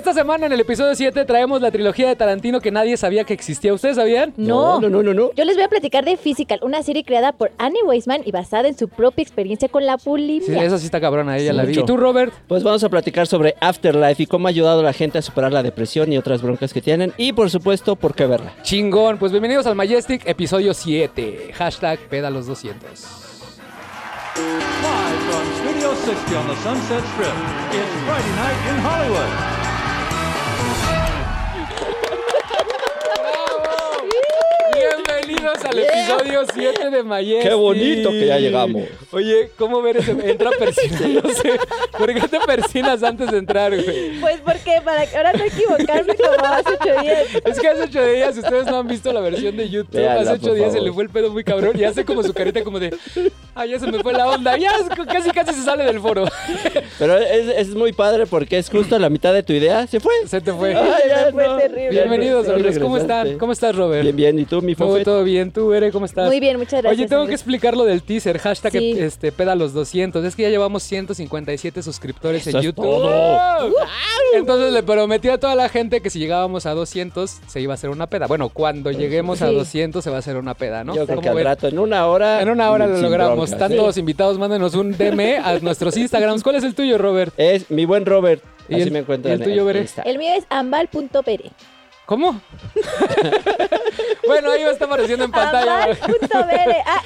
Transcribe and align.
Esta 0.00 0.14
semana 0.14 0.46
en 0.46 0.52
el 0.52 0.60
episodio 0.60 0.94
7 0.94 1.26
traemos 1.26 1.60
la 1.60 1.70
trilogía 1.70 2.08
de 2.08 2.16
Tarantino 2.16 2.58
que 2.62 2.70
nadie 2.70 2.96
sabía 2.96 3.24
que 3.24 3.34
existía. 3.34 3.74
¿Ustedes 3.74 3.96
sabían? 3.96 4.32
No. 4.38 4.80
no, 4.80 4.88
no, 4.88 5.02
no, 5.02 5.12
no. 5.12 5.30
Yo 5.34 5.44
les 5.44 5.56
voy 5.56 5.64
a 5.64 5.68
platicar 5.68 6.06
de 6.06 6.16
Physical, 6.16 6.58
una 6.62 6.82
serie 6.82 7.04
creada 7.04 7.32
por 7.32 7.52
Annie 7.58 7.82
Weisman 7.84 8.22
y 8.24 8.30
basada 8.32 8.66
en 8.68 8.78
su 8.78 8.88
propia 8.88 9.22
experiencia 9.22 9.68
con 9.68 9.84
la 9.84 9.98
bulimia. 10.02 10.46
Sí, 10.46 10.54
esa 10.56 10.78
sí 10.78 10.86
está 10.86 11.02
cabrona, 11.02 11.36
ella 11.36 11.50
Sí, 11.50 11.56
la 11.58 11.62
vi. 11.64 11.68
mucho. 11.68 11.80
¿Y 11.80 11.84
tú, 11.84 11.98
Robert? 11.98 12.32
Pues 12.48 12.62
vamos 12.62 12.82
a 12.82 12.88
platicar 12.88 13.26
sobre 13.26 13.56
Afterlife 13.60 14.22
y 14.22 14.26
cómo 14.26 14.46
ha 14.46 14.48
ayudado 14.48 14.80
a 14.80 14.84
la 14.84 14.94
gente 14.94 15.18
a 15.18 15.22
superar 15.22 15.52
la 15.52 15.62
depresión 15.62 16.10
y 16.10 16.16
otras 16.16 16.40
broncas 16.40 16.72
que 16.72 16.80
tienen. 16.80 17.12
Y 17.18 17.34
por 17.34 17.50
supuesto, 17.50 17.94
por 17.94 18.14
qué 18.14 18.24
verla. 18.24 18.54
Chingón. 18.62 19.18
Pues 19.18 19.32
bienvenidos 19.32 19.66
al 19.66 19.74
Majestic, 19.74 20.26
episodio 20.26 20.72
7. 20.72 21.50
Hashtag 21.52 21.98
Pedalos200. 22.08 22.72
Live 24.40 25.20
from 25.28 25.44
Studio 25.60 25.94
60 25.94 26.36
on 26.36 26.46
the 26.48 26.56
Sunset 26.62 27.04
Strip, 27.12 27.34
it's 27.70 27.94
Friday 28.06 28.34
night 28.36 28.70
in 28.70 28.80
Hollywood. 28.82 29.59
Bienvenidos 35.30 35.64
al 35.64 35.78
episodio 35.78 36.42
7 36.52 36.90
de 36.90 37.02
Majestic. 37.04 37.42
Qué 37.48 37.54
bonito 37.54 38.10
que 38.10 38.26
ya 38.26 38.38
llegamos. 38.40 38.82
Oye, 39.12 39.50
¿cómo 39.56 39.80
ver 39.80 39.98
ese? 39.98 40.10
Entra 40.10 40.50
persinándose. 40.58 41.52
¿Por 41.96 42.12
qué 42.12 42.20
te 42.26 42.40
persinas 42.40 43.00
antes 43.04 43.30
de 43.30 43.38
entrar, 43.38 43.70
güey? 43.70 44.18
Pues 44.20 44.40
porque 44.44 44.80
para 44.84 45.06
que 45.06 45.16
ahora 45.16 45.32
no 45.32 45.44
equivocarme 45.44 46.16
como 46.16 46.44
hace 46.52 46.70
ocho 46.80 47.00
días. 47.02 47.26
Es 47.44 47.60
que 47.60 47.68
hace 47.68 47.82
ocho 47.82 48.04
días, 48.04 48.34
si 48.34 48.40
ustedes 48.40 48.66
no 48.66 48.78
han 48.78 48.88
visto 48.88 49.12
la 49.12 49.20
versión 49.20 49.56
de 49.56 49.68
YouTube, 49.68 50.00
Véanla, 50.00 50.20
hace 50.22 50.32
ocho 50.32 50.48
por 50.48 50.54
días 50.56 50.72
se 50.72 50.80
le 50.80 50.92
fue 50.92 51.04
el 51.04 51.10
pedo 51.10 51.30
muy 51.30 51.44
cabrón 51.44 51.78
y 51.78 51.84
hace 51.84 52.04
como 52.04 52.24
su 52.24 52.32
carita 52.34 52.64
como 52.64 52.80
de, 52.80 52.92
ay, 53.54 53.70
ya 53.70 53.78
se 53.78 53.86
me 53.86 54.02
fue 54.02 54.12
la 54.12 54.26
onda, 54.28 54.56
ya 54.56 54.72
casi 55.06 55.30
casi 55.30 55.54
se 55.54 55.62
sale 55.62 55.84
del 55.84 56.00
foro. 56.00 56.24
Pero 56.98 57.16
es, 57.18 57.46
es 57.56 57.68
muy 57.68 57.92
padre 57.92 58.26
porque 58.26 58.58
es 58.58 58.68
justo 58.68 58.98
la 58.98 59.08
mitad 59.08 59.32
de 59.32 59.44
tu 59.44 59.52
idea. 59.52 59.86
Se 59.86 60.00
fue. 60.00 60.12
Se 60.26 60.40
te 60.40 60.52
fue. 60.52 60.74
Ay, 60.74 61.02
ya, 61.08 61.30
Fue 61.30 61.46
no. 61.46 61.56
terrible. 61.56 61.90
Bienvenidos, 61.90 62.46
Ya 62.48 62.54
amigos. 62.54 62.78
¿Cómo 62.80 62.96
están? 62.96 63.38
¿Cómo 63.38 63.52
estás, 63.52 63.76
Robert? 63.76 64.02
Bien, 64.02 64.16
bien. 64.16 64.38
¿Y 64.40 64.44
tú, 64.44 64.60
mi 64.60 64.74
Fofet? 64.74 65.04
todo 65.04 65.19
bien. 65.24 65.52
¿Tú, 65.52 65.72
Ere, 65.72 65.90
cómo 65.92 66.06
estás? 66.06 66.26
Muy 66.26 66.40
bien, 66.40 66.56
muchas 66.56 66.82
gracias. 66.82 66.92
Oye, 66.98 67.08
tengo 67.08 67.26
que 67.26 67.32
explicar 67.34 67.76
lo 67.76 67.84
del 67.84 68.02
teaser, 68.02 68.38
hashtag 68.38 68.72
Sí. 68.72 68.94
este, 68.98 69.32
peda 69.32 69.54
los 69.54 69.72
200. 69.72 70.24
Es 70.24 70.36
que 70.36 70.42
ya 70.42 70.48
llevamos 70.48 70.82
157 70.82 71.82
suscriptores 71.82 72.46
Eso 72.46 72.50
en 72.50 72.56
es 72.58 72.64
YouTube. 72.64 72.84
todo. 72.84 73.74
Entonces 74.34 74.72
le 74.72 74.82
prometí 74.82 75.28
a 75.28 75.38
toda 75.38 75.54
la 75.54 75.68
gente 75.68 76.00
que 76.00 76.10
si 76.10 76.18
llegábamos 76.18 76.66
a 76.66 76.72
200 76.74 77.30
se 77.46 77.60
iba 77.60 77.72
a 77.72 77.74
hacer 77.74 77.90
una 77.90 78.06
peda. 78.06 78.26
Bueno, 78.26 78.48
cuando 78.48 78.90
lleguemos 78.90 79.42
a 79.42 79.48
Sí. 79.48 79.54
200 79.54 80.02
se 80.04 80.10
va 80.10 80.16
a 80.16 80.18
hacer 80.20 80.36
una 80.36 80.54
peda, 80.54 80.84
¿no? 80.84 80.94
Yo 80.94 81.04
creo 81.06 81.16
¿Cómo 81.16 81.22
que 81.22 81.38
al 81.38 81.44
rato, 81.44 81.68
en 81.68 81.78
una 81.78 82.06
hora. 82.06 82.40
En 82.42 82.48
una 82.50 82.70
hora 82.70 82.86
lo 82.86 82.96
logramos. 82.98 83.50
Están 83.52 83.74
todos 83.74 83.96
invitados. 83.96 84.38
Mándenos 84.38 84.74
un 84.74 84.92
DM 84.96 85.36
a 85.42 85.58
nuestros 85.60 85.96
Instagrams. 85.96 86.42
¿Cuál 86.42 86.56
es 86.56 86.64
el 86.64 86.74
tuyo, 86.74 86.98
Robert? 86.98 87.32
Es 87.36 87.70
mi 87.70 87.84
buen 87.84 88.06
Robert. 88.06 88.42
¿Y 88.68 88.74
Así 88.74 88.82
el- 88.84 88.90
me 88.92 89.00
encuentran. 89.00 89.32
y 89.32 89.34
el 89.36 89.42
tuyo, 89.42 89.64
Bere? 89.64 89.80
Insta. 89.80 90.02
El 90.02 90.18
mío 90.18 90.30
es 90.36 90.44
ambal.pere. 90.48 91.50
¿Cómo? 92.10 92.40
bueno, 94.26 94.50
ahí 94.50 94.64
va 94.64 94.70
a 94.70 94.72
estar 94.72 94.88
apareciendo 94.88 95.26
en 95.26 95.30
pantalla. 95.30 95.96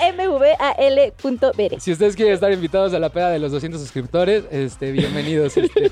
A-M-V-A-L.bere. 0.00 1.78
Si 1.78 1.92
ustedes 1.92 2.16
quieren 2.16 2.32
estar 2.32 2.50
invitados 2.50 2.94
a 2.94 2.98
la 2.98 3.10
peda 3.10 3.28
de 3.28 3.38
los 3.38 3.52
200 3.52 3.78
suscriptores, 3.78 4.44
este, 4.50 4.92
bienvenidos. 4.92 5.58
este. 5.58 5.90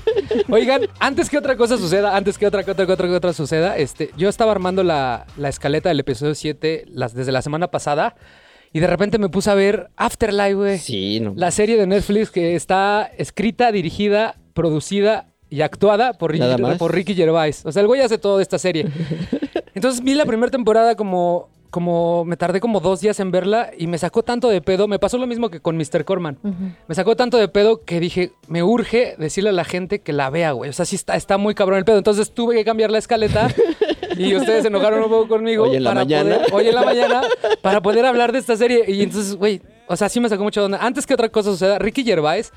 Oigan, 0.49 0.87
antes 0.99 1.29
que 1.29 1.37
otra 1.37 1.55
cosa 1.55 1.77
suceda, 1.77 2.17
antes 2.17 2.39
que 2.39 2.47
otra, 2.47 2.63
que 2.63 2.71
otra, 2.71 2.87
que 2.87 2.91
otra, 2.91 3.07
que 3.07 3.13
otra 3.13 3.33
suceda, 3.33 3.77
este, 3.77 4.09
yo 4.17 4.29
estaba 4.29 4.51
armando 4.51 4.83
la, 4.83 5.27
la 5.37 5.49
escaleta 5.49 5.89
del 5.89 5.99
episodio 5.99 6.33
7 6.33 6.85
las, 6.87 7.13
desde 7.13 7.31
la 7.31 7.43
semana 7.43 7.67
pasada 7.69 8.15
y 8.71 8.79
de 8.79 8.87
repente 8.87 9.19
me 9.19 9.29
puse 9.29 9.51
a 9.51 9.53
ver 9.53 9.91
Afterlife, 9.95 10.55
güey. 10.55 10.79
Sí, 10.79 11.19
no. 11.19 11.33
La 11.35 11.51
serie 11.51 11.77
de 11.77 11.85
Netflix 11.85 12.31
que 12.31 12.55
está 12.55 13.11
escrita, 13.15 13.71
dirigida, 13.71 14.37
producida 14.55 15.32
y 15.53 15.61
actuada 15.61 16.13
por 16.13 16.31
Ricky, 16.31 16.61
más. 16.61 16.77
por 16.77 16.93
Ricky 16.93 17.13
Gervais. 17.13 17.63
O 17.65 17.71
sea, 17.71 17.81
el 17.81 17.87
güey 17.87 18.01
hace 18.01 18.17
todo 18.17 18.37
de 18.37 18.43
esta 18.43 18.57
serie. 18.57 18.87
Entonces 19.75 20.03
vi 20.03 20.13
la 20.15 20.25
primera 20.25 20.51
temporada 20.51 20.95
como, 20.95 21.49
como 21.69 22.25
me 22.25 22.37
tardé 22.37 22.59
como 22.59 22.79
dos 22.79 23.01
días 23.01 23.19
en 23.19 23.31
verla 23.31 23.71
y 23.77 23.87
me 23.87 23.97
sacó 23.97 24.23
tanto 24.23 24.49
de 24.49 24.61
pedo. 24.61 24.87
Me 24.87 24.99
pasó 24.99 25.17
lo 25.17 25.27
mismo 25.27 25.49
que 25.49 25.59
con 25.59 25.77
Mr. 25.77 26.05
Corman. 26.05 26.37
Me 26.87 26.95
sacó 26.95 27.15
tanto 27.15 27.37
de 27.37 27.47
pedo 27.47 27.83
que 27.83 27.99
dije, 27.99 28.31
me 28.47 28.63
urge 28.63 29.15
decirle 29.17 29.49
a 29.49 29.53
la 29.53 29.63
gente 29.63 29.99
que 29.99 30.13
la 30.13 30.29
vea, 30.29 30.51
güey. 30.53 30.69
O 30.69 30.73
sea, 30.73 30.85
sí 30.85 30.95
está, 30.95 31.15
está 31.15 31.37
muy 31.37 31.53
cabrón 31.55 31.77
el 31.79 31.85
pedo. 31.85 31.97
Entonces 31.97 32.31
tuve 32.31 32.55
que 32.55 32.65
cambiar 32.65 32.91
la 32.91 32.97
escaleta 32.99 33.47
y 34.17 34.35
ustedes 34.35 34.63
se 34.63 34.67
enojaron 34.69 35.03
un 35.03 35.09
poco 35.09 35.27
conmigo. 35.27 35.65
Hoy 35.65 35.75
en 35.77 35.83
la 35.83 35.91
para 35.91 36.01
mañana. 36.01 36.35
poder- 36.37 36.53
hoy 36.53 36.67
en 36.67 36.75
la 36.75 36.83
mañana 36.83 37.21
para 37.61 37.81
poder 37.81 38.05
hablar 38.05 38.31
de 38.31 38.39
esta 38.39 38.55
serie. 38.57 38.85
Y 38.87 39.01
entonces, 39.01 39.35
güey, 39.35 39.61
o 39.87 39.95
sea, 39.97 40.07
sí 40.09 40.19
me 40.19 40.29
sacó 40.29 40.43
mucho 40.43 40.61
de 40.61 40.65
onda. 40.67 40.77
Antes 40.81 41.05
que 41.07 41.13
otra 41.13 41.29
cosa 41.29 41.51
suceda, 41.51 41.77
Ricky 41.79 42.03
Gervais 42.03 42.53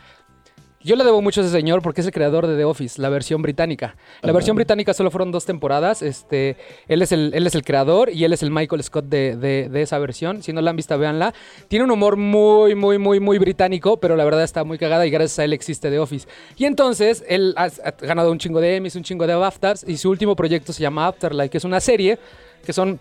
yo 0.87 0.97
le 0.97 1.05
debo 1.05 1.21
mucho 1.21 1.41
a 1.41 1.45
ese 1.45 1.53
señor 1.53 1.83
porque 1.83 2.01
es 2.01 2.07
el 2.07 2.13
creador 2.13 2.47
de 2.47 2.57
The 2.57 2.65
Office, 2.65 3.03
la 3.03 3.09
versión 3.09 3.43
británica. 3.43 3.97
La 4.23 4.33
versión 4.33 4.57
británica 4.57 4.95
solo 4.95 5.11
fueron 5.11 5.33
dos 5.33 5.45
temporadas. 5.45 6.01
Este, 6.01 6.57
él, 6.89 7.03
es 7.03 7.13
el, 7.13 7.33
él 7.35 7.47
es 7.47 7.55
el 7.55 7.63
creador 7.65 8.09
y 8.11 8.25
él 8.25 8.33
es 8.33 8.43
el 8.43 8.51
Michael 8.51 8.83
Scott 8.83 9.07
de, 9.07 9.37
de- 9.37 9.69
de 9.69 9.83
esa 9.83 9.99
versión. 9.99 10.43
Si 10.43 10.53
no 10.53 10.61
la 10.63 10.71
han 10.71 10.77
visto, 10.77 10.97
véanla. 10.99 11.35
Tiene 11.69 11.85
un 11.85 11.91
humor 11.91 12.17
muy, 12.17 12.75
muy, 12.75 12.99
muy, 12.99 13.21
muy 13.21 13.39
británico, 13.39 13.99
pero 13.99 14.17
la 14.17 14.25
verdad 14.25 14.45
está 14.45 14.65
muy 14.65 14.79
cagada 14.79 15.05
y 15.07 15.11
gracias 15.11 15.41
a 15.41 15.45
él 15.45 15.53
existe 15.53 15.91
The 15.91 15.99
Office. 15.99 16.29
Y 16.57 16.65
entonces, 16.65 17.25
él 17.29 17.53
ha, 17.57 17.65
ha 17.65 17.91
ganado 18.01 18.31
un 18.31 18.39
chingo 18.39 18.61
de 18.61 18.77
Emmys, 18.77 18.95
un 18.97 19.03
chingo 19.03 19.27
de 19.27 19.35
BAFTAs 19.35 19.85
y 19.89 19.97
su 19.97 20.09
último 20.09 20.37
proyecto 20.37 20.73
se 20.73 20.83
llama 20.83 21.07
Afterlife, 21.09 21.51
que 21.51 21.59
es 21.59 21.65
una 21.65 21.81
serie 21.81 22.19
que 22.65 22.73
son 22.73 22.99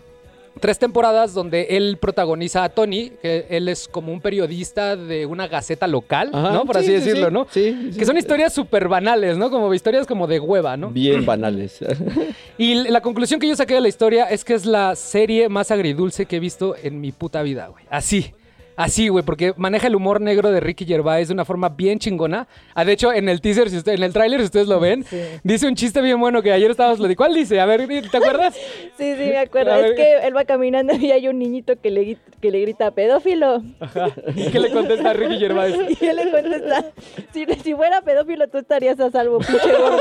tres 0.60 0.80
temporadas 0.80 1.34
donde 1.34 1.68
él 1.72 1.98
protagoniza 2.00 2.64
a 2.64 2.70
Tony, 2.70 3.12
que 3.22 3.46
él 3.50 3.68
es 3.70 3.88
como 3.88 4.12
un 4.12 4.22
periodista 4.22 4.96
de 4.96 5.26
una 5.26 5.48
gaceta 5.48 5.88
local, 5.88 6.30
Ajá, 6.34 6.52
¿no? 6.52 6.66
Por 6.66 6.76
sí, 6.76 6.80
así 6.80 6.88
sí, 6.88 6.94
decirlo, 6.94 7.28
sí. 7.28 7.34
¿no? 7.34 7.48
Sí, 7.50 7.90
sí. 7.92 8.00
Que 8.00 8.06
son 8.06 8.18
historias 8.18 8.54
súper 8.54 8.88
banales, 8.88 9.38
¿no? 9.38 9.50
Como 9.50 9.74
historias 9.74 10.08
como 10.08 10.28
de 10.28 10.40
hueva, 10.40 10.78
¿no? 10.78 10.90
Bien 10.90 11.26
banales. 11.26 11.80
Y 12.58 12.76
la 12.90 13.02
conclusión 13.02 13.40
que 13.40 13.48
yo 13.48 13.56
saqué 13.56 13.74
de 13.74 13.82
la 13.82 13.90
historia 13.90 14.26
es 14.26 14.46
que 14.46 14.54
es 14.54 14.66
la 14.66 14.96
serie 14.96 15.50
más 15.50 15.72
agridulce 15.72 16.26
que 16.26 16.38
he 16.38 16.40
visto 16.40 16.76
en 16.82 17.02
mi 17.02 17.12
puta 17.12 17.42
vida, 17.42 17.68
güey. 17.68 17.84
Así. 17.90 18.34
Así, 18.78 19.08
güey, 19.08 19.24
porque 19.24 19.54
maneja 19.58 19.88
el 19.88 19.96
humor 19.96 20.20
negro 20.22 20.52
de 20.52 20.60
Ricky 20.60 20.86
Gervais 20.86 21.28
de 21.30 21.34
una 21.34 21.46
forma 21.46 21.70
bien 21.70 22.00
chingona. 22.00 22.48
Ah, 22.74 22.84
de 22.86 22.92
hecho, 22.94 23.14
en 23.14 23.30
el 23.30 23.40
teaser, 23.42 23.70
si 23.70 23.78
usted, 23.78 23.94
en 23.94 24.04
el 24.04 24.12
tráiler, 24.14 24.40
si 24.42 24.46
ustedes 24.46 24.68
lo 24.68 24.80
ven, 24.80 25.06
dice 25.44 25.68
un 25.68 25.76
chiste 25.76 26.02
bien 26.02 26.20
bueno 26.20 26.42
que 26.42 26.52
ayer 26.52 26.72
estábamos... 26.72 27.00
lo- 27.00 27.16
¿Cuál 27.16 27.34
dice? 27.34 27.60
A 27.62 27.66
ver, 27.66 27.88
¿te 27.88 28.18
acuerdas? 28.18 28.56
Sí, 28.98 29.14
sí, 29.18 29.26
me 29.26 29.38
acuerdo. 29.40 29.74
A 29.74 29.78
ver. 29.78 29.88
Es 29.88 29.96
que 29.98 30.18
él 30.26 30.36
va 30.38 30.46
caminando 30.46 30.94
y 30.96 31.12
hay 31.12 31.28
un 31.28 31.38
niñito 31.38 31.74
que 31.82 31.92
le, 31.92 32.18
que 32.40 32.50
le 32.50 32.62
grita 32.62 32.92
pedófilo. 32.92 33.62
Ajá. 33.82 34.08
¿Y 34.34 34.48
qué 34.52 34.60
le 34.60 34.72
contesta 34.72 35.10
a 35.10 35.14
Ricky 35.14 35.38
Gervais? 35.38 35.76
Y 36.02 36.06
él 36.06 36.16
le 36.16 36.32
contesta, 36.32 36.86
si, 37.34 37.46
si 37.62 37.74
fuera 37.76 38.02
pedófilo 38.02 38.48
tú 38.48 38.58
estarías 38.58 38.98
a 39.02 39.12
salvo, 39.12 39.40
pinche 39.40 39.70
gordo. 39.78 39.98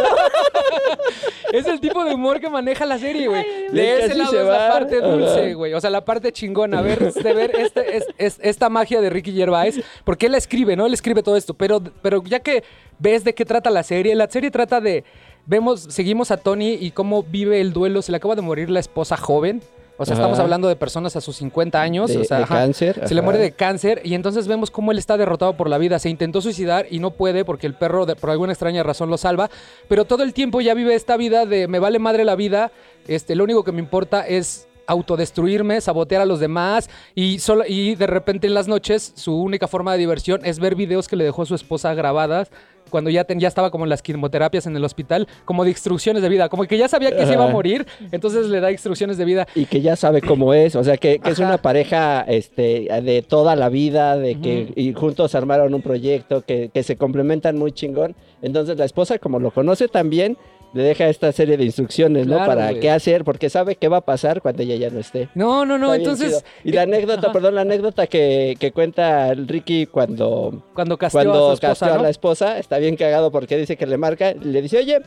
Es 1.52 1.66
el 1.66 1.80
tipo 1.80 2.04
de 2.04 2.14
humor 2.14 2.40
que 2.40 2.48
maneja 2.48 2.84
la 2.86 2.98
serie, 2.98 3.28
güey. 3.28 3.44
De 3.72 4.04
ese 4.04 4.14
lado 4.14 4.40
es 4.40 4.46
la 4.46 4.68
parte 4.70 5.00
dulce, 5.00 5.54
güey. 5.54 5.72
O 5.74 5.80
sea, 5.80 5.90
la 5.90 6.04
parte 6.04 6.32
chingona. 6.32 6.80
Ver, 6.82 7.12
de 7.12 7.32
ver 7.32 7.52
este, 7.58 7.96
es- 7.96 8.06
es- 8.18 8.38
esta 8.42 8.63
magia 8.68 9.00
de 9.00 9.10
Ricky 9.10 9.32
Gervais. 9.32 9.80
Porque 10.04 10.26
él 10.26 10.34
escribe, 10.34 10.76
¿no? 10.76 10.86
Él 10.86 10.94
escribe 10.94 11.22
todo 11.22 11.36
esto. 11.36 11.54
Pero, 11.54 11.82
pero 12.02 12.22
ya 12.24 12.40
que 12.40 12.62
ves 12.98 13.24
de 13.24 13.34
qué 13.34 13.44
trata 13.44 13.70
la 13.70 13.82
serie, 13.82 14.14
la 14.14 14.28
serie 14.28 14.50
trata 14.50 14.80
de. 14.80 15.04
Vemos, 15.46 15.80
seguimos 15.90 16.30
a 16.30 16.38
Tony 16.38 16.74
y 16.80 16.90
cómo 16.92 17.22
vive 17.22 17.60
el 17.60 17.72
duelo. 17.72 18.00
Se 18.02 18.10
le 18.12 18.16
acaba 18.16 18.34
de 18.34 18.42
morir 18.42 18.70
la 18.70 18.80
esposa 18.80 19.16
joven. 19.16 19.60
O 19.96 20.04
sea, 20.04 20.14
Ajá. 20.14 20.22
estamos 20.22 20.40
hablando 20.40 20.66
de 20.66 20.74
personas 20.74 21.14
a 21.14 21.20
sus 21.20 21.36
50 21.36 21.80
años. 21.80 22.10
De- 22.10 22.18
o 22.18 22.24
sea, 22.24 22.38
de 22.38 22.42
ajá. 22.44 22.54
cáncer, 22.56 23.06
Se 23.06 23.14
le 23.14 23.22
muere 23.22 23.38
de 23.38 23.52
cáncer 23.52 24.00
y 24.02 24.14
entonces 24.14 24.48
vemos 24.48 24.72
cómo 24.72 24.90
él 24.90 24.98
está 24.98 25.16
derrotado 25.16 25.56
por 25.56 25.68
la 25.70 25.78
vida. 25.78 26.00
Se 26.00 26.08
intentó 26.10 26.40
suicidar 26.40 26.86
y 26.90 26.98
no 26.98 27.12
puede 27.12 27.44
porque 27.44 27.68
el 27.68 27.74
perro 27.74 28.04
de- 28.04 28.16
por 28.16 28.30
alguna 28.30 28.52
extraña 28.52 28.82
razón 28.82 29.08
lo 29.08 29.18
salva. 29.18 29.50
Pero 29.86 30.04
todo 30.04 30.24
el 30.24 30.32
tiempo 30.32 30.60
ya 30.60 30.74
vive 30.74 30.94
esta 30.96 31.16
vida 31.16 31.46
de 31.46 31.68
me 31.68 31.78
vale 31.78 32.00
madre 32.00 32.24
la 32.24 32.34
vida. 32.34 32.72
Este, 33.06 33.36
lo 33.36 33.44
único 33.44 33.62
que 33.62 33.70
me 33.70 33.78
importa 33.80 34.26
es 34.26 34.66
autodestruirme, 34.86 35.80
sabotear 35.80 36.22
a 36.22 36.26
los 36.26 36.40
demás 36.40 36.88
y 37.14 37.38
solo 37.38 37.64
y 37.66 37.94
de 37.94 38.06
repente 38.06 38.46
en 38.46 38.54
las 38.54 38.68
noches 38.68 39.12
su 39.16 39.34
única 39.40 39.68
forma 39.68 39.92
de 39.92 39.98
diversión 39.98 40.40
es 40.44 40.58
ver 40.58 40.74
videos 40.74 41.08
que 41.08 41.16
le 41.16 41.24
dejó 41.24 41.44
su 41.46 41.54
esposa 41.54 41.94
grabadas 41.94 42.50
cuando 42.90 43.10
ya, 43.10 43.24
ten- 43.24 43.40
ya 43.40 43.48
estaba 43.48 43.70
como 43.72 43.84
en 43.84 43.90
las 43.90 44.02
quimioterapias 44.02 44.66
en 44.66 44.76
el 44.76 44.84
hospital, 44.84 45.26
como 45.46 45.64
de 45.64 45.70
instrucciones 45.70 46.22
de 46.22 46.28
vida, 46.28 46.48
como 46.48 46.64
que 46.64 46.78
ya 46.78 46.86
sabía 46.86 47.10
que 47.16 47.26
se 47.26 47.32
iba 47.32 47.44
a 47.46 47.48
morir, 47.50 47.84
entonces 48.12 48.46
le 48.46 48.60
da 48.60 48.70
instrucciones 48.70 49.16
de 49.18 49.24
vida. 49.24 49.48
y 49.56 49.64
que 49.64 49.80
ya 49.80 49.96
sabe 49.96 50.20
cómo 50.20 50.54
es, 50.54 50.76
o 50.76 50.84
sea, 50.84 50.96
que, 50.96 51.18
que 51.18 51.30
es 51.30 51.38
una 51.40 51.58
pareja 51.58 52.20
este, 52.28 52.86
de 53.02 53.22
toda 53.26 53.56
la 53.56 53.68
vida, 53.68 54.16
de 54.16 54.38
que 54.38 54.72
y 54.76 54.92
juntos 54.92 55.34
armaron 55.34 55.74
un 55.74 55.82
proyecto, 55.82 56.42
que, 56.42 56.70
que 56.72 56.82
se 56.84 56.96
complementan 56.96 57.56
muy 57.58 57.72
chingón. 57.72 58.14
Entonces 58.42 58.76
la 58.78 58.84
esposa, 58.84 59.18
como 59.18 59.40
lo 59.40 59.50
conoce 59.50 59.88
también, 59.88 60.36
le 60.74 60.82
deja 60.82 61.08
esta 61.08 61.30
serie 61.32 61.56
de 61.56 61.64
instrucciones, 61.64 62.26
¿no? 62.26 62.36
Para 62.36 62.74
qué 62.74 62.90
hacer, 62.90 63.24
porque 63.24 63.48
sabe 63.48 63.76
qué 63.76 63.88
va 63.88 63.98
a 63.98 64.00
pasar 64.00 64.42
cuando 64.42 64.62
ella 64.62 64.74
ya 64.74 64.90
no 64.90 64.98
esté. 64.98 65.28
No, 65.34 65.64
no, 65.64 65.78
no, 65.78 65.94
entonces 65.94 66.28
chido. 66.28 66.42
Y 66.64 66.72
la 66.72 66.82
anécdota, 66.82 67.26
Ajá. 67.26 67.32
perdón, 67.32 67.54
la 67.54 67.60
anécdota 67.60 68.08
que, 68.08 68.56
que 68.58 68.72
cuenta 68.72 69.30
el 69.30 69.46
Ricky 69.46 69.86
cuando, 69.86 70.64
cuando 70.74 70.98
casteó 70.98 71.22
cuando 71.22 71.32
a 71.32 71.48
su 71.48 71.52
esposa, 71.54 71.68
casteó 71.68 71.94
a 71.94 72.02
la 72.02 72.10
esposa, 72.10 72.58
está 72.58 72.78
bien 72.78 72.96
cagado 72.96 73.30
porque 73.30 73.56
dice 73.56 73.76
que 73.76 73.86
le 73.86 73.96
marca, 73.96 74.34
le 74.34 74.60
dice, 74.62 74.78
oye, 74.78 75.00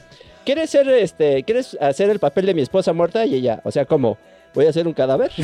¿quieres 0.46 0.70
ser, 0.70 0.88
este, 0.88 1.44
quieres 1.44 1.78
hacer 1.82 2.10
el 2.10 2.20
papel 2.20 2.46
de 2.46 2.54
mi 2.54 2.62
esposa 2.62 2.94
muerta? 2.94 3.26
Y 3.26 3.36
ella, 3.36 3.62
o 3.66 3.72
sea, 3.72 3.86
como, 3.86 4.18
voy 4.58 4.66
a 4.66 4.74
ser 4.74 4.88
un 4.88 4.94
cadáver. 4.94 5.32
sí, 5.36 5.44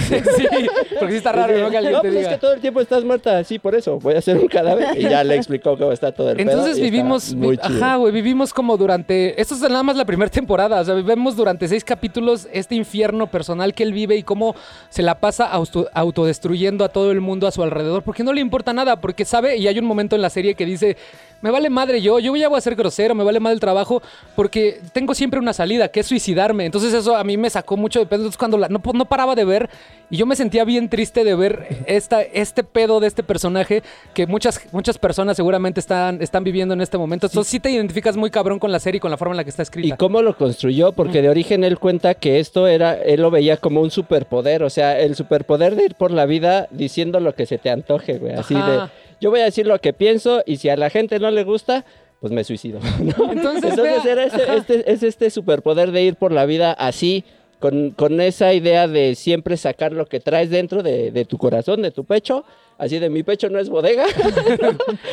porque 1.00 1.12
sí 1.12 1.18
está 1.18 1.32
raro, 1.32 1.56
¿no? 1.60 1.70
Que 1.70 1.78
alguien 1.78 1.94
no, 1.94 2.02
te 2.02 2.08
pues 2.08 2.16
es 2.16 2.20
diga. 2.22 2.30
que 2.32 2.38
todo 2.42 2.54
el 2.54 2.60
tiempo 2.62 2.82
estás 2.82 3.04
muerta, 3.04 3.44
sí, 3.44 3.60
por 3.60 3.76
eso, 3.76 4.00
voy 4.00 4.16
a 4.16 4.22
ser 4.22 4.38
un 4.40 4.48
cadáver. 4.48 4.98
Y 4.98 5.04
ya 5.04 5.24
le 5.24 5.36
explicó 5.36 5.78
cómo 5.78 5.92
está 5.92 6.12
todo 6.12 6.32
el 6.32 6.40
Entonces 6.40 6.80
vivimos, 6.80 7.34
muy 7.36 7.56
vi- 7.56 7.58
chido. 7.64 7.86
ajá, 7.86 7.96
güey, 7.98 8.12
vivimos 8.12 8.52
como 8.54 8.76
durante, 8.76 9.40
esto 9.40 9.54
es 9.54 9.62
nada 9.62 9.84
más 9.84 9.96
la 9.96 10.06
primera 10.06 10.32
temporada, 10.40 10.82
o 10.82 10.84
sea, 10.86 10.96
vivimos 10.96 11.36
durante 11.36 11.68
seis 11.68 11.84
capítulos 11.84 12.48
este 12.52 12.74
infierno 12.74 13.28
personal 13.28 13.74
que 13.76 13.84
él 13.84 13.94
vive 13.94 14.16
y 14.18 14.24
cómo 14.24 14.56
se 14.90 15.04
la 15.04 15.20
pasa 15.20 15.46
auto- 15.46 15.88
autodestruyendo 15.94 16.84
a 16.84 16.90
todo 16.90 17.12
el 17.12 17.22
mundo 17.22 17.46
a 17.46 17.52
su 17.52 17.62
alrededor, 17.62 18.02
porque 18.02 18.24
no 18.24 18.34
le 18.34 18.42
importa 18.42 18.74
nada, 18.74 19.00
porque 19.00 19.26
sabe, 19.26 19.58
y 19.58 19.68
hay 19.68 19.78
un 19.78 19.86
momento 19.86 20.16
en 20.16 20.24
la 20.24 20.30
serie 20.32 20.56
que 20.56 20.66
dice, 20.66 20.98
me 21.44 21.52
vale 21.52 21.70
madre 21.70 22.02
yo, 22.02 22.18
yo 22.20 22.36
ya 22.36 22.48
voy 22.50 22.58
a 22.58 22.62
ser 22.62 22.74
grosero, 22.76 23.14
me 23.14 23.24
vale 23.24 23.40
madre 23.40 23.54
el 23.54 23.60
trabajo, 23.60 24.02
porque 24.36 24.80
tengo 24.94 25.14
siempre 25.14 25.40
una 25.40 25.54
salida, 25.54 25.90
que 25.90 26.00
es 26.00 26.08
suicidarme, 26.08 26.66
entonces 26.66 26.94
eso 26.94 27.16
a 27.16 27.24
mí 27.24 27.38
me 27.38 27.50
sacó 27.50 27.78
mucho 27.78 28.00
de 28.00 28.06
pedo, 28.06 28.22
entonces 28.22 28.38
cuando 28.38 28.58
la- 28.58 28.70
no, 28.70 28.82
no 28.94 29.06
paraba 29.06 29.36
de 29.36 29.46
ver, 29.46 29.70
y 30.10 30.18
yo 30.18 30.26
me 30.26 30.36
sentía 30.36 30.64
bien 30.64 30.90
triste 30.90 31.24
de 31.24 31.36
ver 31.36 31.68
esta, 31.86 32.22
este 32.22 32.64
pedo 32.64 33.00
de 33.00 33.08
este 33.08 33.24
personaje 33.24 33.84
que 34.14 34.26
muchas, 34.26 34.62
muchas 34.72 34.98
personas 34.98 35.36
seguramente 35.36 35.80
están, 35.80 36.22
están 36.22 36.44
viviendo 36.44 36.74
en 36.74 36.82
este 36.82 36.98
momento. 36.98 37.28
Entonces 37.28 37.50
sí 37.52 37.60
te 37.60 37.72
identificas 37.72 38.16
muy 38.16 38.30
cabrón 38.30 38.60
con 38.60 38.72
la 38.72 38.80
serie 38.80 38.98
y 38.98 39.00
con 39.02 39.12
la 39.12 39.18
forma 39.18 39.34
en 39.34 39.38
la 39.38 39.44
que 39.44 39.50
está 39.50 39.64
¿Y 39.64 39.66
escrita. 39.66 39.98
cómo 39.98 40.22
lo 40.22 40.38
construyó? 40.38 40.92
Porque 40.94 41.22
de 41.22 41.30
origen 41.30 41.64
él 41.64 41.78
cuenta 41.80 42.14
que 42.14 42.40
esto 42.40 42.68
era, 42.68 42.94
él 42.94 43.22
lo 43.22 43.32
veía 43.32 43.58
como 43.58 43.82
un 43.82 43.92
superpoder, 43.92 44.64
o 44.64 44.70
sea, 44.70 45.00
el 45.00 45.16
superpoder 45.16 45.76
de 45.76 45.86
ir 45.86 45.96
por 45.96 46.12
la 46.12 46.26
vida 46.26 46.68
diciendo 46.72 47.20
lo 47.20 47.36
que 47.36 47.46
se 47.46 47.58
te 47.58 47.70
antoje, 47.70 48.18
güey, 48.20 48.34
así 48.34 48.56
Ajá. 48.56 48.72
de, 48.72 48.90
yo 49.24 49.30
voy 49.30 49.40
a 49.40 49.46
decir 49.46 49.66
lo 49.66 49.80
que 49.80 49.94
pienso 49.94 50.44
y 50.46 50.58
si 50.58 50.68
a 50.68 50.76
la 50.76 50.90
gente 50.90 51.18
no 51.18 51.32
le 51.32 51.46
gusta, 51.46 51.86
pues 52.20 52.34
me 52.34 52.44
suicido. 52.44 52.82
¿no? 53.00 53.32
Entonces, 53.32 53.78
era 54.06 54.26
este, 54.26 54.58
este- 54.58 54.92
es 54.92 55.02
este 55.02 55.30
superpoder 55.30 55.94
de 55.94 56.04
ir 56.04 56.16
por 56.18 56.34
la 56.34 56.46
vida 56.46 56.74
así, 56.74 57.24
con, 57.62 57.92
con 57.92 58.20
esa 58.20 58.54
idea 58.54 58.90
de 58.90 59.16
siempre 59.16 59.56
sacar 59.56 59.94
lo 59.94 60.08
que 60.08 60.20
traes 60.20 60.50
dentro 60.50 60.84
de, 60.84 61.12
de 61.12 61.24
tu 61.24 61.38
corazón, 61.38 61.82
de 61.82 61.92
tu 61.92 62.04
pecho, 62.04 62.44
así 62.78 63.00
de 63.00 63.10
mi 63.10 63.24
pecho 63.24 63.50
no 63.50 63.60
es 63.60 63.70
bodega, 63.70 64.06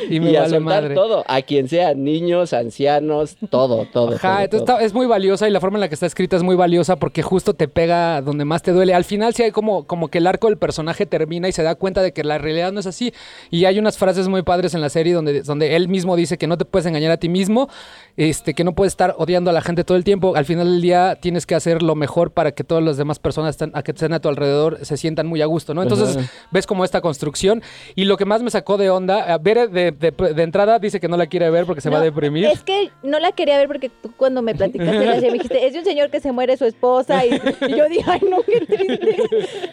y 0.09 0.17
y, 0.17 0.21
me 0.21 0.37
a 0.37 0.43
vale 0.43 0.51
soltar 0.57 0.83
madre. 0.83 0.95
todo, 0.95 1.25
a 1.27 1.43
quien 1.43 1.69
sea, 1.69 1.95
niños, 1.95 2.53
ancianos, 2.53 3.37
todo, 3.51 3.87
todo. 3.93 4.15
Ajá, 4.17 4.29
todo, 4.37 4.41
entonces 4.45 4.67
todo. 4.67 4.77
está- 4.77 4.85
es 4.87 4.93
muy 4.95 5.07
valiosa 5.07 5.49
y 5.49 5.51
la 5.51 5.61
forma 5.61 5.77
en 5.79 5.81
la 5.81 5.89
que 5.89 5.95
está 5.95 6.07
escrita 6.07 6.37
es 6.37 6.43
muy 6.43 6.57
valiosa 6.57 6.97
porque 6.97 7.23
justo 7.23 7.55
te 7.55 7.69
pega 7.69 8.23
donde 8.23 8.45
más 8.45 8.63
te 8.63 8.73
duele. 8.73 8.95
Al 8.95 9.05
final 9.05 9.35
sí 9.35 9.43
hay 9.43 9.51
como, 9.51 9.87
como 9.87 10.09
que 10.09 10.19
el 10.19 10.27
arco 10.27 10.49
del 10.49 10.57
personaje 10.59 11.07
termina 11.07 11.49
y 11.49 11.53
se 11.53 11.63
da 11.63 11.75
cuenta 11.75 12.03
de 12.03 12.13
que 12.13 12.25
la 12.25 12.39
realidad 12.39 12.73
no 12.73 12.81
es 12.81 12.87
así. 12.87 13.13
Y 13.51 13.65
hay 13.65 13.79
unas 13.79 13.99
frases 13.99 14.29
muy 14.29 14.43
padres 14.43 14.75
en 14.75 14.81
la 14.81 14.89
serie 14.89 15.13
donde, 15.15 15.43
donde 15.43 15.77
él 15.77 15.89
mismo 15.89 16.17
dice 16.17 16.39
que 16.39 16.47
no 16.47 16.57
te 16.59 16.65
puedes 16.65 16.87
engañar 16.87 17.11
a 17.13 17.17
ti 17.17 17.29
mismo, 17.29 17.69
este, 18.17 18.55
que 18.55 18.65
no 18.65 18.73
puedes 18.75 18.93
estar 18.93 19.15
odiando 19.19 19.51
a 19.51 19.53
la 19.53 19.61
gente 19.63 19.85
todo 19.85 19.97
el 19.97 20.05
tiempo. 20.05 20.37
Al 20.37 20.45
final 20.45 20.67
del 20.71 20.81
día 20.83 21.17
tienes 21.21 21.47
que 21.47 21.55
hacer 21.55 21.83
lo 21.83 21.95
mejor 21.95 22.31
para 22.33 22.53
que 22.53 22.65
todas 22.65 22.83
las 22.85 22.97
demás 22.97 23.19
personas 23.19 23.51
están, 23.51 23.71
a 23.75 23.83
que 23.83 23.93
estén 23.93 24.13
a 24.13 24.21
tu 24.21 24.29
alrededor 24.29 24.79
se 24.85 24.97
sientan 24.97 25.27
muy 25.27 25.43
a 25.43 25.47
gusto, 25.47 25.75
¿no? 25.75 25.83
Entonces 25.83 26.17
Ajá. 26.17 26.27
ves 26.53 26.67
como 26.67 26.85
esta 26.85 27.01
construcción 27.01 27.50
y 27.95 28.05
lo 28.05 28.17
que 28.17 28.25
más 28.25 28.43
me 28.43 28.51
sacó 28.51 28.77
de 28.79 28.91
onda, 28.91 29.23
a 29.33 29.39
ver 29.39 29.71
de, 29.71 29.93
de- 29.93 30.11
de 30.35 30.43
entrada 30.43 30.79
dice 30.79 31.01
que 31.01 31.09
no 31.09 31.17
la 31.17 31.27
quiere 31.27 31.51
ver 31.51 31.67
porque 31.67 31.81
se 31.81 31.91
va 31.91 31.99
a 31.99 32.03
deprimir. 32.03 32.45
Es 32.47 32.63
que 32.63 32.91
no 33.03 33.19
la 33.19 33.33
quería 33.33 33.59
ver 33.59 33.67
porque 33.67 33.89
tú 33.89 34.13
cuando 34.17 34.43
me 34.43 34.55
platicaste 34.55 35.05
la 35.07 35.15
me 35.17 35.31
dijiste, 35.33 35.67
es 35.67 35.73
de 35.73 35.79
un 35.81 35.85
señor 35.85 36.11
que 36.11 36.21
se 36.21 36.33
muere 36.33 36.57
su 36.57 36.65
esposa 36.65 37.25
y, 37.27 37.31
y 37.69 37.77
yo 37.77 37.89
dije, 37.89 38.05
ay 38.07 38.21
no, 38.29 38.43
qué 38.43 38.61
triste. 38.67 39.17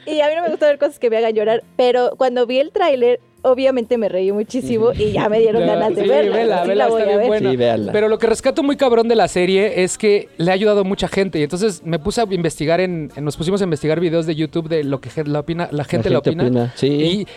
Y 0.06 0.22
a 0.22 0.28
mí 0.30 0.36
no 0.36 0.44
me 0.44 0.50
gusta 0.50 0.68
ver 0.68 0.78
cosas 0.78 1.00
que 1.00 1.10
me 1.10 1.18
hagan 1.18 1.34
llorar, 1.34 1.64
pero 1.76 2.12
cuando 2.18 2.46
vi 2.46 2.60
el 2.60 2.72
tráiler, 2.72 3.20
obviamente 3.42 3.98
me 3.98 4.10
reí 4.10 4.32
muchísimo 4.32 4.92
y 4.94 5.12
ya 5.12 5.30
me 5.30 5.40
dieron 5.40 5.62
ganas 5.68 5.96
de 5.96 6.02
sí, 6.04 6.08
verla. 6.08 6.36
vela, 6.36 6.62
sí 6.64 6.68
vela, 6.70 6.84
la 6.86 6.90
voy 6.90 7.02
está 7.02 7.04
a 7.14 7.18
bien 7.18 7.20
ver. 7.20 7.28
buena. 7.28 7.52
Sí, 7.52 7.56
véanla. 7.58 7.92
Pero 7.92 8.08
lo 8.10 8.18
que 8.18 8.28
rescato 8.28 8.64
muy 8.64 8.76
cabrón 8.78 9.08
de 9.08 9.16
la 9.16 9.28
serie 9.28 9.84
es 9.84 9.98
que 9.98 10.30
le 10.38 10.52
ha 10.52 10.54
ayudado 10.54 10.82
a 10.82 10.84
mucha 10.84 11.08
gente. 11.08 11.40
Y 11.40 11.44
entonces 11.44 11.82
me 11.86 12.00
puse 12.00 12.22
a 12.22 12.26
investigar 12.30 12.80
en, 12.82 13.12
en- 13.16 13.24
nos 13.24 13.38
pusimos 13.38 13.62
a 13.62 13.64
investigar 13.64 14.00
videos 14.00 14.26
de 14.26 14.36
YouTube 14.36 14.68
de 14.70 14.84
lo 14.84 15.00
que 15.02 15.10
la, 15.26 15.40
opina, 15.40 15.70
la 15.72 15.84
gente 15.84 16.10
la 16.10 16.20
opina. 16.20 16.74
Sí. 16.76 16.88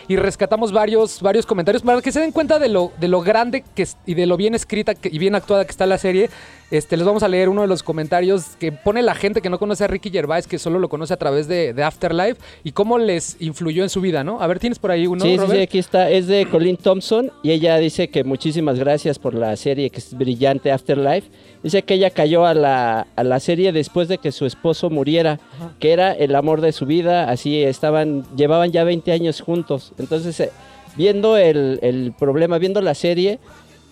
Y, 0.07 0.13
y 0.13 0.15
rescatamos 0.17 0.71
varios, 0.71 1.21
varios 1.21 1.45
comentarios 1.45 1.81
para 1.83 2.01
que 2.01 2.11
se 2.11 2.19
den 2.19 2.31
cuenta 2.31 2.59
de 2.59 2.69
lo, 2.69 2.91
de 2.99 3.07
lo 3.07 3.21
grande 3.21 3.63
que 3.75 3.83
es- 3.83 3.97
y 4.05 4.13
de 4.15 4.25
lo 4.25 4.37
bien 4.37 4.55
escrita 4.55 4.95
que- 4.95 5.09
y 5.11 5.17
bien 5.17 5.35
actuada 5.35 5.65
que 5.65 5.71
está 5.71 5.85
la 5.85 5.97
serie. 5.97 6.29
Este, 6.71 6.95
les 6.95 7.05
vamos 7.05 7.21
a 7.21 7.27
leer 7.27 7.49
uno 7.49 7.61
de 7.63 7.67
los 7.67 7.83
comentarios 7.83 8.55
que 8.57 8.71
pone 8.71 9.01
la 9.01 9.13
gente 9.13 9.41
que 9.41 9.49
no 9.49 9.59
conoce 9.59 9.83
a 9.83 9.87
Ricky 9.87 10.09
Gervais, 10.09 10.47
que 10.47 10.57
solo 10.57 10.79
lo 10.79 10.87
conoce 10.87 11.13
a 11.13 11.17
través 11.17 11.49
de, 11.49 11.73
de 11.73 11.83
Afterlife, 11.83 12.39
y 12.63 12.71
cómo 12.71 12.97
les 12.97 13.35
influyó 13.41 13.83
en 13.83 13.89
su 13.89 13.99
vida, 13.99 14.23
¿no? 14.23 14.41
A 14.41 14.47
ver, 14.47 14.59
¿tienes 14.59 14.79
por 14.79 14.89
ahí 14.89 15.05
uno, 15.05 15.25
sí, 15.25 15.31
sí, 15.31 15.37
Robert? 15.37 15.57
sí, 15.57 15.63
aquí 15.63 15.79
está. 15.79 16.09
Es 16.09 16.27
de 16.27 16.45
Colleen 16.45 16.77
Thompson 16.77 17.29
y 17.43 17.51
ella 17.51 17.77
dice 17.77 18.07
que 18.07 18.23
muchísimas 18.23 18.79
gracias 18.79 19.19
por 19.19 19.33
la 19.33 19.53
serie 19.57 19.89
que 19.89 19.99
es 19.99 20.17
brillante 20.17 20.71
Afterlife. 20.71 21.29
Dice 21.61 21.83
que 21.83 21.95
ella 21.95 22.09
cayó 22.09 22.45
a 22.45 22.53
la, 22.53 23.05
a 23.17 23.23
la 23.25 23.39
serie 23.41 23.73
después 23.73 24.07
de 24.07 24.17
que 24.17 24.31
su 24.31 24.45
esposo 24.45 24.89
muriera, 24.89 25.41
que 25.79 25.91
era 25.91 26.13
el 26.13 26.33
amor 26.35 26.61
de 26.61 26.71
su 26.71 26.85
vida. 26.85 27.29
Así 27.29 27.61
estaban, 27.61 28.25
llevaban 28.37 28.71
ya 28.71 28.85
20 28.85 29.11
años 29.11 29.41
juntos. 29.41 29.91
Entonces, 29.99 30.39
eh, 30.39 30.51
viendo 30.95 31.35
el, 31.35 31.79
el 31.81 32.13
problema, 32.17 32.57
viendo 32.57 32.81
la 32.81 32.95
serie, 32.95 33.39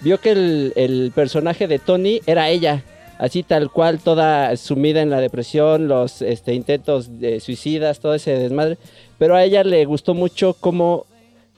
vio 0.02 0.20
que 0.20 0.32
el, 0.32 0.74
el 0.76 1.12
personaje 1.14 1.68
de 1.68 1.80
Tony 1.80 2.22
era 2.26 2.50
ella. 2.50 2.84
Así 3.18 3.44
tal 3.44 3.70
cual, 3.70 4.00
toda 4.00 4.56
sumida 4.56 5.02
en 5.02 5.10
la 5.10 5.20
depresión, 5.20 5.90
los 5.90 6.22
este, 6.22 6.54
intentos 6.54 7.20
de 7.20 7.42
suicidas, 7.42 8.00
todo 8.00 8.14
ese 8.14 8.32
desmadre. 8.38 8.78
Pero 9.18 9.36
a 9.36 9.44
ella 9.44 9.66
le 9.66 9.84
gustó 9.84 10.14
mucho 10.14 10.56
cómo, 10.58 11.06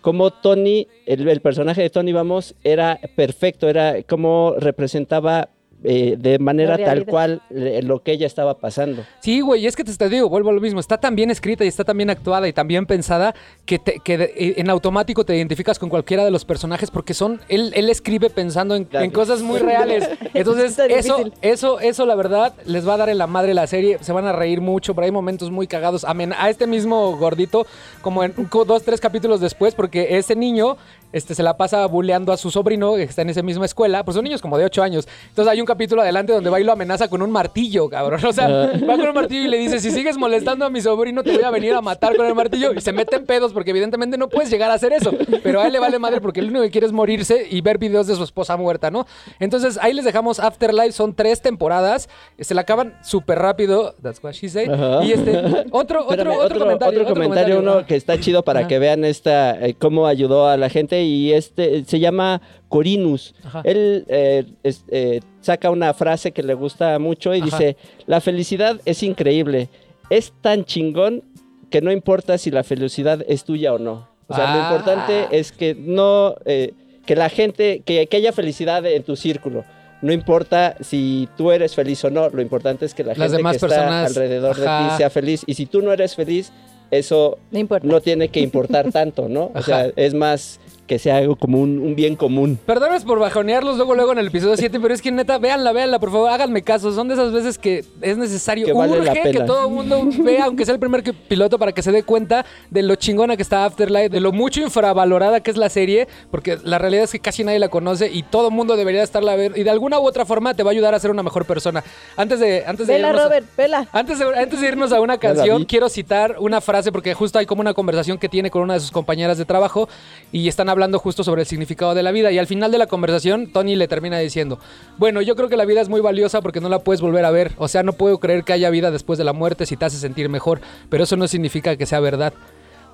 cómo 0.01 0.31
Tony, 0.31 0.87
el, 1.05 1.27
el 1.27 1.41
personaje 1.41 1.83
de 1.83 1.91
Tony, 1.91 2.13
vamos, 2.13 2.55
era 2.63 2.99
perfecto, 3.15 3.69
era 3.69 4.01
como 4.01 4.55
representaba 4.57 5.49
eh, 5.83 6.15
de 6.17 6.37
manera 6.39 6.77
tal 6.77 7.05
cual 7.05 7.41
eh, 7.49 7.81
lo 7.83 8.03
que 8.03 8.11
ella 8.11 8.27
estaba 8.27 8.57
pasando. 8.57 9.03
Sí, 9.19 9.41
güey, 9.41 9.63
y 9.63 9.67
es 9.67 9.75
que 9.75 9.83
te, 9.83 9.95
te 9.95 10.09
digo, 10.09 10.29
vuelvo 10.29 10.49
a 10.49 10.53
lo 10.53 10.61
mismo, 10.61 10.79
está 10.79 10.97
tan 10.97 11.15
bien 11.15 11.31
escrita 11.31 11.63
y 11.65 11.67
está 11.67 11.83
tan 11.83 11.97
bien 11.97 12.09
actuada 12.09 12.47
y 12.47 12.53
tan 12.53 12.67
bien 12.67 12.85
pensada 12.85 13.33
que, 13.65 13.79
te- 13.79 13.99
que 13.99 14.17
de- 14.17 14.33
eh, 14.35 14.53
en 14.57 14.69
automático 14.69 15.25
te 15.25 15.35
identificas 15.35 15.79
con 15.79 15.89
cualquiera 15.89 16.23
de 16.25 16.31
los 16.31 16.45
personajes 16.45 16.91
porque 16.91 17.13
son, 17.13 17.41
él, 17.49 17.71
él 17.75 17.89
escribe 17.89 18.29
pensando 18.29 18.75
en, 18.75 18.87
en 18.91 19.11
cosas 19.11 19.41
muy 19.41 19.59
reales. 19.59 20.07
Entonces, 20.33 20.77
eso, 20.89 21.17
eso, 21.41 21.79
eso, 21.79 22.05
la 22.05 22.15
verdad, 22.15 22.53
les 22.65 22.87
va 22.87 22.93
a 22.93 22.97
dar 22.97 23.09
en 23.09 23.17
la 23.17 23.27
madre 23.27 23.53
la 23.53 23.67
serie, 23.67 23.97
se 24.01 24.11
van 24.13 24.25
a 24.25 24.31
reír 24.33 24.61
mucho, 24.61 24.93
pero 24.93 25.05
hay 25.05 25.11
momentos 25.11 25.51
muy 25.51 25.67
cagados. 25.67 26.03
Amen- 26.05 26.33
a 26.37 26.49
este 26.49 26.67
mismo 26.67 27.17
gordito, 27.17 27.65
como 28.01 28.23
en 28.23 28.33
dos, 28.65 28.83
tres 28.83 28.99
capítulos 28.99 29.39
después, 29.41 29.75
porque 29.75 30.17
ese 30.17 30.35
niño 30.35 30.77
este, 31.13 31.35
se 31.35 31.43
la 31.43 31.57
pasa 31.57 31.85
bulleando 31.85 32.31
a 32.31 32.37
su 32.37 32.51
sobrino 32.51 32.95
que 32.95 33.03
está 33.03 33.21
en 33.21 33.29
esa 33.29 33.41
misma 33.41 33.65
escuela, 33.65 34.03
pues 34.03 34.15
son 34.15 34.23
niños 34.23 34.41
como 34.41 34.57
de 34.57 34.65
8 34.65 34.83
años. 34.83 35.07
Entonces 35.29 35.51
hay 35.51 35.59
un 35.59 35.65
capítulo 35.65 36.01
adelante 36.01 36.33
donde 36.33 36.49
va 36.49 36.59
y 36.59 36.63
lo 36.63 36.71
amenaza 36.71 37.07
con 37.07 37.21
un 37.21 37.31
martillo, 37.31 37.89
cabrón. 37.89 38.21
O 38.31 38.33
sea, 38.33 38.47
va 38.47 38.95
con 38.95 39.07
un 39.07 39.13
martillo 39.13 39.43
y 39.43 39.47
le 39.49 39.57
dice, 39.57 39.81
si 39.81 39.91
sigues 39.91 40.17
molestando 40.17 40.63
a 40.63 40.69
mi 40.69 40.79
sobrino, 40.79 41.21
te 41.21 41.33
voy 41.33 41.43
a 41.43 41.49
venir 41.49 41.73
a 41.73 41.81
matar 41.81 42.15
con 42.15 42.25
el 42.25 42.33
martillo. 42.33 42.71
Y 42.73 42.79
se 42.79 42.93
mete 42.93 43.17
en 43.17 43.25
pedos 43.25 43.51
porque 43.51 43.71
evidentemente 43.71 44.17
no 44.17 44.29
puedes 44.29 44.49
llegar 44.49 44.71
a 44.71 44.75
hacer 44.75 44.93
eso. 44.93 45.11
Pero 45.43 45.59
a 45.59 45.67
él 45.67 45.73
le 45.73 45.79
vale 45.79 45.99
madre 45.99 46.21
porque 46.21 46.41
lo 46.41 46.47
único 46.47 46.63
que 46.63 46.71
quiere 46.71 46.87
es 46.87 46.93
morirse 46.93 47.45
y 47.49 47.59
ver 47.59 47.77
videos 47.77 48.07
de 48.07 48.15
su 48.15 48.23
esposa 48.23 48.55
muerta, 48.55 48.89
¿no? 48.89 49.05
Entonces 49.39 49.77
ahí 49.81 49.93
les 49.93 50.05
dejamos 50.05 50.39
Afterlife, 50.39 50.93
son 50.93 51.13
tres 51.13 51.41
temporadas, 51.41 52.07
se 52.39 52.53
la 52.53 52.61
acaban 52.61 52.95
súper 53.03 53.39
rápido, 53.39 53.95
that's 54.01 54.23
what 54.23 54.31
she 54.31 54.47
said. 54.47 54.71
Ajá. 54.71 55.03
Y 55.03 55.11
este, 55.11 55.37
otro, 55.71 56.01
otro, 56.01 56.11
Espérame, 56.11 56.37
otro, 56.37 56.59
comentario. 56.59 57.01
otro 57.01 57.13
comentario, 57.13 57.59
uno 57.59 57.71
ah. 57.79 57.85
que 57.85 57.95
está 57.95 58.19
chido 58.19 58.43
para 58.43 58.61
Ajá. 58.61 58.69
que 58.69 58.79
vean 58.79 59.03
esta 59.03 59.59
eh, 59.65 59.75
cómo 59.77 60.07
ayudó 60.07 60.47
a 60.47 60.55
la 60.55 60.69
gente 60.69 61.00
y 61.03 61.33
este 61.33 61.83
se 61.85 61.99
llama 61.99 62.41
Corinus. 62.69 63.33
Ajá. 63.43 63.61
Él 63.65 64.05
eh, 64.07 64.45
es- 64.63 64.85
eh, 64.89 65.19
saca 65.41 65.69
una 65.69 65.93
frase 65.93 66.31
que 66.31 66.43
le 66.43 66.53
gusta 66.53 66.97
mucho 66.99 67.33
y 67.35 67.39
Ajá. 67.41 67.45
dice, 67.45 67.77
la 68.07 68.21
felicidad 68.21 68.79
es 68.85 69.03
increíble, 69.03 69.69
es 70.09 70.33
tan 70.41 70.65
chingón 70.65 71.23
que 71.69 71.81
no 71.81 71.91
importa 71.91 72.37
si 72.37 72.51
la 72.51 72.63
felicidad 72.63 73.23
es 73.27 73.43
tuya 73.43 73.73
o 73.73 73.79
no. 73.79 74.07
O 74.27 74.35
sea, 74.35 74.55
lo 74.55 74.61
Ah. 74.61 74.67
importante 74.71 75.37
es 75.37 75.51
que 75.51 75.75
no, 75.75 76.35
eh, 76.45 76.73
que 77.05 77.15
la 77.15 77.29
gente, 77.29 77.81
que, 77.85 78.07
que 78.07 78.17
haya 78.17 78.31
felicidad 78.31 78.85
en 78.85 79.03
tu 79.03 79.15
círculo. 79.15 79.63
No 80.01 80.11
importa 80.13 80.75
si 80.81 81.27
tú 81.37 81.51
eres 81.51 81.75
feliz 81.75 82.03
o 82.05 82.09
no, 82.09 82.29
lo 82.29 82.41
importante 82.41 82.85
es 82.85 82.93
que 82.93 83.03
la 83.03 83.09
Las 83.09 83.17
gente 83.17 83.37
demás 83.37 83.55
que 83.57 83.59
personas, 83.59 84.09
está 84.09 84.21
alrededor 84.21 84.55
de 84.55 84.63
ti 84.65 84.97
sea 84.97 85.09
feliz. 85.09 85.43
Y 85.45 85.53
si 85.53 85.65
tú 85.65 85.81
no 85.81 85.91
eres 85.93 86.15
feliz, 86.15 86.51
eso 86.89 87.37
No 87.83 88.01
tiene 88.01 88.29
que 88.29 88.39
importar 88.41 88.91
tanto, 88.91 89.29
¿no? 89.29 89.45
O 89.45 89.51
Ajá. 89.53 89.61
sea, 89.63 89.91
es 89.95 90.13
más 90.13 90.59
que 90.91 90.99
sea 90.99 91.15
algo 91.19 91.37
como 91.37 91.61
un, 91.61 91.79
un 91.79 91.95
bien 91.95 92.17
común. 92.17 92.59
Perdóname 92.65 92.99
por 93.05 93.17
bajonearlos 93.17 93.77
luego 93.77 93.95
luego 93.95 94.11
en 94.11 94.17
el 94.17 94.27
episodio 94.27 94.57
7, 94.57 94.77
pero 94.81 94.93
es 94.93 95.01
que 95.01 95.09
neta, 95.09 95.37
véanla, 95.37 95.71
véanla, 95.71 95.99
por 95.99 96.11
favor, 96.11 96.29
háganme 96.29 96.63
caso. 96.63 96.91
Son 96.91 97.07
de 97.07 97.13
esas 97.13 97.31
veces 97.31 97.57
que 97.57 97.85
es 98.01 98.17
necesario, 98.17 98.65
Que 98.65 98.73
vale 98.73 98.97
la 99.01 99.13
urge 99.13 99.31
que 99.31 99.39
todo 99.39 99.67
el 99.69 99.73
mundo 99.73 100.01
vea, 100.19 100.43
aunque 100.47 100.65
sea 100.65 100.73
el 100.73 100.81
primer 100.81 101.01
que- 101.01 101.13
piloto, 101.13 101.57
para 101.57 101.71
que 101.71 101.81
se 101.81 101.93
dé 101.93 102.03
cuenta 102.03 102.45
de 102.69 102.83
lo 102.83 102.95
chingona 102.95 103.37
que 103.37 103.41
está 103.41 103.63
Afterlife, 103.63 104.09
de 104.09 104.19
lo 104.19 104.33
mucho 104.33 104.59
infravalorada 104.59 105.39
que 105.39 105.49
es 105.51 105.55
la 105.55 105.69
serie, 105.69 106.09
porque 106.29 106.57
la 106.61 106.77
realidad 106.77 107.05
es 107.05 107.11
que 107.13 107.19
casi 107.21 107.45
nadie 107.45 107.59
la 107.59 107.69
conoce 107.69 108.11
y 108.11 108.23
todo 108.23 108.49
el 108.49 108.53
mundo 108.53 108.75
debería 108.75 109.01
estarla 109.01 109.31
a 109.31 109.35
ver. 109.37 109.53
Y 109.57 109.63
de 109.63 109.69
alguna 109.69 109.97
u 109.97 110.05
otra 110.05 110.25
forma 110.25 110.53
te 110.55 110.63
va 110.63 110.71
a 110.71 110.73
ayudar 110.73 110.93
a 110.93 110.99
ser 110.99 111.09
una 111.09 111.23
mejor 111.23 111.45
persona. 111.45 111.85
Antes 112.17 112.41
de, 112.41 112.65
antes 112.67 112.85
de 112.85 112.95
Vela, 112.95 113.07
irnos 113.11 113.21
a- 113.21 113.25
Robert, 113.29 113.45
vela. 113.55 113.87
antes 113.93 114.19
de, 114.19 114.25
antes 114.37 114.59
de 114.59 114.67
irnos 114.67 114.91
a 114.91 114.99
una 114.99 115.17
canción, 115.17 115.63
quiero 115.63 115.87
citar 115.87 116.35
una 116.39 116.59
frase 116.59 116.91
porque 116.91 117.13
justo 117.13 117.39
hay 117.39 117.45
como 117.45 117.61
una 117.61 117.73
conversación 117.73 118.17
que 118.17 118.27
tiene 118.27 118.51
con 118.51 118.61
una 118.63 118.73
de 118.73 118.81
sus 118.81 118.91
compañeras 118.91 119.37
de 119.37 119.45
trabajo 119.45 119.87
y 120.33 120.49
están 120.49 120.67
hablando 120.67 120.80
hablando 120.81 120.97
justo 120.97 121.23
sobre 121.23 121.43
el 121.43 121.47
significado 121.47 121.93
de 121.93 122.01
la 122.01 122.11
vida 122.11 122.31
y 122.31 122.39
al 122.39 122.47
final 122.47 122.71
de 122.71 122.79
la 122.79 122.87
conversación 122.87 123.45
Tony 123.45 123.75
le 123.75 123.87
termina 123.87 124.17
diciendo, 124.17 124.57
bueno, 124.97 125.21
yo 125.21 125.35
creo 125.35 125.47
que 125.47 125.55
la 125.55 125.65
vida 125.65 125.79
es 125.79 125.89
muy 125.89 126.01
valiosa 126.01 126.41
porque 126.41 126.59
no 126.59 126.69
la 126.69 126.79
puedes 126.79 127.01
volver 127.01 127.23
a 127.23 127.29
ver, 127.29 127.51
o 127.57 127.67
sea, 127.67 127.83
no 127.83 127.93
puedo 127.93 128.19
creer 128.19 128.43
que 128.43 128.53
haya 128.53 128.71
vida 128.71 128.89
después 128.89 129.19
de 129.19 129.23
la 129.23 129.31
muerte 129.31 129.67
si 129.67 129.77
te 129.77 129.85
hace 129.85 129.97
sentir 129.97 130.27
mejor, 130.27 130.59
pero 130.89 131.03
eso 131.03 131.17
no 131.17 131.27
significa 131.27 131.75
que 131.75 131.85
sea 131.85 131.99
verdad. 131.99 132.33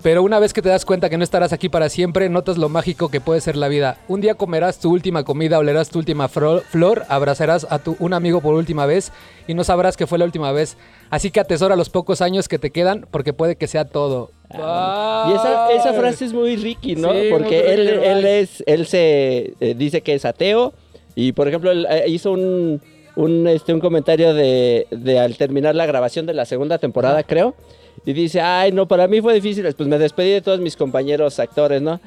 Pero 0.03 0.22
una 0.22 0.38
vez 0.38 0.53
que 0.53 0.62
te 0.62 0.70
das 0.70 0.86
cuenta 0.86 1.10
que 1.10 1.17
no 1.17 1.24
estarás 1.24 1.53
aquí 1.53 1.70
para 1.70 1.89
siempre, 1.89 2.29
notas 2.29 2.58
lo 2.58 2.70
mágico 2.70 3.10
que 3.10 3.22
puede 3.22 3.41
ser 3.41 3.56
la 3.56 3.70
vida. 3.70 3.98
Un 4.08 4.22
día 4.22 4.36
comerás 4.36 4.79
tu 4.79 4.91
última 4.91 5.24
comida, 5.24 5.58
olerás 5.58 5.89
tu 5.89 5.98
última 5.98 6.27
flor, 6.27 7.06
abrazarás 7.10 7.65
a 7.70 7.79
tu, 7.79 7.96
un 8.00 8.13
amigo 8.13 8.41
por 8.41 8.53
última 8.53 8.86
vez 8.86 9.12
y 9.48 9.53
no 9.53 9.63
sabrás 9.63 9.98
que 9.98 10.06
fue 10.06 10.20
la 10.20 10.25
última 10.25 10.51
vez. 10.51 10.77
Así 11.10 11.32
que 11.32 11.40
atesora 11.40 11.76
los 11.76 11.90
pocos 11.90 12.22
años 12.22 12.48
que 12.48 12.60
te 12.60 12.72
quedan 12.72 13.08
porque 13.10 13.34
puede 13.34 13.56
que 13.56 13.68
sea 13.68 13.86
todo. 13.86 14.32
Y 14.52 14.56
esa, 15.34 15.72
esa 15.72 15.94
frase 15.94 16.26
es 16.26 16.34
muy 16.34 16.56
Ricky, 16.56 16.96
¿no? 16.96 17.14
Sí, 17.14 17.28
Porque 17.32 17.74
él, 17.74 17.88
él 17.88 18.26
es, 18.26 18.64
él 18.66 18.86
se 18.88 19.54
eh, 19.60 19.76
dice 19.76 20.02
que 20.02 20.14
es 20.14 20.26
ateo 20.26 20.74
y, 21.16 21.34
por 21.34 21.48
ejemplo, 21.48 21.72
él, 21.72 21.88
eh, 21.90 22.06
hizo 22.08 22.32
un, 22.32 22.82
un, 23.16 23.48
este, 23.48 23.74
un 23.74 23.80
comentario 23.80 24.34
de, 24.34 24.88
de 24.92 25.20
al 25.20 25.36
terminar 25.38 25.76
la 25.76 25.86
grabación 25.86 26.26
de 26.26 26.34
la 26.34 26.46
segunda 26.46 26.78
temporada, 26.78 27.24
creo, 27.24 27.56
y 28.06 28.14
dice, 28.14 28.40
ay, 28.40 28.72
no, 28.72 28.88
para 28.88 29.08
mí 29.08 29.20
fue 29.20 29.34
difícil, 29.34 29.66
pues 29.76 29.90
me 29.90 29.98
despedí 29.98 30.32
de 30.32 30.42
todos 30.42 30.60
mis 30.60 30.78
compañeros 30.78 31.40
actores, 31.40 31.82
¿no? 31.82 32.00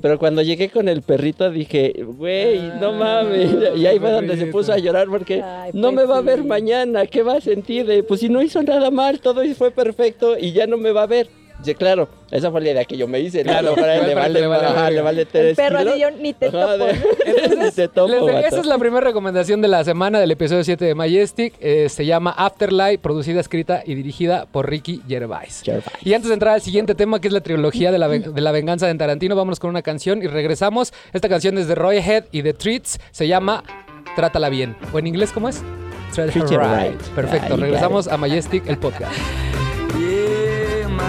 Pero 0.00 0.18
cuando 0.18 0.42
llegué 0.42 0.68
con 0.68 0.88
el 0.88 1.02
perrito 1.02 1.50
dije, 1.50 2.04
güey, 2.06 2.60
no 2.80 2.92
mames. 2.92 3.50
Y 3.76 3.86
ahí 3.86 3.98
fue 3.98 4.10
donde 4.10 4.36
se 4.36 4.46
puso 4.46 4.72
a 4.72 4.78
llorar 4.78 5.08
porque 5.08 5.42
Ay, 5.42 5.70
no 5.72 5.92
pues 5.92 5.94
me 5.96 6.04
va 6.04 6.18
a 6.18 6.20
ver 6.20 6.40
sí. 6.40 6.46
mañana. 6.46 7.06
¿Qué 7.06 7.22
va 7.22 7.36
a 7.36 7.40
sentir? 7.40 7.86
De, 7.86 8.02
pues 8.02 8.20
si 8.20 8.28
no 8.28 8.42
hizo 8.42 8.62
nada 8.62 8.90
mal, 8.90 9.20
todo 9.20 9.42
fue 9.54 9.70
perfecto 9.70 10.36
y 10.38 10.52
ya 10.52 10.66
no 10.66 10.76
me 10.76 10.92
va 10.92 11.02
a 11.04 11.06
ver. 11.06 11.28
Dice, 11.58 11.74
claro, 11.74 12.08
esa 12.30 12.52
fue 12.52 12.60
la 12.60 12.70
idea 12.70 12.84
que 12.84 12.96
yo 12.96 13.08
me 13.08 13.18
hice. 13.18 13.42
Claro, 13.42 13.74
Para 13.74 13.96
él 13.96 14.06
le 14.06 14.14
vale, 14.14 14.40
le 14.40 14.46
vale 14.46 14.64
ajá, 14.66 14.74
verga. 14.74 14.90
le 14.90 15.00
vale 15.02 15.22
El 15.22 15.26
tres 15.26 15.56
perro 15.56 15.78
así, 15.78 15.92
kilos. 15.92 16.00
yo 16.00 16.10
ni 16.22 16.32
te 16.32 16.46
Ajá, 16.46 16.76
topo. 16.78 16.84
de- 16.84 17.72
te 17.74 17.88
topo, 17.88 18.28
esa 18.30 18.60
es 18.60 18.66
la 18.66 18.78
primera 18.78 19.00
recomendación 19.04 19.60
de 19.60 19.66
la 19.68 19.82
semana 19.82 20.20
del 20.20 20.30
episodio 20.30 20.62
7 20.62 20.84
de 20.84 20.94
Majestic. 20.94 21.54
Eh, 21.60 21.88
se 21.88 22.06
llama 22.06 22.30
Afterlife, 22.30 22.98
producida, 22.98 23.40
escrita 23.40 23.82
y 23.84 23.96
dirigida 23.96 24.46
por 24.46 24.70
Ricky 24.70 25.02
Gervais. 25.08 25.62
Gervais. 25.64 25.84
Y 26.02 26.14
antes 26.14 26.28
de 26.28 26.34
entrar 26.34 26.54
al 26.54 26.62
siguiente 26.62 26.94
tema, 26.94 27.20
que 27.20 27.26
es 27.26 27.34
la 27.34 27.40
trilogía 27.40 27.90
de 27.90 27.98
la, 27.98 28.08
de 28.08 28.40
la 28.40 28.52
venganza 28.52 28.86
de 28.86 28.94
Tarantino, 28.94 29.34
vámonos 29.34 29.58
con 29.58 29.70
una 29.70 29.82
canción 29.82 30.22
y 30.22 30.28
regresamos. 30.28 30.92
Esta 31.12 31.28
canción 31.28 31.58
es 31.58 31.66
de 31.66 31.74
Roy 31.74 31.98
Head 31.98 32.26
y 32.30 32.42
de 32.42 32.54
Treats. 32.54 33.00
Se 33.10 33.26
llama 33.26 33.64
Trátala 34.14 34.48
bien. 34.48 34.76
¿O 34.92 34.98
en 35.00 35.08
inglés 35.08 35.32
cómo 35.32 35.48
es? 35.48 35.62
Treat 36.14 36.34
right. 36.36 37.00
Perfecto. 37.16 37.56
Regresamos 37.56 38.06
a 38.06 38.16
Majestic, 38.16 38.66
el 38.68 38.78
podcast. 38.78 39.12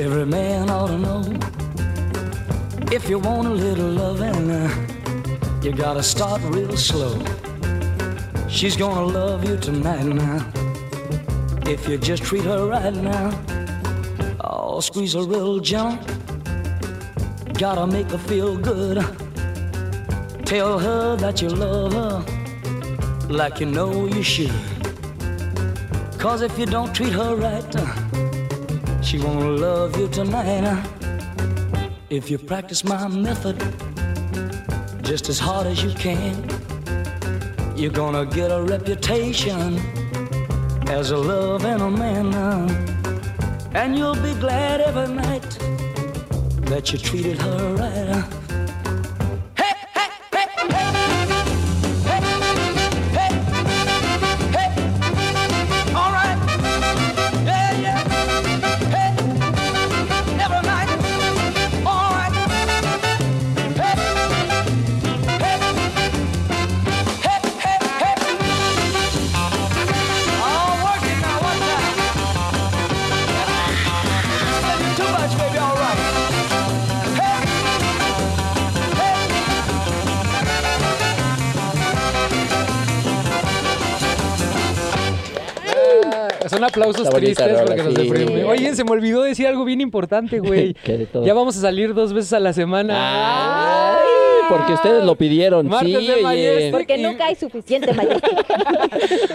every 0.00 0.24
man 0.24 0.70
ought 0.70 0.88
to 0.88 0.98
know. 0.98 1.22
If 2.92 3.08
you 3.08 3.18
want 3.18 3.48
a 3.48 3.50
little 3.50 3.90
loving, 3.90 4.50
uh, 4.50 5.60
you 5.62 5.72
gotta 5.72 6.02
start 6.02 6.40
real 6.44 6.76
slow. 6.76 7.18
She's 8.48 8.76
gonna 8.76 9.06
love 9.06 9.44
you 9.44 9.56
tonight 9.56 10.04
now. 10.04 10.46
If 11.66 11.88
you 11.88 11.98
just 11.98 12.22
treat 12.22 12.44
her 12.44 12.66
right 12.66 12.94
now, 12.94 13.30
oh, 14.40 14.80
squeeze 14.80 15.14
her 15.14 15.24
real 15.24 15.58
gentle. 15.58 15.98
Gotta 17.54 17.86
make 17.86 18.10
her 18.10 18.18
feel 18.18 18.56
good. 18.56 18.98
Tell 20.46 20.78
her 20.78 21.16
that 21.16 21.42
you 21.42 21.48
love 21.48 21.92
her 21.92 23.28
like 23.28 23.58
you 23.58 23.66
know 23.66 24.06
you 24.06 24.22
should. 24.22 24.52
Cause 26.18 26.42
if 26.42 26.56
you 26.58 26.66
don't 26.66 26.94
treat 26.94 27.12
her 27.12 27.34
right, 27.36 27.76
uh, 27.76 28.07
she 29.08 29.18
won't 29.18 29.58
love 29.58 29.98
you 29.98 30.06
tonight. 30.08 30.86
If 32.10 32.30
you 32.30 32.36
practice 32.36 32.84
my 32.84 33.08
method 33.08 33.56
just 35.02 35.30
as 35.30 35.38
hard 35.38 35.66
as 35.66 35.82
you 35.82 35.94
can, 35.94 36.34
you're 37.74 37.90
gonna 37.90 38.26
get 38.26 38.50
a 38.50 38.60
reputation 38.60 39.78
as 40.88 41.10
a 41.10 41.16
loving 41.16 41.80
a 41.80 41.90
man. 41.90 42.34
And 43.74 43.96
you'll 43.96 44.22
be 44.28 44.34
glad 44.34 44.82
every 44.82 45.14
night 45.14 45.58
that 46.68 46.92
you 46.92 46.98
treated 46.98 47.38
her 47.38 47.76
right. 47.76 48.37
Son 86.58 86.64
aplausos 86.64 87.06
Está 87.06 87.16
tristes 87.18 87.60
porque 87.64 87.82
nos 87.84 87.94
deprime. 87.94 88.44
Oye, 88.44 88.74
se 88.74 88.82
me 88.82 88.90
olvidó 88.90 89.22
decir 89.22 89.46
algo 89.46 89.64
bien 89.64 89.80
importante, 89.80 90.40
güey. 90.40 90.74
Ya 91.24 91.34
vamos 91.34 91.56
a 91.56 91.60
salir 91.60 91.94
dos 91.94 92.12
veces 92.12 92.32
a 92.32 92.40
la 92.40 92.52
semana. 92.52 92.94
Ay, 92.96 93.77
porque 94.48 94.72
ustedes 94.74 95.04
lo 95.04 95.14
pidieron. 95.16 95.68
Martes 95.68 95.98
sí, 95.98 96.06
de 96.06 96.12
oye. 96.14 96.22
Majestic. 96.22 96.70
Porque 96.72 96.96
Y- 96.96 97.02
nunca 97.02 97.26
hay 97.26 97.34
suficiente 97.34 97.92
Majestic. 97.92 98.46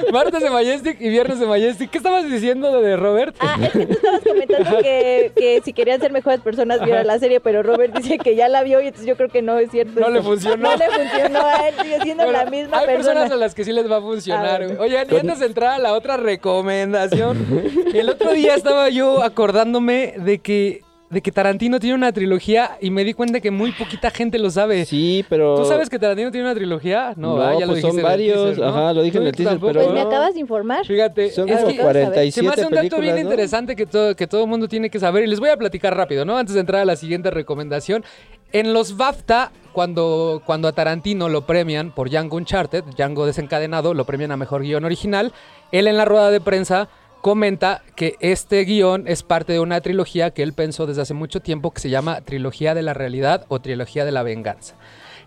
Martes 0.12 0.42
de 0.42 0.50
Majestic 0.50 0.98
y 1.02 1.10
viernes 1.10 1.40
de 1.40 1.46
Majestic. 1.46 1.90
¿Qué 1.90 1.98
estabas 1.98 2.30
diciendo 2.30 2.82
de, 2.82 2.96
Robert? 2.98 3.36
Ah, 3.40 3.58
es 3.62 3.72
que 3.72 3.86
tú 3.86 3.94
estabas 3.94 4.22
comentando 4.22 4.78
que, 4.80 5.32
que 5.36 5.62
si 5.64 5.74
querían 5.74 6.00
ser 6.00 6.12
mejores 6.12 6.42
personas 6.42 6.84
vieran 6.84 7.08
la 7.08 7.20
serie, 7.20 7.40
pero 7.40 7.64
Robert 7.64 7.96
dice 7.98 8.18
que 8.18 8.36
ya 8.36 8.50
la 8.50 8.64
vio 8.64 8.82
y 8.82 8.88
entonces 8.88 9.08
yo 9.08 9.16
creo 9.16 9.30
que 9.30 9.42
no 9.42 9.58
es 9.58 9.72
cierto. 9.72 10.00
No 10.00 10.10
le 10.10 10.22
funcionó. 10.22 10.56
No 10.72 10.76
le 10.78 10.86
funcionó 10.90 11.40
a 11.40 11.68
él, 11.68 11.76
sigue 11.82 12.00
siendo 12.02 12.24
Bueno, 12.26 12.40
la 12.44 12.50
misma 12.50 12.80
hay 12.80 12.86
persona. 12.86 13.14
personas 13.22 13.32
a 13.32 13.36
las 13.36 13.56
que 13.56 13.64
sí 13.66 13.72
les 13.72 13.90
va 13.90 13.98
a 13.98 14.02
funcionar. 14.02 14.66
Güey. 14.66 14.78
Oigan, 14.80 15.08
y 15.12 15.16
antes 15.18 15.40
de 15.40 15.46
entrar 15.46 15.74
a 15.74 15.80
la 15.80 15.94
otra 15.94 16.18
recomendación, 16.18 17.84
el 17.94 18.10
otro 18.10 18.32
día 18.34 18.56
estaba 18.56 18.90
yo 18.90 19.24
acordándome 19.24 20.14
de 20.18 20.40
que, 20.40 20.82
de 21.14 21.22
que 21.22 21.32
Tarantino 21.32 21.80
tiene 21.80 21.96
una 21.96 22.12
trilogía 22.12 22.78
y 22.82 22.90
me 22.92 23.04
di 23.04 23.14
cuenta 23.14 23.40
que 23.40 23.52
muy 23.52 23.72
poquita 23.72 24.10
gente 24.12 24.40
lo 24.40 24.50
sabe. 24.50 24.86
Sí, 24.86 25.24
pero. 25.30 25.56
¿Tú 25.56 25.66
sabes 25.66 25.90
que 25.90 26.00
Tarantino 26.00 26.32
tiene 26.32 26.48
una 26.48 26.56
trilogía? 26.56 27.14
No, 27.16 27.30
No, 27.30 27.36
¿verdad? 27.36 27.54
ya 27.54 27.60
lo 27.62 27.68
pues 27.74 27.78
dijiste 27.84 28.02
son 28.02 28.04
varios, 28.04 28.44
teaser, 28.46 28.60
¿no? 28.60 28.70
ajá, 28.70 28.94
lo 28.94 29.02
dije 29.04 29.18
en 29.18 29.24
¿Tú 29.24 29.30
el 29.30 29.36
teaser, 29.36 29.60
pero- 29.60 29.74
Pues 29.74 29.92
me 29.94 30.02
acabas 30.02 30.34
de 30.34 30.40
informar. 30.40 30.86
Fíjate, 30.86 31.30
Son 31.32 31.48
es 31.48 31.56
como 31.58 31.68
que- 31.70 31.76
Se 31.78 31.82
47 31.82 32.32
se 32.32 32.42
me 32.44 32.50
hace 32.50 32.66
un 32.66 32.74
dato 32.74 33.00
bien 33.02 33.18
interesante 33.18 33.76
que 33.76 33.86
todo, 33.86 34.16
que 34.16 34.28
todo 34.28 34.48
mundo 34.48 34.68
tiene 34.68 34.90
que 34.90 35.00
saber 35.00 35.24
y 35.24 35.28
les 35.28 35.40
voy 35.40 35.50
a 35.50 35.58
platicar 35.58 35.96
rápido, 35.96 36.26
¿no? 36.26 36.38
Antes 36.38 36.56
de 36.56 36.62
entrar 36.62 36.82
a 36.82 36.86
la 36.86 36.96
siguiente 36.96 37.30
recomendación. 37.32 38.04
En 38.52 38.72
los 38.74 38.98
BAFTA, 38.98 39.52
cuando, 39.72 40.42
cuando 40.46 40.68
a 40.68 40.74
Tarantino 40.74 41.28
lo 41.28 41.46
premian 41.48 41.92
por 41.92 42.10
Django 42.12 42.38
Uncharted, 42.38 42.84
Django 42.96 43.26
desencadenado, 43.26 43.94
lo 43.96 44.06
premian 44.06 44.32
a 44.32 44.38
Mejor 44.38 44.62
Guión 44.62 44.86
Original, 44.86 45.34
él 45.72 45.88
en 45.88 45.98
la 45.98 46.06
rueda 46.06 46.30
de 46.30 46.40
prensa 46.40 46.88
comenta 47.24 47.82
que 47.96 48.18
este 48.20 48.66
guion 48.66 49.08
es 49.08 49.24
parte 49.24 49.54
de 49.54 49.62
una 49.62 49.80
trilogía 49.80 50.32
que 50.32 50.44
él 50.44 50.52
pensó 50.52 50.86
desde 50.86 51.04
hace 51.04 51.14
mucho 51.14 51.40
tiempo 51.40 51.72
que 51.72 51.80
se 51.80 51.90
llama 51.90 52.20
Trilogía 52.20 52.76
de 52.76 52.82
la 52.82 52.94
Realidad 52.94 53.46
o 53.48 53.62
Trilogía 53.62 54.04
de 54.04 54.12
la 54.12 54.24
Venganza. 54.24 54.76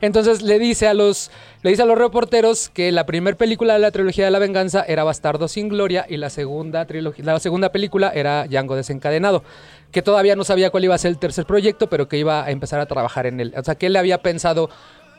Entonces 0.03 0.43
le 0.43 0.59
dice 0.59 0.89
a 0.89 0.93
los, 0.93 1.31
le 1.63 1.71
dice 1.71 1.85
a 1.85 1.87
los 1.87 1.97
reporteros 1.97 2.69
que 2.69 2.93
la 2.93 3.07
primera 3.07 3.35
película 3.39 3.73
de 3.73 3.79
la 3.79 3.93
trilogía 3.93 4.27
de 4.27 4.31
la 4.31 4.39
venganza 4.39 4.85
era 4.87 5.05
Bastardo 5.05 5.49
sin 5.49 5.71
Gloria 5.71 6.05
y 6.07 6.19
la 6.19 6.29
segunda, 6.29 6.87
la 7.17 7.41
segunda 7.41 7.73
película 7.73 8.11
era 8.15 8.47
Django 8.47 8.77
desencadenado. 8.77 9.43
Que 9.91 10.03
todavía 10.03 10.37
no 10.37 10.45
sabía 10.45 10.69
cuál 10.69 10.85
iba 10.85 10.95
a 10.95 10.99
ser 10.99 11.13
el 11.13 11.19
tercer 11.19 11.47
proyecto, 11.47 11.89
pero 11.89 12.09
que 12.09 12.19
iba 12.19 12.45
a 12.45 12.51
empezar 12.51 12.79
a 12.79 12.85
trabajar 12.85 13.25
en 13.25 13.41
él. 13.41 13.55
O 13.57 13.65
sea, 13.65 13.77
que 13.77 13.87
él 13.87 13.97
había 13.97 14.19
pensado 14.19 14.69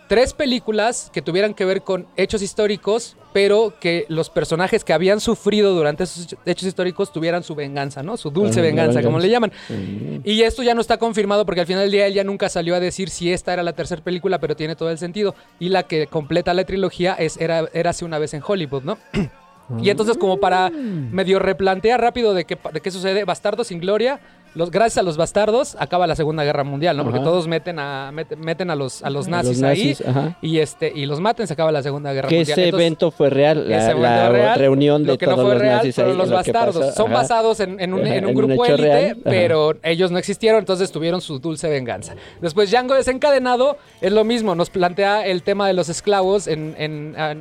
tres 0.08 0.34
películas 0.34 1.10
que 1.14 1.22
tuvieran 1.22 1.54
que 1.54 1.66
ver 1.66 1.82
con 1.82 2.08
hechos 2.16 2.42
históricos, 2.42 3.18
pero 3.34 3.74
que 3.80 4.06
los 4.10 4.30
personajes 4.30 4.84
que 4.84 4.94
habían 4.94 5.20
sufrido 5.20 5.74
durante 5.76 6.04
esos 6.06 6.36
hechos 6.46 6.68
históricos 6.68 7.12
tuvieran 7.12 7.44
su 7.44 7.56
venganza, 7.56 8.02
¿no? 8.04 8.18
Su 8.18 8.32
dulce 8.32 8.60
Ah, 8.60 8.64
venganza, 8.64 9.04
como 9.04 9.20
le 9.20 9.30
llaman. 9.30 9.52
Y 10.24 10.42
esto 10.42 10.64
ya 10.64 10.74
no 10.74 10.82
está 10.82 10.98
confirmado 10.98 11.46
porque 11.46 11.62
al 11.62 11.68
final 11.68 11.84
del 11.84 11.92
día 11.92 12.08
él 12.08 12.14
ya 12.14 12.24
nunca 12.24 12.50
salió 12.50 12.76
a 12.76 12.80
decir 12.80 13.10
si 13.10 13.32
esta 13.32 13.54
era 13.54 13.64
la 13.64 13.74
tercera 13.74 14.04
película, 14.04 14.40
pero 14.40 14.56
tiene 14.56 14.76
todo 14.76 14.90
el 14.90 14.98
sentido. 14.98 15.36
Y 15.60 15.70
la 15.70 15.84
que 15.84 16.08
completa 16.08 16.54
la 16.54 16.64
trilogía 16.66 17.14
es 17.14 17.38
Era, 17.38 17.66
Érase 17.74 18.06
una 18.06 18.18
vez 18.20 18.34
en 18.34 18.42
Hollywood, 18.46 18.84
¿no? 18.84 18.98
Y 19.84 19.90
entonces 19.90 20.18
como 20.18 20.40
para 20.40 20.70
medio 20.70 21.40
replantear 21.40 22.00
rápido 22.00 22.34
de 22.34 22.46
qué, 22.46 22.58
de 22.72 22.80
qué 22.80 22.90
sucede, 22.90 23.26
Bastardos 23.26 23.68
sin 23.68 23.82
Gloria, 23.82 24.22
los, 24.58 24.72
gracias 24.72 24.98
a 24.98 25.04
los 25.04 25.16
bastardos 25.18 25.76
acaba 25.80 26.08
la 26.08 26.16
Segunda 26.16 26.44
Guerra 26.44 26.64
Mundial, 26.64 26.98
¿no? 26.98 27.04
Porque 27.04 27.20
Ajá. 27.20 27.26
todos 27.26 27.48
meten 27.48 27.80
a, 27.80 28.12
meten, 28.12 28.40
meten 28.40 28.70
a, 28.72 28.76
los, 28.76 29.04
a 29.04 29.10
los 29.10 29.28
nazis, 29.28 29.52
los 29.54 29.62
nazis, 29.62 30.02
ahí 30.02 30.08
ajá. 30.10 30.38
y, 30.42 30.58
este, 30.60 30.92
y 30.94 31.06
los 31.06 31.20
maten, 31.20 31.48
se 31.48 31.54
acaba 31.54 31.72
la 31.72 31.84
Segunda 31.84 32.12
Guerra 32.14 32.28
Que 32.28 32.38
Mundial. 32.38 32.58
ese 32.60 32.66
Entonces, 32.66 32.86
evento 32.86 33.12
fue 33.12 33.30
real, 33.30 33.70
la, 33.70 33.78
ese 33.78 33.92
evento 33.92 34.02
la 34.02 34.30
real, 34.30 34.60
reunión 34.60 35.04
de 35.04 35.08
lo 35.14 35.18
que 35.18 35.26
todos 35.26 35.38
no 35.38 35.44
fue 35.46 35.54
los 35.54 35.62
real 35.62 35.76
nazis 35.78 36.00
ahí, 36.00 36.08
los 36.08 36.18
lo 36.18 36.24
que 36.26 36.32
bastardos. 36.32 36.76
pasó, 36.78 36.92
Son 36.96 37.06
ajá. 37.12 37.22
basados 37.22 37.60
en, 37.60 37.80
en 37.80 37.94
un, 37.94 38.02
Ajá, 38.06 38.16
en 38.16 38.26
un 38.26 38.30
en 38.32 38.38
un 38.38 38.44
grupo 38.46 38.66
élite, 38.66 39.16
pero 39.24 39.74
ellos 39.84 40.12
no 40.12 40.18
existieron, 40.18 40.60
entonces 40.60 40.92
tuvieron 40.92 41.22
su 41.22 41.40
dulce 41.40 41.70
venganza. 41.70 42.16
Después 42.42 42.72
Django 42.72 42.96
desencadenado 42.96 43.78
es 44.02 44.12
lo 44.12 44.24
mismo, 44.24 44.56
nos 44.56 44.70
plantea 44.70 45.26
el 45.26 45.44
tema 45.44 45.68
de 45.68 45.74
los 45.74 45.90
esclavos 45.90 46.48
en, 46.48 46.76
en- 46.78 47.16
a, 47.18 47.36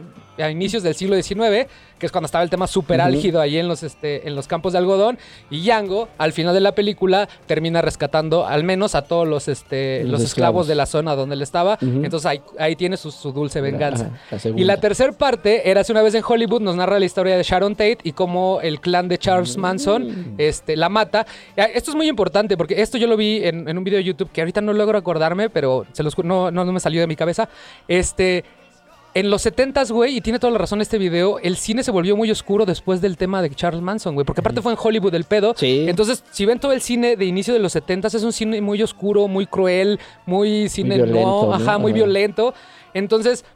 a 0.45 0.51
inicios 0.51 0.83
del 0.83 0.95
siglo 0.95 1.17
XIX, 1.21 1.67
que 1.99 2.07
es 2.07 2.13
cuando 2.13 2.27
estaba 2.27 2.45
el 2.45 2.51
tema 2.51 2.67
súper 2.67 3.01
álgido 3.01 3.41
ahí 3.41 3.57
en 3.59 3.69
los, 3.69 3.83
este, 3.83 4.29
en 4.29 4.35
los 4.35 4.47
campos 4.47 4.73
de 4.73 4.79
algodón, 4.79 5.19
y 5.51 5.63
Django 5.63 6.09
al 6.19 6.33
final 6.33 6.55
de 6.55 6.61
la 6.61 6.73
película 6.73 7.29
termina 7.47 7.83
rescatando 7.83 8.47
al 8.47 8.65
menos 8.65 8.95
a 8.95 9.03
todos 9.03 9.27
los, 9.27 9.49
este, 9.49 10.03
Los 10.03 10.13
los 10.13 10.21
esclavos 10.23 10.27
esclavos. 10.27 10.69
de 10.69 10.75
la 10.75 10.87
zona 10.87 11.15
donde 11.17 11.35
él 11.35 11.43
estaba, 11.43 11.79
entonces 11.81 12.27
ahí, 12.27 12.41
ahí 12.59 12.77
tiene 12.77 12.97
su, 12.97 13.11
su 13.11 13.33
dulce 13.33 13.61
venganza. 13.61 14.11
La 14.31 14.39
Y 14.57 14.65
la 14.65 14.79
tercera 14.79 15.13
parte, 15.13 15.71
era 15.71 15.81
hace 15.81 15.93
una 15.93 16.03
vez 16.03 16.15
en 16.15 16.23
Hollywood, 16.27 16.61
nos 16.61 16.77
narra 16.77 16.99
la 16.99 17.05
historia 17.05 17.37
de 17.37 17.43
Sharon 17.43 17.75
Tate 17.75 17.99
y 18.03 18.13
cómo 18.13 18.61
el 18.63 18.81
clan 18.81 19.09
de 19.09 19.19
Charles 19.19 19.57
Manson 19.57 20.35
este, 20.39 20.77
la 20.77 20.89
mata. 20.89 21.27
Esto 21.57 21.91
es 21.91 21.97
muy 21.97 22.09
importante 22.09 22.57
porque 22.57 22.81
esto 22.83 22.99
yo 22.99 23.07
lo 23.07 23.17
vi 23.17 23.45
en, 23.45 23.69
en 23.69 23.79
un 23.79 23.85
video 23.85 23.99
de 23.99 24.05
YouTube 24.05 24.31
que 24.33 24.41
ahorita 24.41 24.61
no 24.61 24.73
logro 24.73 24.99
acordarme, 24.99 25.49
pero 25.51 25.87
se 25.93 26.03
los, 26.03 26.17
no, 26.19 26.51
no, 26.51 26.65
no 26.65 26.73
me 26.73 26.81
salió 26.81 27.01
de 27.01 27.07
mi 27.07 27.17
cabeza. 27.17 27.49
Este. 27.89 28.45
En 29.17 29.31
los 29.31 29.47
70s, 29.47 29.93
güey, 29.93 30.19
y 30.19 30.21
tiene 30.21 30.39
toda 30.39 30.51
la 30.53 30.59
razón 30.59 30.83
este 30.83 30.99
video, 30.99 31.39
el 31.39 31.57
cine 31.57 31.83
se 31.83 31.91
volvió 31.91 32.19
muy 32.19 32.31
oscuro 32.31 32.67
después 32.67 33.01
del 33.01 33.17
tema 33.17 33.41
de 33.41 33.49
Charles 33.49 33.81
Manson, 33.81 34.13
güey, 34.13 34.27
porque 34.27 34.43
aparte 34.43 34.61
fue 34.61 34.73
en 34.73 34.79
Hollywood 34.79 35.15
el 35.15 35.25
pedo. 35.25 35.55
Sí. 35.57 35.87
Entonces, 35.89 36.23
si 36.33 36.45
ven 36.45 36.61
todo 36.61 36.73
el 36.73 36.83
cine 36.83 37.17
de 37.17 37.25
inicio 37.25 37.55
de 37.55 37.61
los 37.61 37.75
70s, 37.75 38.15
es 38.15 38.23
un 38.25 38.35
cine 38.35 38.61
muy 38.61 38.83
oscuro, 38.83 39.27
muy 39.27 39.47
cruel, 39.47 39.99
muy 40.27 40.69
cine 40.69 40.97
violento, 40.97 41.21
no, 41.23 41.47
¿no? 41.47 41.55
ajá, 41.55 41.79
muy 41.79 41.93
Ajá. 41.93 41.97
violento. 41.97 42.53
Entonces, 42.93 43.47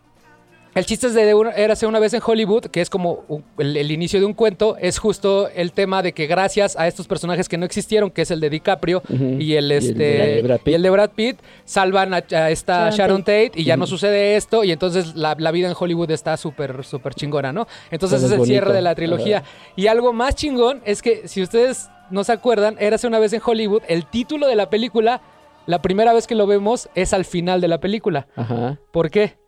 el 0.75 0.87
chiste 0.87 1.09
es 1.09 1.15
de 1.15 1.35
una, 1.35 1.51
Érase 1.51 1.87
una 1.87 1.99
vez 1.99 2.15
en 2.15 2.21
Hollywood, 2.25 2.67
que 2.67 2.81
es 2.81 2.89
como 2.91 3.25
un- 3.29 3.45
el, 3.59 3.77
el 3.77 3.91
inicio 3.91 4.21
de 4.21 4.27
un 4.27 4.35
cuento, 4.35 4.77
es 4.79 4.99
justo 4.99 5.49
el 5.49 5.73
tema 5.73 6.03
de 6.03 6.13
que 6.13 6.27
gracias 6.27 6.77
a 6.77 6.87
estos 6.87 7.09
personajes 7.09 7.49
que 7.49 7.59
no 7.59 7.65
existieron, 7.67 8.11
que 8.11 8.23
es 8.23 8.31
el 8.31 8.41
de 8.41 8.51
DiCaprio 8.51 9.03
y 9.09 9.15
el 9.15 9.43
Y 9.43 9.55
el 9.57 9.73
este 9.73 9.93
de 9.95 10.43
Brad 10.43 10.59
Pitt. 10.61 10.69
y 10.69 10.75
el 10.75 10.83
de 10.83 10.91
Brad 10.91 11.11
Pitt, 11.11 11.39
salvan 11.65 12.15
a, 12.15 12.19
a 12.31 12.51
esta 12.51 12.91
Sharon 12.91 12.97
Sharon 12.97 13.21
Tate, 13.23 13.53
y 13.57 13.65
ya 13.65 13.77
no 13.77 13.87
sucede 13.87 14.37
esto 14.37 14.63
y 14.65 14.71
entonces 14.73 15.17
la, 15.17 15.35
la 15.39 15.51
vida 15.51 15.69
en 15.69 15.75
Hollywood 15.79 16.11
está 16.11 16.37
súper 16.37 16.85
súper 16.85 17.15
chingona, 17.15 17.53
¿no? 17.53 17.67
Entonces 17.91 18.19
Todo 18.21 18.27
es 18.29 18.33
es 18.35 18.39
el 18.41 18.47
cierre 18.47 18.73
de 18.73 18.83
la 18.83 18.95
trilogía. 18.95 19.43
Y 19.77 19.87
algo 19.89 20.13
más 20.13 20.35
chingón 20.35 20.81
es 20.85 21.03
que 21.03 21.27
si 21.29 21.43
ustedes 21.43 21.89
no 22.11 22.25
se 22.25 22.33
acuerdan, 22.33 22.77
Érase 22.79 23.07
una 23.07 23.19
vez 23.19 23.33
en 23.33 23.41
Hollywood, 23.45 23.83
el 23.89 24.07
título 24.07 24.47
de 24.47 24.57
la 24.57 24.71
película, 24.71 25.21
la 25.67 25.83
primera 25.83 26.13
vez 26.13 26.27
que 26.27 26.35
lo 26.35 26.47
vemos 26.47 26.89
es 26.95 27.13
al 27.13 27.25
final 27.25 27.61
de 27.61 27.69
la 27.69 27.79
película. 27.81 28.27
Ajá. 28.37 28.79
¿Por 28.93 29.11
qué? 29.11 29.39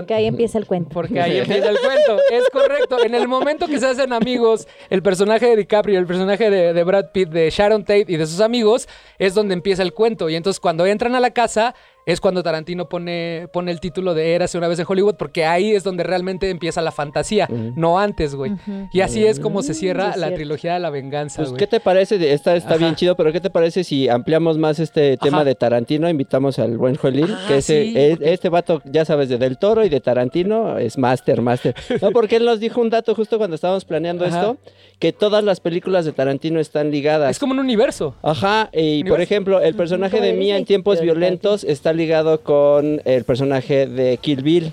Porque 0.00 0.14
ahí 0.14 0.26
empieza 0.26 0.58
el 0.58 0.66
cuento. 0.66 0.90
porque 0.92 1.20
ahí 1.20 1.38
empieza 1.38 1.68
el 1.68 1.78
cuento. 1.78 2.18
Es 2.30 2.48
correcto. 2.52 3.02
En 3.04 3.14
el 3.14 3.28
momento 3.28 3.66
que 3.66 3.78
se 3.78 3.86
hacen 3.86 4.12
amigos, 4.12 4.66
el 4.90 5.02
personaje 5.02 5.46
de 5.46 5.56
DiCaprio, 5.56 5.98
el 5.98 6.06
personaje 6.06 6.50
de, 6.50 6.72
de 6.72 6.84
Brad 6.84 7.10
Pitt, 7.12 7.28
de 7.28 7.50
Sharon 7.50 7.82
Tate 7.82 8.06
y 8.08 8.16
de 8.16 8.26
sus 8.26 8.40
amigos, 8.40 8.88
es 9.18 9.34
donde 9.34 9.54
empieza 9.54 9.82
el 9.82 9.92
cuento. 9.92 10.28
Y 10.28 10.36
entonces 10.36 10.60
cuando 10.60 10.86
entran 10.86 11.14
a 11.14 11.20
la 11.20 11.30
casa, 11.30 11.74
es 12.06 12.20
cuando 12.20 12.42
Tarantino 12.42 12.88
pone, 12.88 13.48
pone 13.52 13.72
el 13.72 13.80
título 13.80 14.14
de 14.14 14.34
Érase 14.34 14.56
una 14.56 14.68
vez 14.68 14.78
en 14.78 14.86
Hollywood, 14.88 15.16
porque 15.16 15.44
ahí 15.44 15.72
es 15.72 15.82
donde 15.82 16.04
realmente 16.04 16.48
empieza 16.50 16.80
la 16.80 16.92
fantasía, 16.92 17.48
no 17.74 17.98
antes, 17.98 18.34
güey. 18.36 18.52
Y 18.92 19.00
así 19.00 19.26
es 19.26 19.40
como 19.40 19.62
se 19.62 19.74
cierra 19.74 20.04
Sí, 20.06 20.10
es 20.14 20.16
la 20.18 20.32
trilogía 20.34 20.74
de 20.74 20.80
la 20.80 20.90
venganza, 20.90 21.36
Pues, 21.38 21.50
güey. 21.50 21.58
¿qué 21.58 21.66
te 21.66 21.80
parece? 21.80 22.16
de- 22.18 22.32
Está, 22.32 22.54
está 22.54 22.70
Ajá. 22.70 22.78
bien 22.78 22.94
chido, 22.94 23.16
pero 23.16 23.32
¿qué 23.32 23.40
te 23.40 23.50
parece 23.50 23.82
si 23.84 24.08
ampliamos 24.08 24.56
más 24.56 24.78
este 24.78 25.16
tema 25.16 25.38
Ajá. 25.38 25.44
de 25.44 25.54
Tarantino? 25.56 26.08
Invitamos 26.08 26.58
al 26.60 26.78
buen 26.78 26.94
Joelín, 26.94 27.26
Ah, 27.28 27.44
que 27.48 27.56
ese, 27.58 27.82
sí, 27.86 27.92
e- 27.96 28.10
porque- 28.10 28.32
este 28.32 28.48
vato, 28.48 28.82
ya 28.84 29.04
sabes, 29.04 29.28
de 29.28 29.36
Del 29.38 29.58
Toro 29.58 29.84
y 29.84 29.88
de 29.88 30.00
Tarantino, 30.00 30.78
es 30.78 30.96
máster, 30.98 31.42
máster. 31.42 31.74
No, 32.00 32.12
porque 32.12 32.36
él 32.36 32.44
nos 32.44 32.60
dijo 32.60 32.80
un 32.80 32.88
dato 32.90 33.14
justo 33.16 33.36
cuando 33.38 33.56
estábamos 33.56 33.84
planeando 33.84 34.24
Ajá. 34.24 34.38
esto, 34.38 34.58
que 35.00 35.12
todas 35.12 35.42
las 35.42 35.58
películas 35.60 36.04
de 36.04 36.12
Tarantino 36.12 36.60
están 36.60 36.90
ligadas. 36.92 37.32
Es 37.32 37.38
como 37.40 37.52
un 37.52 37.58
universo. 37.58 38.14
Ajá, 38.22 38.70
y 38.72 39.02
por 39.02 39.12
Universo. 39.14 39.22
ejemplo, 39.22 39.60
el 39.60 39.74
personaje 39.74 40.20
de 40.20 40.32
Mia 40.34 40.56
en 40.56 40.64
tiempos 40.64 41.00
violentos 41.00 41.64
está 41.64 41.92
ligado 41.96 42.42
con 42.42 43.00
el 43.04 43.24
personaje 43.24 43.86
de 43.86 44.18
Kill 44.18 44.42
Bill. 44.42 44.72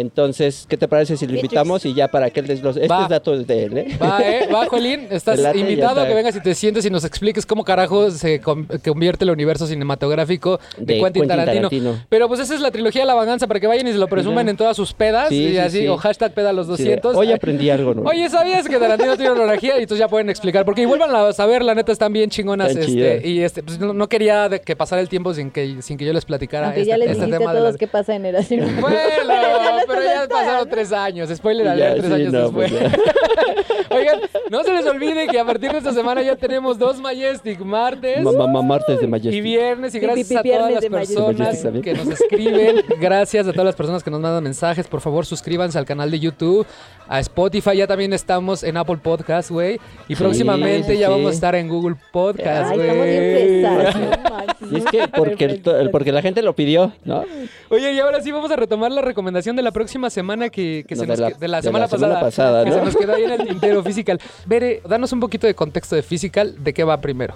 Entonces, 0.00 0.66
¿qué 0.68 0.76
te 0.76 0.88
parece 0.88 1.16
si 1.16 1.26
lo 1.26 1.34
invitamos 1.36 1.84
y 1.86 1.94
ya 1.94 2.08
para 2.08 2.30
que 2.30 2.40
él 2.40 2.46
desglose? 2.46 2.82
Este 2.82 2.94
es 3.02 3.08
dato 3.08 3.36
de 3.38 3.64
él, 3.64 3.78
¿eh? 3.78 3.98
Va, 4.02 4.20
eh, 4.22 4.48
va, 4.52 4.66
Jolín. 4.66 5.06
Estás 5.10 5.38
late, 5.38 5.58
invitado 5.58 6.00
a 6.00 6.06
que 6.06 6.14
vengas 6.14 6.34
y 6.36 6.40
te 6.40 6.54
sientes 6.54 6.84
y 6.84 6.90
nos 6.90 7.04
expliques 7.04 7.44
cómo 7.46 7.64
carajo 7.64 8.10
se 8.10 8.40
convierte 8.40 9.24
el 9.24 9.30
universo 9.30 9.66
cinematográfico 9.66 10.58
de, 10.78 10.84
De 10.84 10.94
Quentin, 10.94 11.02
Quentin 11.22 11.28
Tarantino. 11.28 11.68
Tarantino. 11.68 12.04
Pero 12.08 12.28
pues 12.28 12.40
esa 12.40 12.54
es 12.54 12.60
la 12.60 12.70
trilogía 12.70 13.02
de 13.02 13.06
la 13.06 13.14
venganza 13.14 13.46
para 13.46 13.60
que 13.60 13.66
vayan 13.66 13.86
y 13.86 13.92
se 13.92 13.98
lo 13.98 14.08
presuman 14.08 14.40
Ajá. 14.46 14.50
en 14.50 14.56
todas 14.56 14.76
sus 14.76 14.92
pedas 14.92 15.28
Sí, 15.28 15.44
y 15.44 15.50
sí, 15.50 15.58
así, 15.58 15.78
sí. 15.80 15.88
o 15.88 15.96
hashtag 15.96 16.32
peda 16.32 16.52
los 16.52 16.66
Sí, 16.66 16.84
de, 16.84 16.96
200. 16.96 17.16
Hoy 17.16 17.32
aprendí 17.32 17.68
algo 17.70 17.94
nuevo. 17.94 18.08
Oye, 18.08 18.28
¿sabías 18.30 18.66
que 18.68 18.78
Tarantino 18.78 19.16
tiene 19.16 19.32
una 19.32 19.52
orgía? 19.52 19.78
Y 19.78 19.82
entonces 19.82 19.98
ya 19.98 20.08
pueden 20.08 20.30
explicar. 20.30 20.64
Porque 20.64 20.82
y 20.82 20.86
vuelvan 20.86 21.14
a 21.14 21.32
saber, 21.32 21.62
la 21.62 21.74
neta 21.74 21.92
están 21.92 22.12
bien 22.12 22.30
chingonas. 22.30 22.70
Están 22.70 22.84
este, 22.84 23.28
y 23.28 23.40
este, 23.42 23.62
pues, 23.62 23.78
no, 23.78 23.92
no 23.92 24.08
quería 24.08 24.48
de 24.48 24.60
que 24.60 24.76
pasara 24.76 25.00
el 25.02 25.08
tiempo 25.08 25.34
sin 25.34 25.50
que, 25.50 25.82
sin 25.82 25.98
que 25.98 26.04
yo 26.06 26.12
les 26.12 26.24
platicara 26.24 26.66
Aunque 26.66 26.80
este, 26.80 26.90
ya 26.90 26.96
les 26.96 27.10
este 27.10 27.20
dijiste 27.26 27.38
tema 27.38 27.50
a 27.50 27.54
de 27.54 27.58
todos 27.60 27.72
las- 27.72 27.78
qué 27.78 27.86
pasa 27.86 28.14
en. 28.14 28.22
Bueno, 28.22 28.38
les 28.38 29.86
pero 29.90 30.02
ya 30.02 30.28
pasaron 30.28 30.68
tres 30.68 30.92
años. 30.92 31.28
Spoiler 31.34 31.66
Ya, 31.66 31.72
alert, 31.72 31.96
tres 32.00 32.06
sí, 32.06 32.12
años 32.14 32.32
no, 32.32 32.52
pues 32.52 32.70
después. 32.72 32.92
Oigan, 33.90 34.20
no 34.50 34.62
se 34.62 34.72
les 34.72 34.86
olvide 34.86 35.26
que 35.26 35.38
a 35.40 35.44
partir 35.44 35.72
de 35.72 35.78
esta 35.78 35.92
semana 35.92 36.22
ya 36.22 36.36
tenemos 36.36 36.78
dos 36.78 37.00
Majestic 37.00 37.58
martes. 37.60 38.22
Ma- 38.22 38.32
ma- 38.32 38.46
ma- 38.46 38.62
martes 38.62 39.00
de 39.00 39.06
Majestic. 39.06 39.34
Y 39.34 39.40
viernes, 39.40 39.94
y 39.94 39.98
Pi, 40.00 40.06
pi, 40.06 40.12
gracias 40.12 40.28
pi, 40.42 40.52
a 40.52 40.56
todas 40.58 40.72
las 40.72 40.84
personas 40.86 41.82
que 41.82 41.94
nos 41.94 42.08
escriben, 42.08 42.76
gracias 43.00 43.46
a 43.48 43.52
todas 43.52 43.64
las 43.66 43.74
personas 43.74 44.04
que 44.04 44.10
nos 44.10 44.20
mandan 44.20 44.44
mensajes, 44.44 44.86
por 44.86 45.00
favor 45.00 45.26
suscríbanse 45.26 45.76
al 45.78 45.86
canal 45.86 46.10
de 46.10 46.20
YouTube, 46.20 46.64
a 47.08 47.18
Spotify, 47.20 47.76
ya 47.78 47.86
también 47.88 48.12
estamos 48.12 48.62
en 48.62 48.76
Apple 48.76 48.98
Podcast, 49.02 49.50
güey, 49.50 49.80
y 50.08 50.14
Sí, 50.14 50.22
próximamente 50.22 50.96
ya 50.96 51.08
vamos 51.08 51.32
a 51.32 51.34
estar 51.34 51.54
en 51.56 51.68
Google 51.68 51.96
Podcast, 52.12 52.72
güey. 52.74 52.86
estamos 52.88 53.06
bien 53.06 53.62
fresados, 53.64 53.96
no 53.96 54.30
manches. 54.30 54.72
Y 54.72 54.76
es 54.76 54.84
que 54.84 55.08
porque, 55.08 55.44
el- 55.46 55.90
porque 55.90 56.12
la 56.12 56.22
gente 56.22 56.42
lo 56.42 56.54
pidió, 56.54 56.92
¿no? 57.04 57.24
Oye, 57.70 57.92
y 57.92 57.98
ahora 57.98 58.20
sí 58.22 58.30
vamos 58.30 58.50
a 58.52 58.56
retomar 58.56 58.92
la 58.92 59.02
recomendación 59.02 59.56
de 59.56 59.62
la 59.62 59.69
próxima 59.72 60.10
semana 60.10 60.48
que, 60.50 60.84
que 60.88 60.94
No, 60.94 61.00
se 61.00 61.06
de 61.06 61.12
nos 61.12 61.18
la- 61.20 61.28
que- 61.32 61.38
de 61.38 61.48
la 61.48 61.56
de 61.58 61.62
semana 61.62 61.84
la 61.84 61.88
semana 61.88 62.20
pasada, 62.20 62.20
pasada, 62.20 62.64
que 62.64 62.70
¿no? 62.70 62.76
se 62.76 62.84
nos 62.84 62.96
quedó 62.96 63.14
ahí 63.14 63.24
en 63.24 63.30
el 63.32 63.48
tintero 63.48 63.82
Physical. 63.82 64.20
Bere, 64.46 64.82
danos 64.88 65.12
un 65.12 65.20
poquito 65.20 65.46
de 65.46 65.54
contexto 65.54 65.96
de 65.96 66.02
Physical, 66.02 66.56
¿de 66.62 66.72
qué 66.74 66.84
va 66.84 67.00
primero? 67.00 67.34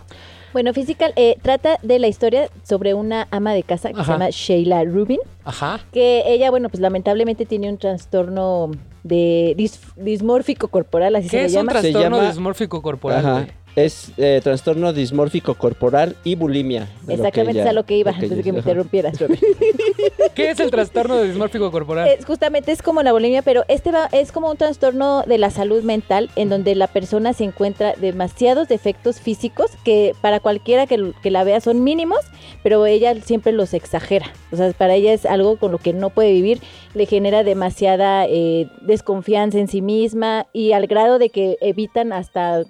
Bueno, 0.52 0.72
Physical 0.72 1.12
eh, 1.16 1.36
trata 1.42 1.78
de 1.82 1.98
la 1.98 2.06
historia 2.06 2.48
sobre 2.62 2.94
una 2.94 3.26
ama 3.32 3.52
de 3.54 3.64
casa 3.64 3.88
que 3.88 3.96
Ajá. 3.96 4.04
se 4.04 4.12
llama 4.12 4.30
Sheila 4.30 4.84
Rubin, 4.84 5.18
Ajá. 5.44 5.80
que 5.92 6.22
ella, 6.26 6.50
bueno, 6.50 6.68
pues 6.68 6.80
lamentablemente 6.80 7.44
tiene 7.44 7.68
un 7.68 7.76
trastorno 7.76 8.70
de 9.02 9.54
dis- 9.58 9.80
dismórfico 9.96 10.68
corporal, 10.68 11.16
así 11.16 11.28
se 11.28 11.30
¿Qué 11.32 11.36
le 11.38 11.46
es 11.46 11.52
un 11.52 11.56
llama. 11.66 11.72
Se 11.72 11.90
trastorno 11.90 12.16
llama- 12.18 12.28
dismórfico 12.28 12.80
corporal? 12.82 13.18
Ajá. 13.18 13.46
Es 13.76 14.12
eh, 14.16 14.40
trastorno 14.42 14.92
dismórfico 14.92 15.54
corporal 15.54 16.16
y 16.22 16.36
bulimia. 16.36 16.88
que 17.06 17.14
Exactamente 17.14 17.60
es 17.60 17.66
a 17.66 17.72
lo 17.72 17.84
que 17.84 17.96
iba 17.96 18.12
lo 18.12 18.16
antes 18.16 18.30
de 18.30 18.42
que 18.42 18.52
me 18.52 18.58
interrumpieras. 18.58 19.18
¿Qué 20.34 20.50
es 20.50 20.60
el 20.60 20.70
trastorno 20.70 21.16
de 21.16 21.28
dismórfico 21.28 21.70
corporal? 21.72 22.08
Es, 22.08 22.24
justamente 22.24 22.70
es 22.70 22.82
como 22.82 23.02
la 23.02 23.12
bulimia, 23.12 23.42
pero 23.42 23.64
este 23.68 23.90
va, 23.90 24.08
es 24.12 24.32
como 24.32 24.50
un 24.50 24.56
trastorno 24.56 25.22
de 25.22 25.38
la 25.38 25.50
salud 25.50 25.82
mental 25.82 26.30
en 26.36 26.50
donde 26.50 26.74
la 26.74 26.86
persona 26.86 27.32
se 27.32 27.44
encuentra 27.44 27.94
demasiados 27.94 28.68
defectos 28.68 29.20
físicos 29.20 29.70
que 29.84 30.12
para 30.20 30.40
cualquiera 30.40 30.86
que, 30.86 31.12
que 31.22 31.30
la 31.30 31.42
vea 31.44 31.60
son 31.60 31.82
mínimos, 31.82 32.20
pero 32.62 32.86
ella 32.86 33.14
siempre 33.22 33.52
los 33.52 33.74
exagera. 33.74 34.26
O 34.52 34.56
sea, 34.56 34.72
para 34.72 34.94
ella 34.94 35.12
es 35.12 35.26
algo 35.26 35.56
con 35.58 35.72
lo 35.72 35.78
que 35.78 35.92
no 35.92 36.10
puede 36.10 36.32
vivir, 36.32 36.60
le 36.94 37.06
genera 37.06 37.42
demasiada 37.42 38.26
eh, 38.26 38.68
desconfianza 38.82 39.58
en 39.58 39.68
sí 39.68 39.82
misma 39.82 40.46
y 40.52 40.72
al 40.72 40.86
grado 40.86 41.18
de 41.18 41.30
que 41.30 41.56
evitan 41.60 42.12
hasta 42.12 42.64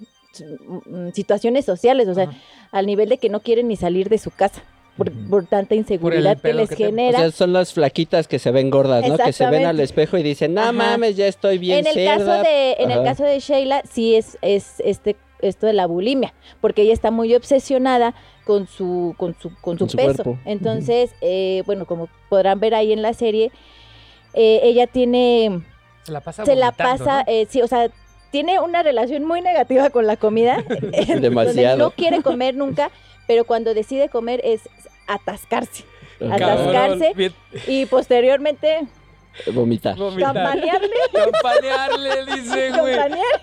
situaciones 1.13 1.65
sociales, 1.65 2.07
o 2.07 2.13
sea, 2.13 2.25
Ajá. 2.25 2.37
al 2.71 2.85
nivel 2.85 3.09
de 3.09 3.17
que 3.17 3.29
no 3.29 3.39
quieren 3.41 3.67
ni 3.67 3.75
salir 3.75 4.09
de 4.09 4.17
su 4.17 4.31
casa. 4.31 4.61
por, 4.97 5.11
por 5.29 5.45
tanta 5.45 5.75
inseguridad 5.75 6.37
que 6.39 6.53
les 6.53 6.69
que 6.69 6.75
te- 6.77 6.83
O 6.85 6.87
genera. 6.87 7.19
sea, 7.19 7.31
son 7.31 7.51
las 7.51 7.73
flaquitas 7.73 8.29
que 8.29 8.39
se 8.39 8.51
ven 8.51 8.69
gordas, 8.69 9.05
¿no? 9.05 9.17
Que 9.17 9.33
se 9.33 9.45
ven 9.49 9.65
al 9.65 9.77
espejo 9.81 10.17
y 10.17 10.23
dicen, 10.23 10.53
no 10.53 10.71
mames, 10.71 11.17
ya 11.17 11.27
estoy 11.27 11.57
bien 11.57 11.79
en 11.79 11.87
el 11.87 11.93
cerda". 11.93 12.15
caso 12.37 12.43
de 12.43 12.71
en 12.79 12.91
el 12.91 13.03
caso 13.03 13.23
de 13.25 13.39
Sheila 13.41 13.81
sí 13.91 14.15
es 14.15 14.37
es 14.41 14.75
este 14.85 15.17
esto 15.41 15.67
de 15.67 15.73
la 15.73 15.85
bulimia 15.85 16.33
porque 16.61 16.83
ella 16.83 16.93
está 16.93 17.11
muy 17.11 17.35
obsesionada 17.35 18.15
con 18.45 18.67
su 18.67 19.15
con 19.17 19.35
su 19.37 19.49
con 19.59 19.77
su 19.77 19.79
Con 19.79 19.89
su 19.89 19.97
peso 19.97 20.23
cuerpo. 20.23 20.39
entonces 20.45 21.11
eh, 21.19 21.61
bueno 21.65 21.85
como 21.85 22.07
podrán 22.29 22.61
ver 22.61 22.73
ahí 22.73 22.93
en 22.93 23.01
la 23.01 23.13
serie 23.13 23.51
eh, 24.33 24.61
ella 24.63 24.87
tiene 24.87 25.61
Se 26.03 26.13
la 26.13 26.21
pasa 26.21 26.45
se 26.45 26.55
la 26.55 26.71
pasa 26.71 27.23
¿no? 27.27 27.33
eh, 27.33 27.47
sí 27.49 27.61
o 27.61 27.67
sea 27.67 27.89
tiene 28.35 28.59
una 28.59 28.83
relación 28.83 29.23
muy 29.23 29.39
negativa 29.39 29.89
con 29.89 30.07
la 30.07 30.17
comida 30.17 30.61
Demasiado. 31.21 31.77
no 31.77 31.91
quiere 31.91 32.21
comer 32.21 32.53
nunca 32.53 32.91
pero 33.27 33.45
cuando 33.45 33.73
decide 33.73 34.09
comer 34.09 34.41
es 34.43 34.67
atascarse 35.07 35.85
atascarse. 36.19 37.33
Y 37.67 37.85
posteriormente 37.85 38.87
Vomitar. 39.53 39.97
vomitar. 39.97 40.33
campanearle 40.33 40.89
Campanearle, 41.13 42.35
dice, 42.35 42.71
güey. 42.79 42.95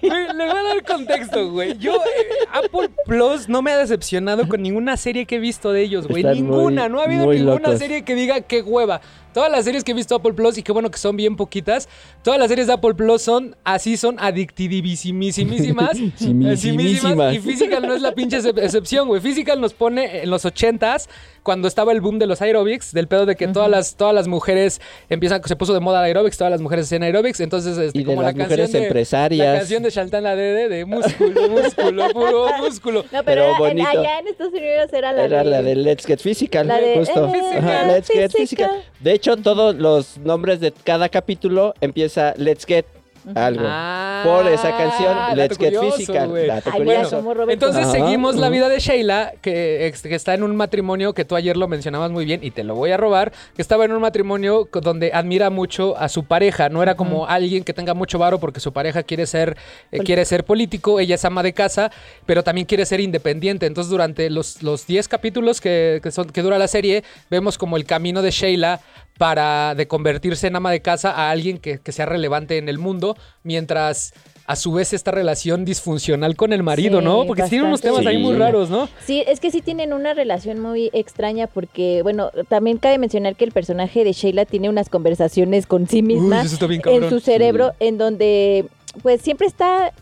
Le 0.02 0.46
voy 0.46 0.56
a 0.58 0.62
dar 0.62 0.82
contexto, 0.84 1.50
güey. 1.50 1.76
Yo, 1.78 1.94
eh, 1.94 2.46
Apple 2.52 2.90
Plus 3.06 3.48
no 3.48 3.62
me 3.62 3.72
ha 3.72 3.78
decepcionado 3.78 4.48
con 4.48 4.62
ninguna 4.62 4.96
serie 4.96 5.26
que 5.26 5.36
he 5.36 5.38
visto 5.38 5.72
de 5.72 5.82
ellos, 5.82 6.06
güey. 6.08 6.22
Están 6.22 6.34
Ninguna. 6.36 6.82
muy- 6.82 6.90
no 6.92 7.00
ha 7.00 7.04
habido 7.04 7.26
ninguna 7.32 7.56
locos. 7.68 7.78
serie 7.78 8.04
que 8.04 8.14
diga 8.14 8.40
qué 8.42 8.62
hueva. 8.62 9.00
Todas 9.32 9.50
las 9.50 9.64
series 9.64 9.82
que 9.82 9.92
he 9.92 9.94
visto 9.94 10.14
Apple 10.14 10.34
Plus, 10.34 10.58
y 10.58 10.62
qué 10.62 10.72
bueno 10.72 10.90
que 10.90 10.98
son 10.98 11.16
bien 11.16 11.36
poquitas, 11.36 11.88
todas 12.22 12.38
las 12.38 12.48
series 12.48 12.66
de 12.66 12.74
Apple 12.74 12.92
Plus 12.94 13.22
son 13.22 13.56
así, 13.64 13.96
son 13.96 14.18
adictivísimísimas. 14.20 15.96
Simísimas. 16.16 17.34
Y 17.34 17.38
Physical 17.40 17.86
no 17.86 17.94
es 17.94 18.02
la 18.02 18.12
pinche 18.12 18.38
excep- 18.38 18.62
excepción, 18.62 19.08
güey. 19.08 19.20
Physical 19.22 19.60
nos 19.60 19.72
pone 19.72 20.22
en 20.22 20.30
los 20.30 20.44
ochentas, 20.44 21.08
cuando 21.42 21.66
estaba 21.68 21.92
el 21.92 22.00
boom 22.00 22.18
de 22.18 22.26
los 22.26 22.40
aerobics, 22.40 22.92
del 22.92 23.08
pedo 23.08 23.26
de 23.26 23.34
que 23.36 23.48
todas, 23.48 23.68
las, 23.68 23.96
todas 23.96 24.14
las 24.14 24.28
mujeres 24.28 24.80
empiezan, 25.08 25.42
se 25.44 25.56
puso 25.56 25.74
de 25.74 25.80
moda 25.80 25.98
el 26.00 26.04
aerobics, 26.06 26.36
todas 26.38 26.50
las 26.50 26.60
mujeres 26.60 26.86
hacían 26.86 27.02
aerobics, 27.02 27.40
entonces 27.40 27.76
este, 27.78 27.98
Y 27.98 28.02
de 28.04 28.06
como 28.06 28.22
las 28.22 28.32
la 28.34 28.38
canción 28.38 28.48
mujeres 28.60 28.72
de- 28.72 28.86
empresarias. 28.86 29.46
La 29.52 29.58
canción 29.58 29.82
de 29.82 29.90
Shaltan 29.90 30.22
la 30.22 30.36
Dede 30.36 30.68
de 30.68 30.84
músculo, 30.84 31.48
músculo, 31.48 32.08
puro 32.10 32.46
músculo. 32.58 33.04
No, 33.10 33.22
pero, 33.24 33.54
Pero 33.56 33.66
era- 33.66 33.70
en- 33.70 33.86
allá 33.86 34.18
en 34.20 34.28
Estados 34.28 34.52
Unidos 34.52 34.92
era 34.92 35.12
la 35.12 35.24
Era 35.24 35.38
de... 35.44 35.50
la 35.50 35.62
de 35.62 35.74
Let's 35.76 36.06
Get 36.06 36.20
Physical, 36.20 36.68
La 36.68 36.80
de, 36.80 36.94
justo. 36.96 37.26
eh, 37.34 37.40
Ajá, 37.58 37.86
Let's 37.88 38.08
Get 38.08 38.30
Physical. 38.32 38.70
Physical. 38.70 38.84
De 39.00 39.12
hecho, 39.12 39.36
todos 39.36 39.74
los 39.74 40.18
nombres 40.18 40.60
de 40.60 40.72
cada 40.84 41.08
capítulo 41.08 41.74
empieza 41.80 42.34
Let's 42.36 42.64
Get 42.66 42.86
algo. 43.34 43.64
Ah, 43.66 44.22
Por 44.24 44.46
esa 44.48 44.76
canción, 44.76 45.14
dato 45.14 45.36
Let's 45.36 45.58
Get 45.58 45.74
curioso, 45.74 45.96
Physical. 45.96 46.36
Ay, 46.72 46.84
Roberto. 46.84 47.50
Entonces 47.50 47.84
Ajá, 47.84 47.92
seguimos 47.92 48.36
la 48.36 48.48
vida 48.48 48.68
de 48.68 48.78
Sheila, 48.78 49.32
que, 49.40 49.86
está 49.86 50.34
en 50.34 50.42
un 50.42 50.56
matrimonio 50.56 51.14
que 51.14 51.24
tú 51.24 51.36
ayer 51.36 51.56
lo 51.56 51.68
mencionabas 51.68 52.10
muy 52.10 52.24
bien 52.24 52.40
y 52.42 52.50
te 52.50 52.64
lo 52.64 52.74
voy 52.74 52.90
a 52.90 52.96
robar, 52.96 53.32
que 53.54 53.62
estaba 53.62 53.84
en 53.84 53.92
un 53.92 54.00
matrimonio 54.00 54.68
donde 54.72 55.12
admira 55.12 55.50
mucho 55.50 55.96
a 55.96 56.08
su 56.08 56.24
pareja, 56.24 56.68
no 56.68 56.82
era 56.82 56.94
como 56.96 57.26
alguien 57.26 57.64
que 57.64 57.72
tenga 57.72 57.94
mucho 57.94 58.18
varo 58.18 58.38
porque 58.38 58.60
su 58.60 58.72
pareja 58.72 59.02
quiere 59.02 59.26
ser, 59.26 59.56
eh, 59.90 60.00
quiere 60.00 60.24
ser 60.24 60.44
político, 60.44 61.00
ella 61.00 61.14
es 61.14 61.24
ama 61.24 61.42
de 61.42 61.52
casa, 61.52 61.90
pero 62.26 62.42
también 62.42 62.66
quiere 62.66 62.86
ser 62.86 63.00
independiente. 63.00 63.66
Entonces 63.66 63.90
durante 63.90 64.30
los, 64.30 64.62
los 64.62 64.86
10 64.86 65.08
capítulos 65.08 65.60
que, 65.60 66.00
que 66.02 66.10
son, 66.10 66.30
que 66.30 66.42
dura 66.42 66.58
la 66.58 66.68
serie, 66.68 67.04
vemos 67.30 67.58
como 67.58 67.76
el 67.76 67.84
camino 67.84 68.22
de 68.22 68.30
Sheila 68.30 68.80
para 69.18 69.74
de 69.74 69.86
convertirse 69.86 70.46
en 70.46 70.56
ama 70.56 70.70
de 70.70 70.82
casa 70.82 71.10
a 71.12 71.30
alguien 71.30 71.58
que, 71.58 71.78
que 71.78 71.92
sea 71.92 72.06
relevante 72.06 72.58
en 72.58 72.68
el 72.68 72.78
mundo, 72.78 73.16
mientras... 73.42 74.12
A 74.44 74.56
su 74.56 74.72
vez, 74.72 74.92
esta 74.92 75.12
relación 75.12 75.64
disfuncional 75.64 76.34
con 76.34 76.52
el 76.52 76.64
marido, 76.64 76.98
Sí, 76.98 77.04
¿no? 77.04 77.24
Porque 77.26 77.44
tiene 77.44 77.64
unos 77.64 77.80
temas 77.80 77.98
bastante. 77.98 78.18
ahí 78.18 78.22
muy 78.22 78.36
raros, 78.36 78.70
¿no? 78.70 78.88
Sí, 79.06 79.22
es 79.28 79.38
que 79.38 79.52
sí 79.52 79.62
tienen 79.62 79.92
una 79.92 80.14
relación 80.14 80.58
muy 80.58 80.90
extraña 80.92 81.46
porque, 81.46 82.02
bueno, 82.02 82.30
también 82.48 82.78
cabe 82.78 82.98
mencionar 82.98 83.36
que 83.36 83.44
el 83.44 83.52
personaje 83.52 84.02
de 84.02 84.12
Sheila 84.12 84.44
tiene 84.44 84.68
unas 84.68 84.88
conversaciones 84.88 85.66
con 85.66 85.86
sí 85.86 86.02
misma 86.02 86.42
Uy, 86.42 86.70
en 86.86 87.08
su 87.08 87.20
cerebro 87.20 87.72
en 87.78 87.98
donde 87.98 88.66
pues 89.00 89.22
siempre 89.22 89.46
está 89.46 89.92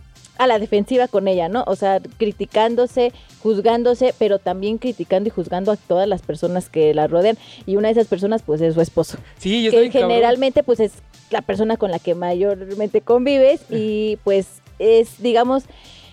a 0.41 0.47
la 0.47 0.59
defensiva 0.59 1.07
con 1.07 1.29
ella, 1.29 1.51
¿no? 1.51 1.65
O 1.67 1.77
sea, 1.77 2.01
criticándose, 2.17 3.13
juzgándose, 3.43 4.15
pero 4.19 4.39
también 4.39 4.79
criticando 4.79 5.29
y 5.29 5.31
juzgando 5.31 5.71
a 5.71 5.77
todas 5.77 6.09
las 6.09 6.23
personas 6.23 6.71
que 6.71 6.95
la 6.95 7.07
rodean. 7.07 7.37
Y 7.67 7.77
una 7.77 7.89
de 7.89 7.93
esas 7.93 8.07
personas 8.07 8.41
pues 8.43 8.63
es 8.63 8.73
su 8.73 8.81
esposo. 8.81 9.19
Sí, 9.37 9.63
yo 9.63 9.71
que 9.71 9.91
cabrón. 9.91 10.09
generalmente 10.09 10.63
pues 10.63 10.81
es 10.81 10.93
la 11.31 11.43
persona 11.43 11.77
con 11.77 11.91
la 11.91 11.99
que 11.99 12.15
mayormente 12.15 13.03
convives 13.03 13.61
y 13.69 14.17
pues 14.25 14.63
es 14.79 15.23
digamos 15.23 15.65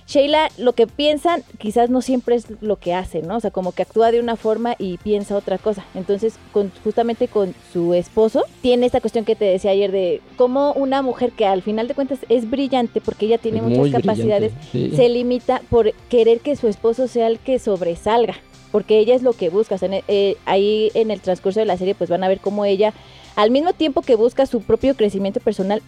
Sheila 0.07 0.47
lo 0.57 0.71
que 0.73 0.87
piensan 0.87 1.43
quizás 1.59 1.89
no 1.89 2.01
siempre 2.01 2.35
es 2.35 2.45
lo 2.61 2.77
que 2.77 2.93
hace, 2.93 3.21
¿no? 3.21 3.35
O 3.35 3.39
sea, 3.41 3.51
como 3.51 3.73
que 3.73 3.81
actúa 3.81 4.11
de 4.11 4.21
una 4.21 4.37
forma 4.37 4.75
y 4.79 4.97
piensa 4.99 5.35
otra 5.35 5.57
cosa. 5.57 5.83
Entonces, 5.95 6.35
con, 6.53 6.71
justamente 6.83 7.27
con 7.27 7.53
su 7.73 7.93
esposo, 7.93 8.43
tiene 8.61 8.85
esta 8.85 9.01
cuestión 9.01 9.25
que 9.25 9.35
te 9.35 9.43
decía 9.45 9.71
ayer 9.71 9.91
de 9.91 10.21
cómo 10.37 10.71
una 10.73 11.01
mujer 11.01 11.33
que 11.33 11.45
al 11.45 11.61
final 11.61 11.89
de 11.89 11.93
cuentas 11.93 12.19
es 12.29 12.49
brillante 12.49 13.01
porque 13.01 13.25
ella 13.25 13.37
tiene 13.37 13.61
Muy 13.61 13.77
muchas 13.77 14.01
capacidades, 14.01 14.53
sí. 14.71 14.91
se 14.95 15.09
limita 15.09 15.61
por 15.69 15.91
querer 16.09 16.39
que 16.39 16.55
su 16.55 16.69
esposo 16.69 17.09
sea 17.09 17.27
el 17.27 17.37
que 17.39 17.59
sobresalga, 17.59 18.35
porque 18.71 18.99
ella 18.99 19.13
es 19.13 19.23
lo 19.23 19.33
que 19.33 19.49
busca. 19.49 19.75
O 19.75 19.77
sea, 19.77 19.89
en- 19.93 20.03
eh, 20.07 20.37
ahí 20.45 20.89
en 20.93 21.11
el 21.11 21.19
transcurso 21.19 21.59
de 21.59 21.65
la 21.65 21.75
serie 21.77 21.95
pues 21.95 22.09
van 22.09 22.23
a 22.23 22.29
ver 22.29 22.39
cómo 22.39 22.63
ella, 22.63 22.93
al 23.35 23.51
mismo 23.51 23.73
tiempo 23.73 24.01
que 24.01 24.15
busca 24.15 24.45
su 24.45 24.61
propio 24.61 24.95
crecimiento 24.95 25.41
personal, 25.41 25.81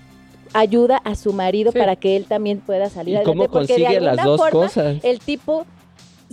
ayuda 0.54 0.98
a 0.98 1.16
su 1.16 1.34
marido 1.34 1.72
Sí. 1.72 1.78
para 1.80 1.96
que 1.96 2.16
él 2.16 2.26
también 2.26 2.60
pueda 2.60 2.90
salir 2.90 3.14
¿Y 3.14 3.18
adelante. 3.18 3.38
cómo 3.38 3.52
porque 3.52 3.74
de 3.74 3.84
consigue 3.84 4.00
las 4.02 4.24
dos 4.24 4.38
forma, 4.38 4.52
cosas? 4.68 4.98
El 5.04 5.20
tipo, 5.20 5.66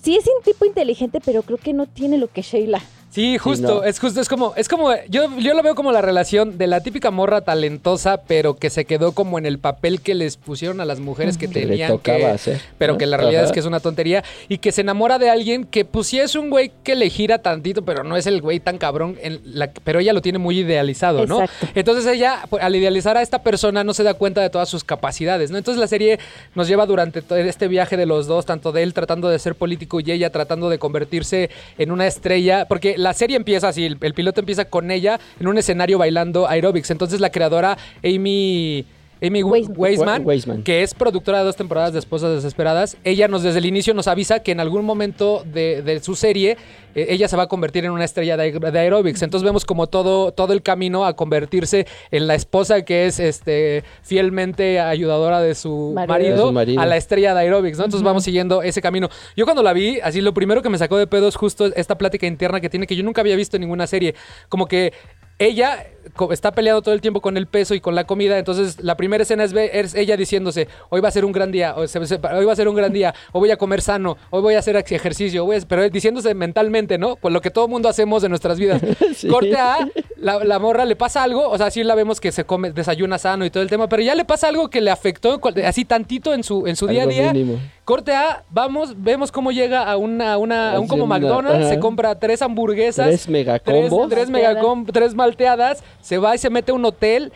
sí 0.02 0.16
es 0.16 0.24
un 0.26 0.42
tipo 0.44 0.64
inteligente, 0.64 1.20
pero 1.24 1.42
creo 1.42 1.58
que 1.58 1.72
no 1.72 1.86
tiene 1.86 2.18
lo 2.18 2.28
que 2.28 2.42
Sheila. 2.42 2.80
Sí, 3.16 3.38
justo, 3.38 3.76
no. 3.76 3.82
es 3.84 3.98
justo, 3.98 4.20
es 4.20 4.28
como, 4.28 4.52
es 4.56 4.68
como, 4.68 4.90
yo, 5.08 5.38
yo 5.38 5.54
lo 5.54 5.62
veo 5.62 5.74
como 5.74 5.90
la 5.90 6.02
relación 6.02 6.58
de 6.58 6.66
la 6.66 6.82
típica 6.82 7.10
morra 7.10 7.40
talentosa, 7.40 8.18
pero 8.18 8.56
que 8.56 8.68
se 8.68 8.84
quedó 8.84 9.12
como 9.12 9.38
en 9.38 9.46
el 9.46 9.58
papel 9.58 10.02
que 10.02 10.14
les 10.14 10.36
pusieron 10.36 10.82
a 10.82 10.84
las 10.84 11.00
mujeres 11.00 11.38
que 11.38 11.48
Que 11.48 11.60
le 11.60 11.66
tenían 11.66 11.92
tocaba 11.92 12.18
que, 12.18 12.26
hacer, 12.26 12.60
pero 12.76 12.92
¿no? 12.92 12.98
que 12.98 13.06
la 13.06 13.16
realidad 13.16 13.44
Ajá. 13.44 13.46
es 13.46 13.52
que 13.52 13.60
es 13.60 13.64
una 13.64 13.80
tontería 13.80 14.22
y 14.50 14.58
que 14.58 14.70
se 14.70 14.82
enamora 14.82 15.18
de 15.18 15.30
alguien 15.30 15.64
que 15.64 15.86
pues 15.86 16.08
sí 16.08 16.20
es 16.20 16.34
un 16.34 16.50
güey 16.50 16.72
que 16.82 16.94
le 16.94 17.08
gira 17.08 17.38
tantito, 17.38 17.86
pero 17.86 18.04
no 18.04 18.18
es 18.18 18.26
el 18.26 18.42
güey 18.42 18.60
tan 18.60 18.76
cabrón, 18.76 19.16
en 19.22 19.40
la, 19.46 19.70
pero 19.82 19.98
ella 19.98 20.12
lo 20.12 20.20
tiene 20.20 20.36
muy 20.38 20.58
idealizado, 20.58 21.24
¿no? 21.24 21.40
Exacto. 21.40 21.68
Entonces 21.74 22.04
ella, 22.04 22.40
pues, 22.50 22.62
al 22.62 22.76
idealizar 22.76 23.16
a 23.16 23.22
esta 23.22 23.42
persona, 23.42 23.82
no 23.82 23.94
se 23.94 24.02
da 24.02 24.12
cuenta 24.12 24.42
de 24.42 24.50
todas 24.50 24.68
sus 24.68 24.84
capacidades, 24.84 25.50
¿no? 25.50 25.56
Entonces 25.56 25.80
la 25.80 25.88
serie 25.88 26.18
nos 26.54 26.68
lleva 26.68 26.84
durante 26.84 27.22
todo 27.22 27.38
este 27.38 27.66
viaje 27.66 27.96
de 27.96 28.04
los 28.04 28.26
dos, 28.26 28.44
tanto 28.44 28.72
de 28.72 28.82
él 28.82 28.92
tratando 28.92 29.30
de 29.30 29.38
ser 29.38 29.54
político 29.54 30.00
y 30.00 30.12
ella 30.12 30.28
tratando 30.28 30.68
de 30.68 30.78
convertirse 30.78 31.48
en 31.78 31.92
una 31.92 32.06
estrella, 32.06 32.66
porque 32.68 32.98
la 32.98 33.05
serie 33.14 33.36
empieza 33.36 33.68
así, 33.68 33.84
el, 33.84 33.98
el 34.00 34.14
piloto 34.14 34.40
empieza 34.40 34.66
con 34.66 34.90
ella 34.90 35.18
en 35.40 35.46
un 35.46 35.58
escenario 35.58 35.98
bailando 35.98 36.48
aerobics. 36.48 36.90
Entonces 36.90 37.20
la 37.20 37.30
creadora 37.30 37.76
Amy... 38.04 38.86
Amy 39.22 39.42
Weisman. 39.42 40.62
Que 40.62 40.82
es 40.82 40.94
productora 40.94 41.38
de 41.38 41.44
dos 41.44 41.56
temporadas 41.56 41.92
de 41.92 41.98
Esposas 41.98 42.34
Desesperadas, 42.34 42.96
ella 43.04 43.28
nos 43.28 43.42
desde 43.42 43.58
el 43.58 43.66
inicio 43.66 43.94
nos 43.94 44.08
avisa 44.08 44.40
que 44.40 44.52
en 44.52 44.60
algún 44.60 44.84
momento 44.84 45.42
de, 45.46 45.82
de 45.82 46.00
su 46.00 46.14
serie 46.14 46.56
eh, 46.94 47.06
ella 47.10 47.26
se 47.28 47.36
va 47.36 47.44
a 47.44 47.46
convertir 47.46 47.84
en 47.84 47.92
una 47.92 48.04
estrella 48.04 48.36
de, 48.36 48.52
de 48.52 48.78
aerobics. 48.78 49.22
Entonces 49.22 49.44
vemos 49.44 49.64
como 49.64 49.86
todo, 49.86 50.32
todo 50.32 50.52
el 50.52 50.62
camino 50.62 51.06
a 51.06 51.14
convertirse 51.16 51.86
en 52.10 52.26
la 52.26 52.34
esposa 52.34 52.82
que 52.82 53.06
es 53.06 53.18
este 53.18 53.84
fielmente 54.02 54.80
ayudadora 54.80 55.40
de 55.40 55.54
su 55.54 55.92
Marido. 55.94 56.12
marido, 56.14 56.36
De 56.36 56.42
su 56.42 56.52
marido. 56.52 56.80
a 56.82 56.86
la 56.86 56.96
estrella 56.96 57.34
de 57.34 57.40
aerobics, 57.40 57.78
¿no? 57.78 57.84
Entonces 57.84 58.04
vamos 58.04 58.22
siguiendo 58.24 58.62
ese 58.62 58.82
camino. 58.82 59.08
Yo 59.36 59.44
cuando 59.46 59.62
la 59.62 59.72
vi, 59.72 59.98
así 60.00 60.20
lo 60.20 60.34
primero 60.34 60.60
que 60.62 60.68
me 60.68 60.78
sacó 60.78 60.98
de 60.98 61.06
pedo 61.06 61.28
es 61.28 61.36
justo 61.36 61.66
esta 61.74 61.96
plática 61.96 62.26
interna 62.26 62.60
que 62.60 62.68
tiene 62.68 62.86
que 62.86 62.96
yo 62.96 63.02
nunca 63.02 63.22
había 63.22 63.36
visto 63.36 63.56
en 63.56 63.62
ninguna 63.62 63.86
serie. 63.86 64.14
Como 64.48 64.66
que 64.66 64.92
ella 65.38 65.86
está 66.30 66.52
peleando 66.52 66.80
todo 66.80 66.94
el 66.94 67.00
tiempo 67.02 67.20
con 67.20 67.36
el 67.36 67.46
peso 67.46 67.74
y 67.74 67.80
con 67.80 67.94
la 67.94 68.04
comida. 68.04 68.38
Entonces, 68.38 68.82
la 68.82 68.96
primera 68.96 69.22
escena 69.22 69.44
es, 69.44 69.52
es 69.52 69.94
ella 69.94 70.16
diciéndose: 70.16 70.66
Hoy 70.88 71.00
va 71.02 71.08
a 71.08 71.10
ser 71.10 71.24
un 71.26 71.32
gran 71.32 71.52
día, 71.52 71.74
o 71.76 71.86
se- 71.86 72.06
se- 72.06 72.14
hoy 72.34 72.44
va 72.46 72.52
a 72.52 72.56
ser 72.56 72.68
un 72.68 72.74
gran 72.76 72.92
día, 72.92 73.14
hoy 73.32 73.40
voy 73.40 73.50
a 73.50 73.56
comer 73.58 73.82
sano, 73.82 74.16
hoy 74.30 74.40
voy 74.40 74.54
a 74.54 74.60
hacer 74.60 74.76
ejercicio, 74.76 75.44
voy 75.44 75.56
a- 75.56 75.60
pero 75.68 75.88
diciéndose 75.90 76.32
mentalmente, 76.34 76.96
¿no? 76.96 77.16
Pues 77.16 77.34
lo 77.34 77.40
que 77.42 77.50
todo 77.50 77.68
mundo 77.68 77.88
hacemos 77.88 78.24
en 78.24 78.30
nuestras 78.30 78.58
vidas. 78.58 78.80
Sí. 79.16 79.28
Corte 79.28 79.56
A, 79.56 79.78
la, 80.18 80.44
la 80.44 80.58
morra 80.58 80.84
le 80.84 80.94
pasa 80.94 81.22
algo, 81.22 81.48
o 81.48 81.56
sea, 81.56 81.70
sí 81.70 81.82
la 81.82 81.94
vemos 81.94 82.20
que 82.20 82.32
se 82.32 82.44
come, 82.44 82.70
desayuna 82.72 83.16
sano 83.18 83.46
y 83.46 83.50
todo 83.50 83.62
el 83.62 83.70
tema, 83.70 83.88
pero 83.88 84.02
ya 84.02 84.14
le 84.14 84.24
pasa 84.26 84.48
algo 84.48 84.68
que 84.68 84.80
le 84.82 84.90
afectó 84.90 85.40
así 85.64 85.84
tantito 85.86 86.34
en 86.34 86.42
su, 86.44 86.66
en 86.66 86.76
su 86.76 86.86
día 86.86 87.04
a 87.04 87.06
día. 87.06 87.32
mínimo. 87.32 87.58
Corte 87.86 88.12
A, 88.12 88.42
vamos, 88.50 89.00
vemos 89.00 89.30
cómo 89.30 89.52
llega 89.52 89.84
a 89.90 89.96
una, 89.96 90.36
una, 90.38 90.72
a 90.74 90.80
un 90.80 90.88
como 90.88 91.06
McDonald's, 91.06 91.60
ajá. 91.66 91.68
se 91.74 91.78
compra 91.78 92.18
tres 92.18 92.42
hamburguesas, 92.42 93.06
Tres 93.06 93.28
megacombos. 93.28 94.08
tres, 94.10 94.26
tres 94.26 94.30
megacom- 94.30 94.90
tres 94.92 95.14
malteadas, 95.14 95.84
se 96.00 96.18
va 96.18 96.34
y 96.34 96.38
se 96.38 96.50
mete 96.50 96.72
a 96.72 96.74
un 96.74 96.84
hotel, 96.84 97.32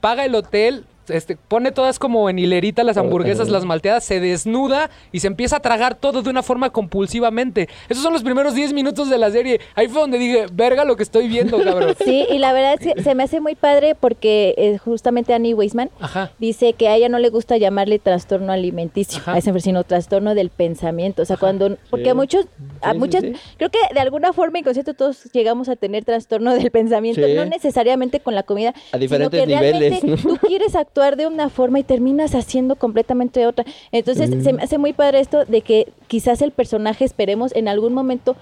paga 0.00 0.24
el 0.24 0.34
hotel, 0.34 0.84
este, 1.08 1.36
pone 1.36 1.72
todas 1.72 1.98
como 1.98 2.28
en 2.30 2.38
hilerita 2.38 2.84
las 2.84 2.96
hamburguesas, 2.96 3.48
las 3.48 3.64
malteadas, 3.64 4.04
se 4.04 4.20
desnuda 4.20 4.90
y 5.12 5.20
se 5.20 5.26
empieza 5.26 5.56
a 5.56 5.60
tragar 5.60 5.94
todo 5.94 6.22
de 6.22 6.30
una 6.30 6.42
forma 6.42 6.70
compulsivamente. 6.70 7.68
Esos 7.88 8.02
son 8.02 8.12
los 8.12 8.22
primeros 8.22 8.54
10 8.54 8.72
minutos 8.72 9.10
de 9.10 9.18
la 9.18 9.30
serie. 9.30 9.60
Ahí 9.74 9.88
fue 9.88 10.00
donde 10.02 10.18
dije, 10.18 10.46
verga 10.52 10.84
lo 10.84 10.96
que 10.96 11.02
estoy 11.02 11.28
viendo, 11.28 11.62
cabrón. 11.62 11.94
Sí, 12.04 12.26
y 12.30 12.38
la 12.38 12.52
verdad 12.52 12.74
es 12.80 12.94
que 12.94 13.02
se 13.02 13.14
me 13.14 13.24
hace 13.24 13.40
muy 13.40 13.54
padre 13.54 13.94
porque 13.94 14.54
eh, 14.56 14.78
justamente 14.78 15.34
Annie 15.34 15.54
Weisman 15.54 15.90
Ajá. 16.00 16.30
dice 16.38 16.72
que 16.74 16.88
a 16.88 16.96
ella 16.96 17.08
no 17.08 17.18
le 17.18 17.28
gusta 17.30 17.56
llamarle 17.56 17.98
trastorno 17.98 18.52
alimenticio, 18.52 19.18
Ajá. 19.18 19.34
a 19.34 19.38
ese, 19.38 19.58
sino 19.60 19.84
trastorno 19.84 20.34
del 20.34 20.50
pensamiento. 20.50 21.22
O 21.22 21.24
sea, 21.24 21.36
cuando, 21.36 21.76
porque 21.90 22.10
a 22.10 22.14
muchos, 22.14 22.46
a 22.80 22.88
Sí, 22.88 22.92
sí, 22.92 22.98
muchas, 22.98 23.22
sí. 23.22 23.32
creo 23.56 23.70
que 23.70 23.78
de 23.92 24.00
alguna 24.00 24.32
forma 24.32 24.58
inconsciente 24.58 24.94
todos 24.94 25.24
llegamos 25.32 25.68
a 25.68 25.76
tener 25.76 26.04
trastorno 26.04 26.54
del 26.54 26.70
pensamiento, 26.70 27.22
Sí. 27.26 27.34
no 27.34 27.44
necesariamente 27.44 28.20
con 28.20 28.34
la 28.34 28.42
comida, 28.42 28.74
A 28.92 28.98
diferentes 28.98 29.40
sino 29.40 29.48
que 29.48 29.54
niveles, 29.66 30.00
realmente 30.02 30.22
¿no? 30.28 30.34
tú 30.36 30.46
quieres 30.46 30.74
actuar 30.74 30.91
de 30.92 31.26
una 31.26 31.48
forma 31.48 31.78
y 31.78 31.82
terminas 31.84 32.34
haciendo 32.34 32.76
completamente 32.76 33.46
otra. 33.46 33.64
Entonces, 33.92 34.30
se 34.44 34.52
me 34.52 34.62
hace 34.62 34.78
muy 34.78 34.92
padre 34.92 35.20
esto 35.20 35.44
de 35.44 35.60
que 35.62 35.92
quizás 36.06 36.42
el 36.42 36.50
personaje, 36.52 37.04
esperemos, 37.04 37.54
en 37.54 37.66
algún 37.68 37.92
momento 37.94 38.36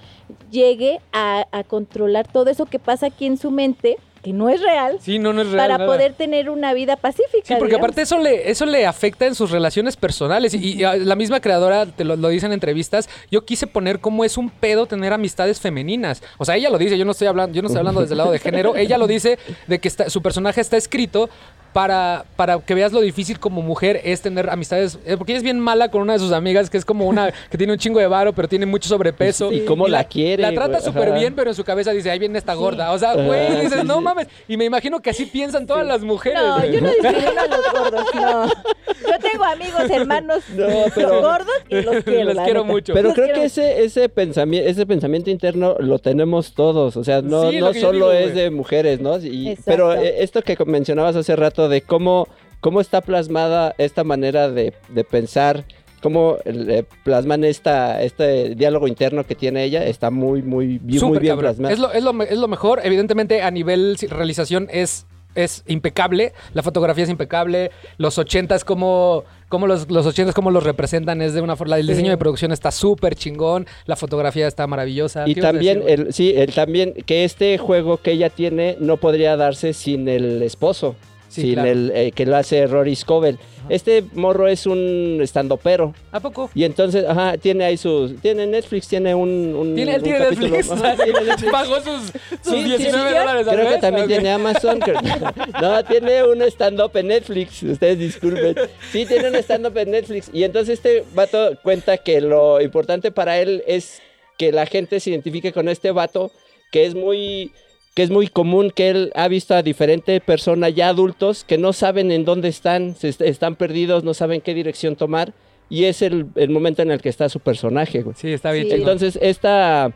llegue 0.50 1.00
a, 1.12 1.46
a 1.52 1.64
controlar 1.64 2.26
todo 2.30 2.50
eso 2.50 2.66
que 2.66 2.78
pasa 2.78 3.06
aquí 3.06 3.26
en 3.26 3.36
su 3.38 3.50
mente, 3.50 3.96
que 4.22 4.34
no 4.34 4.50
es 4.50 4.60
real, 4.60 4.98
Sí, 5.00 5.18
no, 5.18 5.32
no 5.32 5.40
es 5.40 5.46
real. 5.50 5.56
para 5.56 5.78
nada. 5.78 5.86
poder 5.90 6.12
tener 6.12 6.50
una 6.50 6.74
vida 6.74 6.96
pacífica. 6.96 7.42
Sí, 7.44 7.54
porque 7.58 7.70
digamos. 7.76 7.84
aparte 7.84 8.02
eso 8.02 8.18
le, 8.18 8.50
eso 8.50 8.66
le 8.66 8.84
afecta 8.84 9.24
en 9.26 9.34
sus 9.34 9.50
relaciones 9.50 9.96
personales. 9.96 10.52
Y, 10.52 10.74
y, 10.78 10.84
ah, 10.84 10.94
la 10.96 11.16
misma 11.16 11.40
creadora 11.40 11.86
te 11.86 12.04
lo, 12.04 12.16
lo 12.16 12.28
dice 12.28 12.44
en 12.44 12.52
entrevistas. 12.52 13.08
Yo 13.30 13.46
quise 13.46 13.66
poner 13.66 13.98
cómo 14.00 14.22
es 14.24 14.36
un 14.36 14.50
pedo 14.50 14.84
tener 14.84 15.14
amistades 15.14 15.58
femeninas. 15.58 16.22
O 16.36 16.44
sea, 16.44 16.56
ella 16.56 16.68
lo 16.68 16.76
dice, 16.76 16.98
yo 16.98 17.06
no 17.06 17.12
estoy 17.12 17.28
hablando, 17.28 17.54
yo 17.54 17.62
no 17.62 17.68
estoy 17.68 17.78
hablando 17.78 18.02
desde 18.02 18.12
el 18.12 18.18
lado 18.18 18.32
de 18.32 18.38
género. 18.40 18.76
Ella 18.76 18.98
lo 18.98 19.06
dice 19.06 19.38
de 19.66 19.78
que 19.78 19.88
está- 19.88 20.10
su 20.10 20.20
personaje 20.20 20.60
está 20.60 20.76
escrito 20.76 21.30
para, 21.72 22.24
para 22.37 22.59
que 22.59 22.74
veas 22.74 22.92
lo 22.92 23.00
difícil 23.00 23.38
como 23.38 23.62
mujer 23.62 24.00
es 24.04 24.20
tener 24.20 24.50
amistades. 24.50 24.98
eh, 25.04 25.16
Porque 25.16 25.33
ella 25.33 25.38
es 25.38 25.42
bien 25.44 25.61
mala 25.61 25.88
con 25.90 26.02
una 26.02 26.14
de 26.14 26.18
sus 26.18 26.33
amigas, 26.33 26.68
que 26.70 26.76
es 26.78 26.85
como 26.85 27.06
una 27.06 27.33
que 27.50 27.59
tiene 27.59 27.72
un 27.72 27.78
chingo 27.78 28.00
de 28.00 28.06
varo, 28.06 28.33
pero 28.33 28.48
tiene 28.48 28.66
mucho 28.66 28.88
sobrepeso. 28.88 29.52
Y 29.52 29.61
cómo 29.64 29.88
la 29.88 30.04
quiere, 30.04 30.42
La 30.42 30.52
trata 30.52 30.80
súper 30.80 31.12
bien, 31.12 31.35
pero 31.35 31.50
en 31.50 31.56
su 31.56 31.64
cabeza 31.64 31.92
dice, 31.92 32.11
ahí 32.11 32.18
viene 32.18 32.38
esta 32.38 32.54
gorda. 32.54 32.92
O 32.92 32.98
sea, 32.98 33.14
güey, 33.14 33.61
dices, 33.62 33.85
no 33.85 34.00
mames. 34.00 34.28
Y 34.48 34.56
me 34.56 34.64
imagino 34.64 35.00
que 35.00 35.11
así 35.11 35.26
piensan 35.26 35.66
todas 35.66 35.87
las 35.87 36.02
mujeres. 36.02 36.40
No, 36.40 36.64
yo 36.64 36.80
no 36.80 36.88
discrimino 36.90 37.40
a 37.40 37.46
los 37.46 37.72
gordos, 37.72 38.04
no. 38.14 38.46
Yo 38.46 39.18
tengo 39.30 39.44
amigos, 39.44 39.90
hermanos 39.90 40.42
No, 40.54 40.66
pero- 40.94 41.20
gordos 41.20 41.54
y 41.68 41.80
los 41.83 42.04
quiero. 42.04 42.24
Los 42.35 42.44
quiero 42.44 42.61
neta. 42.61 42.72
mucho. 42.72 42.92
Pero 42.94 43.09
Los 43.09 43.14
creo 43.14 43.26
quiero 43.26 43.40
que 43.40 43.46
ese, 43.46 43.83
ese, 43.85 44.09
pensamiento, 44.09 44.68
ese 44.68 44.87
pensamiento 44.87 45.30
interno 45.30 45.76
lo 45.78 45.98
tenemos 45.98 46.52
todos, 46.54 46.96
o 46.96 47.04
sea, 47.04 47.22
no, 47.22 47.50
no 47.52 47.74
solo 47.74 48.11
digo, 48.11 48.12
es 48.12 48.33
güey. 48.33 48.44
de 48.44 48.50
mujeres, 48.50 49.00
¿no? 49.00 49.16
Y- 49.18 49.56
pero 49.64 49.94
eh, 49.94 50.22
esto 50.22 50.42
que 50.42 50.56
mencionabas 50.64 51.16
hace 51.16 51.35
rato 51.37 51.60
de 51.68 51.83
cómo, 51.83 52.29
cómo 52.61 52.81
está 52.81 53.01
plasmada 53.01 53.75
esta 53.79 54.05
manera 54.05 54.49
de, 54.51 54.73
de 54.88 55.05
pensar, 55.05 55.64
cómo 56.03 56.38
eh, 56.46 56.85
plasman 57.05 57.44
esta, 57.44 58.03
este 58.03 58.55
diálogo 58.55 58.88
interno 58.88 59.25
que 59.25 59.35
tiene 59.35 59.64
ella, 59.64 59.85
está 59.87 60.11
muy, 60.11 60.42
muy, 60.42 60.79
bien- 60.79 61.05
muy 61.07 61.18
bien 61.18 61.38
plasmado. 61.38 61.73
Es 61.75 61.79
lo, 61.79 61.92
es, 61.92 62.03
lo, 62.03 62.23
es 62.23 62.38
lo 62.38 62.49
mejor. 62.49 62.81
Evidentemente, 62.85 63.42
a 63.42 63.51
nivel 63.51 63.96
realización 64.09 64.68
es, 64.73 65.07
es 65.35 65.62
impecable. 65.66 66.33
La 66.55 66.62
fotografía 66.62 67.05
es 67.05 67.11
impecable. 67.11 67.70
Los 67.99 68.16
ochentas, 68.16 68.64
como, 68.64 69.25
como 69.51 69.66
los, 69.66 69.90
los 69.90 70.07
ochentas, 70.07 70.35
como 70.35 70.51
los 70.51 70.64
representan, 70.64 71.20
es 71.20 71.35
de 71.35 71.42
una 71.42 71.55
forma. 71.55 71.77
El 71.77 71.85
Sí. 71.85 71.90
diseño 71.92 72.11
de 72.11 72.16
producción 72.16 72.51
está 72.51 72.70
súper 72.70 73.14
chingón. 73.14 73.66
La 73.85 73.94
fotografía 73.96 74.49
está 74.49 74.66
maravillosa. 74.66 75.29
Y 75.29 75.35
¿Qué 75.35 75.40
ibas 75.40 75.51
a 75.51 75.53
también, 75.53 75.81
decir, 75.81 76.01
el, 76.07 76.12
sí, 76.14 76.33
el, 76.35 76.53
también 76.55 76.94
que 77.05 77.25
este 77.25 77.59
juego 77.59 77.99
que 77.99 78.12
ella 78.12 78.31
tiene 78.31 78.77
no 78.81 78.96
podría 78.96 79.37
darse 79.37 79.75
sin 79.75 80.09
el 80.09 80.42
esposo, 80.42 80.96
Sí, 81.30 81.42
sin 81.42 81.54
claro. 81.54 81.68
el 81.70 81.92
eh, 81.94 82.12
que 82.12 82.26
lo 82.26 82.36
hace 82.36 82.66
Rory 82.66 82.96
Scovel. 82.96 83.38
Este 83.68 84.02
morro 84.14 84.48
es 84.48 84.66
un 84.66 85.20
estandopero. 85.22 85.94
¿A 86.10 86.18
poco? 86.18 86.50
Y 86.56 86.64
entonces, 86.64 87.04
ajá, 87.06 87.38
tiene 87.38 87.64
ahí 87.64 87.76
sus. 87.76 88.20
Tiene 88.20 88.46
Netflix, 88.46 88.88
tiene 88.88 89.14
un. 89.14 89.54
un 89.54 89.74
¿Tiene, 89.76 89.96
un 89.96 90.02
tiene 90.02 90.18
capítulo. 90.18 90.48
Netflix? 90.56 90.70
Ajá, 90.72 90.96
tiene 90.96 91.20
Netflix. 91.24 91.52
Pagó 91.52 91.76
sus, 91.76 92.02
sus 92.02 92.12
Sí, 92.42 92.62
sí, 92.62 92.64
19 92.64 93.10
sí. 93.10 93.16
dólares 93.16 93.46
Creo 93.48 93.70
que 93.70 93.78
también 93.78 94.06
tiene 94.08 94.30
Amazon. 94.32 94.80
No, 95.62 95.84
tiene 95.84 96.24
un 96.24 96.42
stand-up 96.42 96.90
en 96.96 97.06
Netflix. 97.08 97.62
Ustedes 97.62 97.98
disculpen. 97.98 98.56
Sí, 98.90 99.06
tiene 99.06 99.28
un 99.28 99.36
stand-up 99.36 99.76
en 99.78 99.92
Netflix. 99.92 100.30
Y 100.32 100.42
entonces 100.42 100.78
este 100.78 101.04
vato 101.14 101.56
cuenta 101.62 101.98
que 101.98 102.20
lo 102.20 102.60
importante 102.60 103.12
para 103.12 103.38
él 103.38 103.62
es 103.66 104.02
que 104.36 104.50
la 104.52 104.66
gente 104.66 104.98
se 105.00 105.10
identifique 105.10 105.52
con 105.52 105.68
este 105.68 105.92
vato, 105.92 106.32
que 106.72 106.86
es 106.86 106.94
muy 106.94 107.52
que 107.94 108.03
es 108.03 108.11
muy 108.11 108.29
común 108.29 108.70
que 108.74 108.88
él 108.90 109.12
ha 109.14 109.26
visto 109.29 109.55
a 109.55 109.62
diferentes 109.62 110.20
personas 110.20 110.74
ya 110.74 110.88
adultos 110.88 111.44
que 111.44 111.59
no 111.59 111.72
saben 111.72 112.12
en 112.12 112.24
dónde 112.24 112.48
están, 112.48 112.94
se 112.94 113.09
est- 113.09 113.20
están 113.22 113.57
perdidos, 113.57 114.05
no 114.05 114.14
saben 114.14 114.40
qué 114.40 114.55
dirección 114.55 114.96
tomar. 114.96 115.33
Y 115.68 115.85
es 115.85 116.03
el, 116.03 116.26
el 116.35 116.50
momento 116.50 116.83
en 116.83 116.90
el 116.90 117.00
que 117.00 117.09
está 117.09 117.29
su 117.29 117.40
personaje, 117.40 118.03
güey. 118.03 118.16
Sí, 118.18 118.33
está 118.33 118.50
bien 118.53 118.68
Sí. 118.68 118.74
Entonces, 118.74 119.18
esta, 119.22 119.92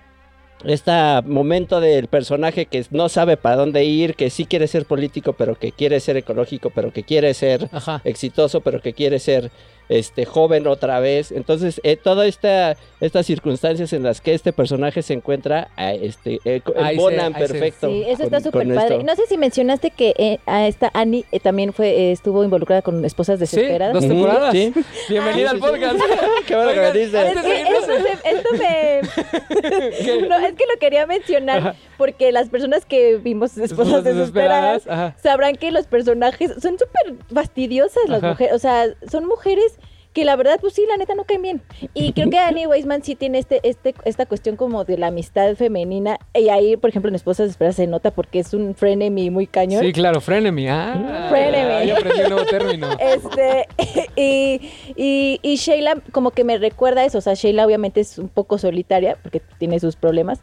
este 0.64 0.92
momento 1.26 1.80
del 1.80 2.06
personaje 2.08 2.66
que 2.66 2.84
no 2.90 3.08
sabe 3.08 3.36
para 3.36 3.56
dónde 3.56 3.84
ir, 3.84 4.14
que 4.14 4.30
sí 4.30 4.44
quiere 4.46 4.66
ser 4.68 4.86
político, 4.86 5.32
pero 5.32 5.56
que 5.56 5.72
quiere 5.72 5.98
ser 6.00 6.16
ecológico, 6.16 6.70
pero 6.70 6.92
que 6.92 7.02
quiere 7.02 7.34
ser 7.34 7.68
Ajá. 7.72 8.00
exitoso, 8.04 8.60
pero 8.60 8.80
que 8.80 8.92
quiere 8.92 9.18
ser 9.18 9.50
este 9.88 10.24
joven 10.24 10.66
otra 10.66 11.00
vez. 11.00 11.30
Entonces, 11.32 11.80
eh, 11.84 11.96
todas 11.96 12.26
esta, 12.28 12.76
estas 13.00 13.26
circunstancias 13.26 13.92
en 13.92 14.02
las 14.02 14.20
que 14.20 14.34
este 14.34 14.52
personaje 14.52 15.02
se 15.02 15.12
encuentra, 15.14 15.68
ah, 15.76 15.92
este, 15.92 16.38
eh, 16.44 16.62
Ahí 16.76 16.98
ahí 16.98 17.32
se- 17.32 17.38
perfecto. 17.38 17.88
Sí, 17.88 18.04
eso 18.08 18.22
está 18.24 18.40
súper 18.40 18.66
padre. 18.74 18.94
esto. 18.96 19.02
No 19.06 19.14
sé 19.16 19.26
si 19.26 19.36
mencionaste 19.36 19.90
que 19.90 20.14
eh, 20.16 20.38
a 20.46 20.66
esta 20.66 20.90
Annie 20.94 21.24
eh, 21.32 21.40
también 21.40 21.72
fue 21.72 21.88
eh, 21.90 22.12
estuvo 22.12 22.42
involucrada 22.44 22.82
con 22.82 23.04
esposas 23.04 23.38
Sí, 23.38 23.40
desesperadas. 23.40 23.94
dos 23.94 24.04
Ujú, 24.04 24.12
temporadas. 24.14 24.52
sí. 24.52 24.72
Bienvenida 25.08 25.48
Ah, 25.48 25.50
al 25.50 25.56
sí, 25.58 25.62
sí. 25.64 25.70
podcast. 25.70 25.96
Qué 26.46 26.54
bueno 26.56 26.72
que 26.72 26.78
Oigan, 26.78 26.92
veniste. 26.92 27.28
Es 27.28 27.40
que 27.42 27.62
esto, 27.62 27.92
me, 28.02 28.30
esto 28.30 28.48
me- 28.54 30.28
No, 30.28 30.36
es 30.38 30.54
que 30.54 30.64
lo 30.72 30.78
quería 30.80 31.06
mencionar 31.06 31.58
Ajá. 31.58 31.74
porque 31.98 32.32
las 32.32 32.48
personas 32.48 32.84
que 32.84 33.16
vimos 33.16 33.56
esposas 33.58 34.04
desesperadas, 34.04 34.84
desesperadas, 34.84 34.86
ajá. 34.86 35.16
sabrán 35.22 35.56
que 35.56 35.70
los 35.70 35.86
personajes 35.86 36.52
son 36.60 36.78
súper 36.78 37.16
fastidiosas 37.32 38.08
las 38.08 38.22
Ajá. 38.22 38.30
mujeres, 38.32 38.54
o 38.54 38.58
sea, 38.58 38.86
son 39.10 39.26
mujeres 39.26 39.78
que 40.14 40.24
la 40.24 40.36
verdad, 40.36 40.58
pues 40.60 40.74
sí, 40.74 40.84
la 40.88 40.96
neta 40.96 41.14
no 41.14 41.24
caen 41.24 41.42
bien. 41.42 41.62
Y 41.92 42.12
creo 42.12 42.30
que 42.30 42.38
Annie 42.38 42.68
Weisman 42.68 43.02
sí 43.02 43.16
tiene 43.16 43.38
este, 43.38 43.60
este, 43.64 43.94
esta 44.04 44.26
cuestión 44.26 44.56
como 44.56 44.84
de 44.84 44.96
la 44.96 45.08
amistad 45.08 45.56
femenina. 45.56 46.18
Y 46.32 46.48
ahí, 46.48 46.76
por 46.76 46.88
ejemplo, 46.88 47.08
en 47.08 47.16
Esposas 47.16 47.48
Desesperadas 47.48 47.76
se 47.76 47.88
nota 47.88 48.12
porque 48.12 48.38
es 48.38 48.54
un 48.54 48.76
frenemy 48.76 49.30
muy 49.30 49.48
cañón. 49.48 49.82
Sí, 49.82 49.92
claro, 49.92 50.20
frenemy. 50.20 50.68
Ah, 50.68 51.26
Frenemy. 51.28 51.88
ya 51.88 51.96
aprendí 51.96 52.22
un 52.22 52.30
nuevo 52.30 52.46
término. 52.46 52.88
Este, 53.04 53.66
y, 54.16 54.60
y, 54.96 55.40
y 55.42 55.56
Sheila 55.56 56.00
como 56.12 56.30
que 56.30 56.44
me 56.44 56.58
recuerda 56.58 57.04
eso, 57.04 57.18
o 57.18 57.20
sea, 57.20 57.34
Sheila 57.34 57.66
obviamente 57.66 58.00
es 58.00 58.18
un 58.18 58.28
poco 58.28 58.56
solitaria 58.56 59.18
porque 59.20 59.42
tiene 59.58 59.80
sus 59.80 59.96
problemas, 59.96 60.40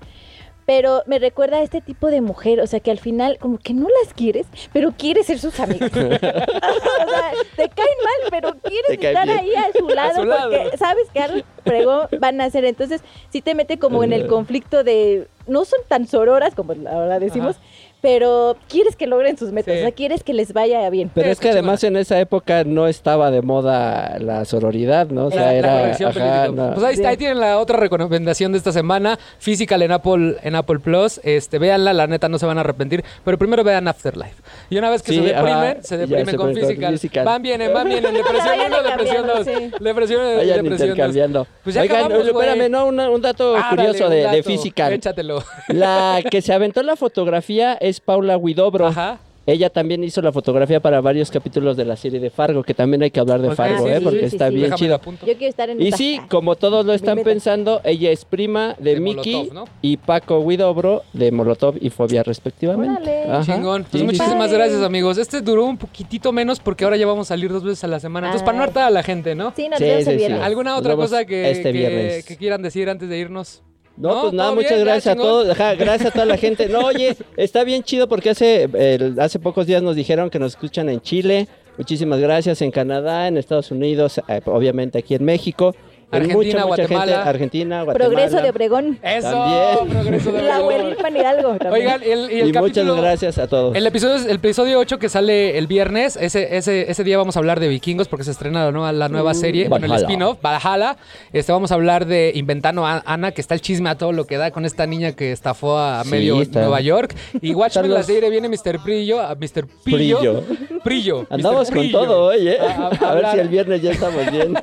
pero 0.65 1.03
me 1.05 1.19
recuerda 1.19 1.57
a 1.57 1.63
este 1.63 1.81
tipo 1.81 2.07
de 2.07 2.21
mujer, 2.21 2.59
o 2.61 2.67
sea, 2.67 2.79
que 2.79 2.91
al 2.91 2.99
final 2.99 3.37
como 3.39 3.57
que 3.57 3.73
no 3.73 3.87
las 4.03 4.13
quieres, 4.13 4.47
pero 4.73 4.93
quieres 4.97 5.25
ser 5.25 5.39
sus 5.39 5.59
amigas. 5.59 5.91
o 5.95 5.95
sea, 5.95 7.31
te 7.55 7.69
caen 7.69 7.97
mal, 8.03 8.29
pero 8.29 8.55
quieres 8.61 8.91
estar 8.91 9.27
bien. 9.27 9.39
ahí 9.39 9.55
a 9.55 9.71
su 9.77 9.87
lado 9.95 10.21
su 10.21 10.25
lado. 10.25 10.51
porque 10.51 10.77
sabes 10.77 11.09
que 11.13 11.19
algo 11.19 11.41
fregón 11.63 12.07
van 12.19 12.41
a 12.41 12.45
hacer, 12.45 12.65
entonces 12.65 13.01
sí 13.29 13.41
te 13.41 13.55
mete 13.55 13.79
como 13.79 14.03
en 14.03 14.13
el 14.13 14.27
conflicto 14.27 14.83
de, 14.83 15.27
no 15.47 15.65
son 15.65 15.79
tan 15.87 16.07
sororas 16.07 16.55
como 16.55 16.73
ahora 16.87 17.19
decimos, 17.19 17.57
pero 18.01 18.57
quieres 18.67 18.95
que 18.95 19.05
logren 19.07 19.37
sus 19.37 19.51
metas, 19.51 19.73
Sí. 19.75 19.79
o 19.79 19.83
sea, 19.83 19.91
quieres 19.91 20.23
que 20.23 20.33
les 20.33 20.53
vaya 20.53 20.89
bien. 20.89 21.11
Pero 21.13 21.29
es 21.29 21.39
que 21.39 21.49
además 21.49 21.83
en 21.83 21.95
esa 21.97 22.19
época 22.19 22.63
no 22.63 22.87
estaba 22.87 23.29
de 23.31 23.41
moda 23.41 24.17
la 24.19 24.43
sororidad, 24.45 25.07
¿no? 25.07 25.27
O 25.27 25.31
sea, 25.31 25.41
la 25.41 25.53
era. 25.53 25.91
ajá, 25.91 26.47
no. 26.49 26.73
Pues 26.73 26.83
ahí 26.85 26.95
está, 26.95 27.09
ahí 27.09 27.17
tienen 27.17 27.39
la 27.39 27.59
otra 27.59 27.77
recomendación 27.77 28.51
de 28.51 28.57
esta 28.57 28.71
semana, 28.71 29.19
Physical 29.39 29.81
en 29.83 29.91
Apple, 29.91 30.37
en 30.43 30.55
Apple 30.55 30.79
Plus. 30.79 31.19
Este, 31.23 31.59
véanla, 31.59 31.93
la 31.93 32.07
neta 32.07 32.27
no 32.29 32.39
se 32.39 32.45
van 32.45 32.57
a 32.57 32.61
arrepentir, 32.61 33.03
pero 33.23 33.37
primero 33.37 33.63
vean 33.63 33.87
Afterlife. 33.87 34.35
Y 34.69 34.77
una 34.77 34.89
vez 34.89 35.03
que 35.03 35.11
Sí, 35.11 35.19
se 35.19 35.23
deprimen, 35.25 35.53
ajá, 35.53 35.77
se 35.83 35.97
deprimen 35.97 36.25
se 36.25 36.35
con 36.37 36.53
Physical. 36.55 36.93
Physical. 36.93 37.25
Van 37.25 37.41
bien, 37.41 37.61
van 37.73 37.87
bien, 37.87 38.03
en 38.05 38.13
depresión 38.13 38.47
Vayan 38.57 38.73
1, 38.73 38.83
depresión 38.83 39.27
2. 39.27 39.35
cambiando, 39.35 39.75
sí. 39.77 39.83
Depresión, 39.83 40.21
Vayan 40.21 40.37
depresión 40.63 40.69
2. 40.69 40.81
intercambiando. 40.89 41.47
Pues 41.63 41.75
ya 41.75 41.81
Oigan, 41.81 41.97
acabamos, 42.05 42.27
espérame, 42.27 42.69
no, 42.71 42.85
una- 42.87 43.09
un 43.09 43.21
dato 43.21 43.55
Ah, 43.57 43.67
curioso 43.69 44.05
dale, 44.05 44.15
de, 44.15 44.25
un 44.25 44.31
de 44.31 44.37
dato. 44.37 44.49
Physical. 44.49 44.93
Échatelo. 44.93 45.43
La 45.67 46.19
que 46.29 46.41
se 46.41 46.53
aventó 46.53 46.81
la 46.83 46.95
fotografía 46.95 47.73
es 47.75 47.90
Paula 47.99 48.37
Guidobro. 48.37 48.87
Ajá. 48.87 49.19
Ella 49.47 49.71
también 49.71 50.03
hizo 50.03 50.21
la 50.21 50.31
fotografía 50.31 50.79
para 50.79 51.01
varios 51.01 51.31
capítulos 51.31 51.75
de 51.75 51.83
la 51.83 51.95
serie 51.95 52.19
de 52.19 52.29
Fargo, 52.29 52.61
que 52.61 52.75
también 52.75 53.01
hay 53.01 53.09
que 53.09 53.19
hablar 53.19 53.41
de 53.41 53.55
Fargo, 53.55 53.85
sí, 53.85 53.91
¿eh? 53.91 53.97
sí, 53.97 54.03
porque 54.03 54.19
sí, 54.19 54.25
está 54.35 54.49
sí. 54.49 54.55
bien 54.55 54.73
chido. 54.75 54.89
lo 54.89 54.95
apunto. 54.95 55.25
Yo 55.25 55.33
quiero 55.35 55.49
estar 55.49 55.67
en 55.67 55.81
Y 55.81 55.91
sí, 55.93 56.21
como 56.29 56.55
todos 56.55 56.85
lo 56.85 56.93
están 56.93 57.23
pensando, 57.23 57.81
ella 57.83 58.11
es 58.11 58.23
prima 58.23 58.75
de 58.77 58.93
De 58.93 58.99
Mickey 58.99 59.33
Molotov, 59.33 59.53
¿no? 59.55 59.65
y 59.81 59.97
Paco 59.97 60.47
Guidobro 60.47 61.01
de 61.13 61.31
Molotov 61.31 61.75
y 61.81 61.89
Fobia 61.89 62.21
respectivamente. 62.21 63.25
Chingón. 63.43 63.85
Pues 63.89 64.03
muchísimas 64.03 64.51
sí. 64.51 64.55
gracias, 64.55 64.83
amigos. 64.83 65.17
Este 65.17 65.41
duró 65.41 65.65
un 65.65 65.77
poquitito 65.77 66.31
menos 66.31 66.59
porque 66.59 66.83
ahora 66.83 66.97
ya 66.97 67.07
vamos 67.07 67.27
a 67.27 67.29
salir 67.29 67.51
dos 67.51 67.63
veces 67.63 67.83
a 67.83 67.87
la 67.87 67.99
semana. 67.99 68.27
Entonces, 68.27 68.45
para 68.45 68.57
no 68.57 68.63
Ay. 68.63 68.67
hartar 68.67 68.83
a 68.83 68.89
la 68.91 69.01
gente, 69.01 69.33
¿no? 69.33 69.53
Sí, 69.55 69.67
nos 69.67 69.79
Sí, 69.79 69.85
vemos 69.85 70.03
sí, 70.03 70.09
el 70.11 70.15
sí. 70.15 70.17
viernes. 70.17 70.41
¿Alguna 70.43 70.77
otra 70.77 70.95
cosa 70.95 71.25
que, 71.25 71.49
este 71.49 72.23
que 72.27 72.37
quieran 72.37 72.61
decir 72.61 72.89
antes 72.89 73.09
de 73.09 73.17
irnos? 73.17 73.63
No, 74.01 74.21
pues 74.21 74.33
nada, 74.33 74.49
¿todo 74.49 74.55
muchas 74.61 74.79
gracias 74.79 75.07
a 75.07 75.15
todos. 75.15 75.49
Ajá, 75.49 75.75
gracias 75.75 76.09
a 76.09 76.11
toda 76.11 76.25
la 76.25 76.37
gente. 76.37 76.67
No, 76.67 76.79
oye, 76.85 77.15
está 77.37 77.63
bien 77.63 77.83
chido 77.83 78.07
porque 78.09 78.31
hace, 78.31 78.63
el- 78.73 79.19
hace 79.19 79.39
pocos 79.39 79.67
días 79.67 79.81
nos 79.83 79.95
dijeron 79.95 80.29
que 80.29 80.39
nos 80.39 80.53
escuchan 80.53 80.89
en 80.89 81.01
Chile, 81.01 81.47
Muchísimas 81.77 82.19
gracias 82.19 82.61
en 82.61 82.69
Canadá, 82.69 83.27
en 83.29 83.37
Estados 83.37 83.71
Unidos, 83.71 84.19
eh, 84.27 84.41
obviamente 84.45 84.99
aquí 84.99 85.15
en 85.15 85.23
México. 85.23 85.73
En 86.11 86.21
Argentina, 86.23 86.63
Guatemala. 86.63 87.13
gente, 87.15 87.29
Argentina, 87.29 87.83
Guatemala. 87.83 88.09
Progreso 88.09 88.41
de 88.41 88.49
Obregón. 88.49 88.99
Eso, 89.01 89.31
También. 89.31 89.89
progreso 90.01 90.31
de 90.31 90.41
La. 90.43 90.59
Huelpan 90.65 91.15
Hidalgo. 91.17 91.49
también. 91.57 91.73
Oigan, 91.73 92.03
el, 92.03 92.31
y 92.31 92.39
el 92.41 92.49
Y 92.49 92.53
muchas 92.53 92.63
capítulo- 92.83 92.95
gracias 93.01 93.37
a 93.37 93.47
todos. 93.47 93.75
El 93.75 93.87
episodio, 93.87 94.15
es- 94.15 94.25
el 94.25 94.35
episodio 94.35 94.79
8 94.79 94.99
que 94.99 95.09
sale 95.09 95.57
el 95.57 95.67
viernes, 95.67 96.17
ese, 96.17 96.57
ese, 96.57 96.91
ese 96.91 97.03
día 97.03 97.17
vamos 97.17 97.35
a 97.35 97.39
hablar 97.39 97.59
de 97.59 97.67
vikingos 97.67 98.07
porque 98.07 98.23
se 98.25 98.31
estrena 98.31 98.65
la 98.65 98.71
nueva, 98.71 98.91
la 98.91 99.09
nueva 99.09 99.33
serie, 99.33 99.67
bueno, 99.69 99.85
el 99.85 99.93
spin-off, 99.93 100.39
Valhalla. 100.41 100.97
Este, 101.33 101.51
vamos 101.51 101.71
a 101.71 101.75
hablar 101.75 102.05
de 102.05 102.31
Inventando 102.35 102.85
a 102.85 103.01
Ana, 103.05 103.31
que 103.31 103.41
está 103.41 103.53
el 103.53 103.61
chisme 103.61 103.89
a 103.89 103.97
todo 103.97 104.11
lo 104.11 104.25
que 104.25 104.37
da 104.37 104.51
con 104.51 104.65
esta 104.65 104.85
niña 104.85 105.13
que 105.13 105.31
estafó 105.31 105.77
a 105.79 106.03
Sí, 106.03 106.09
medio 106.11 106.41
está. 106.41 106.59
Nueva 106.61 106.81
York. 106.81 107.15
Y 107.41 107.53
Watchmen 107.55 107.93
la 107.93 108.03
serie 108.03 108.29
viene 108.29 108.49
Mr. 108.49 108.83
Pillo, 108.83 109.21
a 109.21 109.35
Mr. 109.35 109.65
Pillo. 109.83 110.17
Prillo. 110.19 110.43
Prillo. 110.83 111.25
Andamos 111.29 111.69
Mr. 111.69 111.75
con 111.77 111.91
todo 111.91 112.25
hoy, 112.25 112.47
¿eh? 112.49 112.57
A- 112.59 112.89
a- 113.01 113.11
A, 113.11 113.15
ver 113.15 113.25
si 113.31 113.39
el 113.39 113.47
viernes 113.49 113.81
ya 113.81 113.91
estamos 113.91 114.29
bien. 114.31 114.53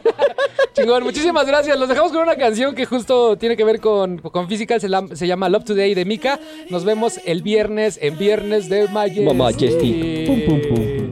Chingón, 0.74 1.02
muchísimas 1.02 1.37
gracias. 1.46 1.78
Los 1.78 1.88
dejamos 1.88 2.12
con 2.12 2.22
una 2.22 2.36
canción 2.36 2.74
que 2.74 2.84
justo 2.86 3.36
tiene 3.36 3.56
que 3.56 3.64
ver 3.64 3.80
con, 3.80 4.18
con 4.18 4.48
Physical, 4.48 4.80
se, 4.80 4.88
la- 4.88 5.06
se 5.14 5.26
llama 5.26 5.48
Love 5.48 5.64
Today 5.64 5.94
de 5.94 6.04
Mika. 6.04 6.38
Nos 6.70 6.84
vemos 6.84 7.20
el 7.24 7.42
viernes 7.42 7.98
en 8.02 8.16
Viernes 8.18 8.68
de 8.68 8.88
Majesty. 8.88 9.34
Majesty. 9.34 10.24
Pum, 10.26 10.40
pum, 10.46 10.60
pum. 10.68 11.10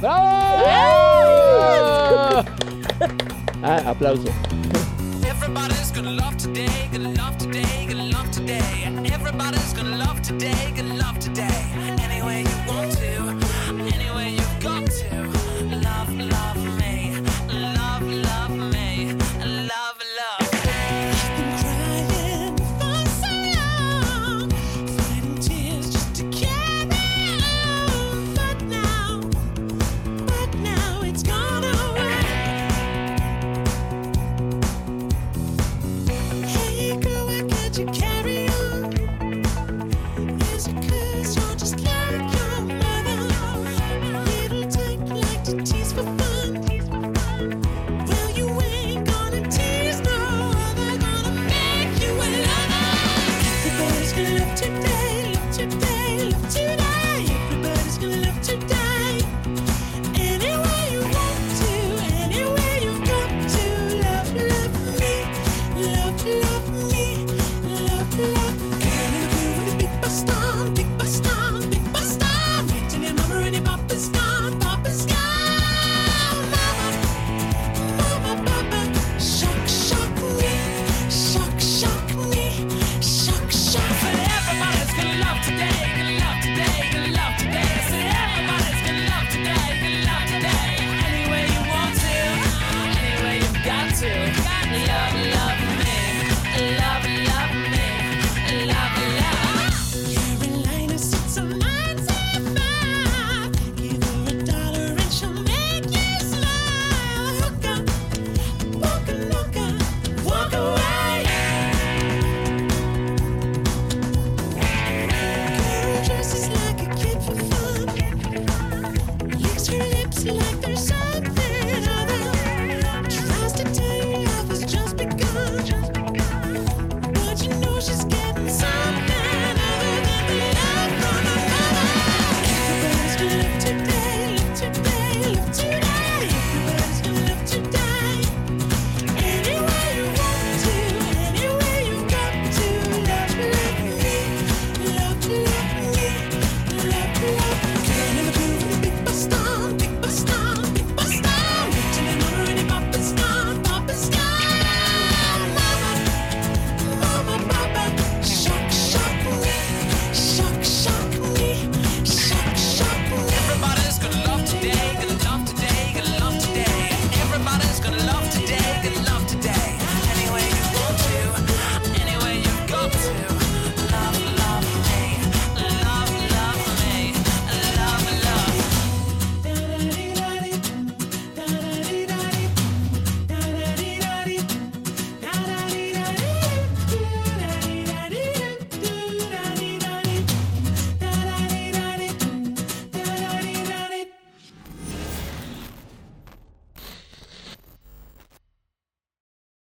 ¡Bravo! 0.00 0.30
Ah, 3.62 3.82
aplauso. 3.90 4.24
Everybody's 5.28 5.90
gonna 5.92 6.12
love 6.12 6.34
today, 6.38 6.88
gonna 6.90 7.10
love 7.12 7.36
today, 7.36 7.86
gonna 7.86 8.04
love 8.06 8.30
today. 8.30 8.88
Everybody's 9.12 9.74
gonna 9.74 9.98
love 9.98 10.22
today, 10.22 10.72
gonna 10.74 10.94
love 10.94 11.18
today. 11.18 11.46
Any 12.02 12.22
way 12.22 12.40
you 12.40 12.56
want 12.66 12.92
to, 12.96 13.36
any 13.94 14.10
way 14.16 14.30
you've 14.30 14.60
got 14.62 14.86
to. 14.86 15.28
Love, 15.84 16.08
love 16.16 16.56
me, 16.78 16.99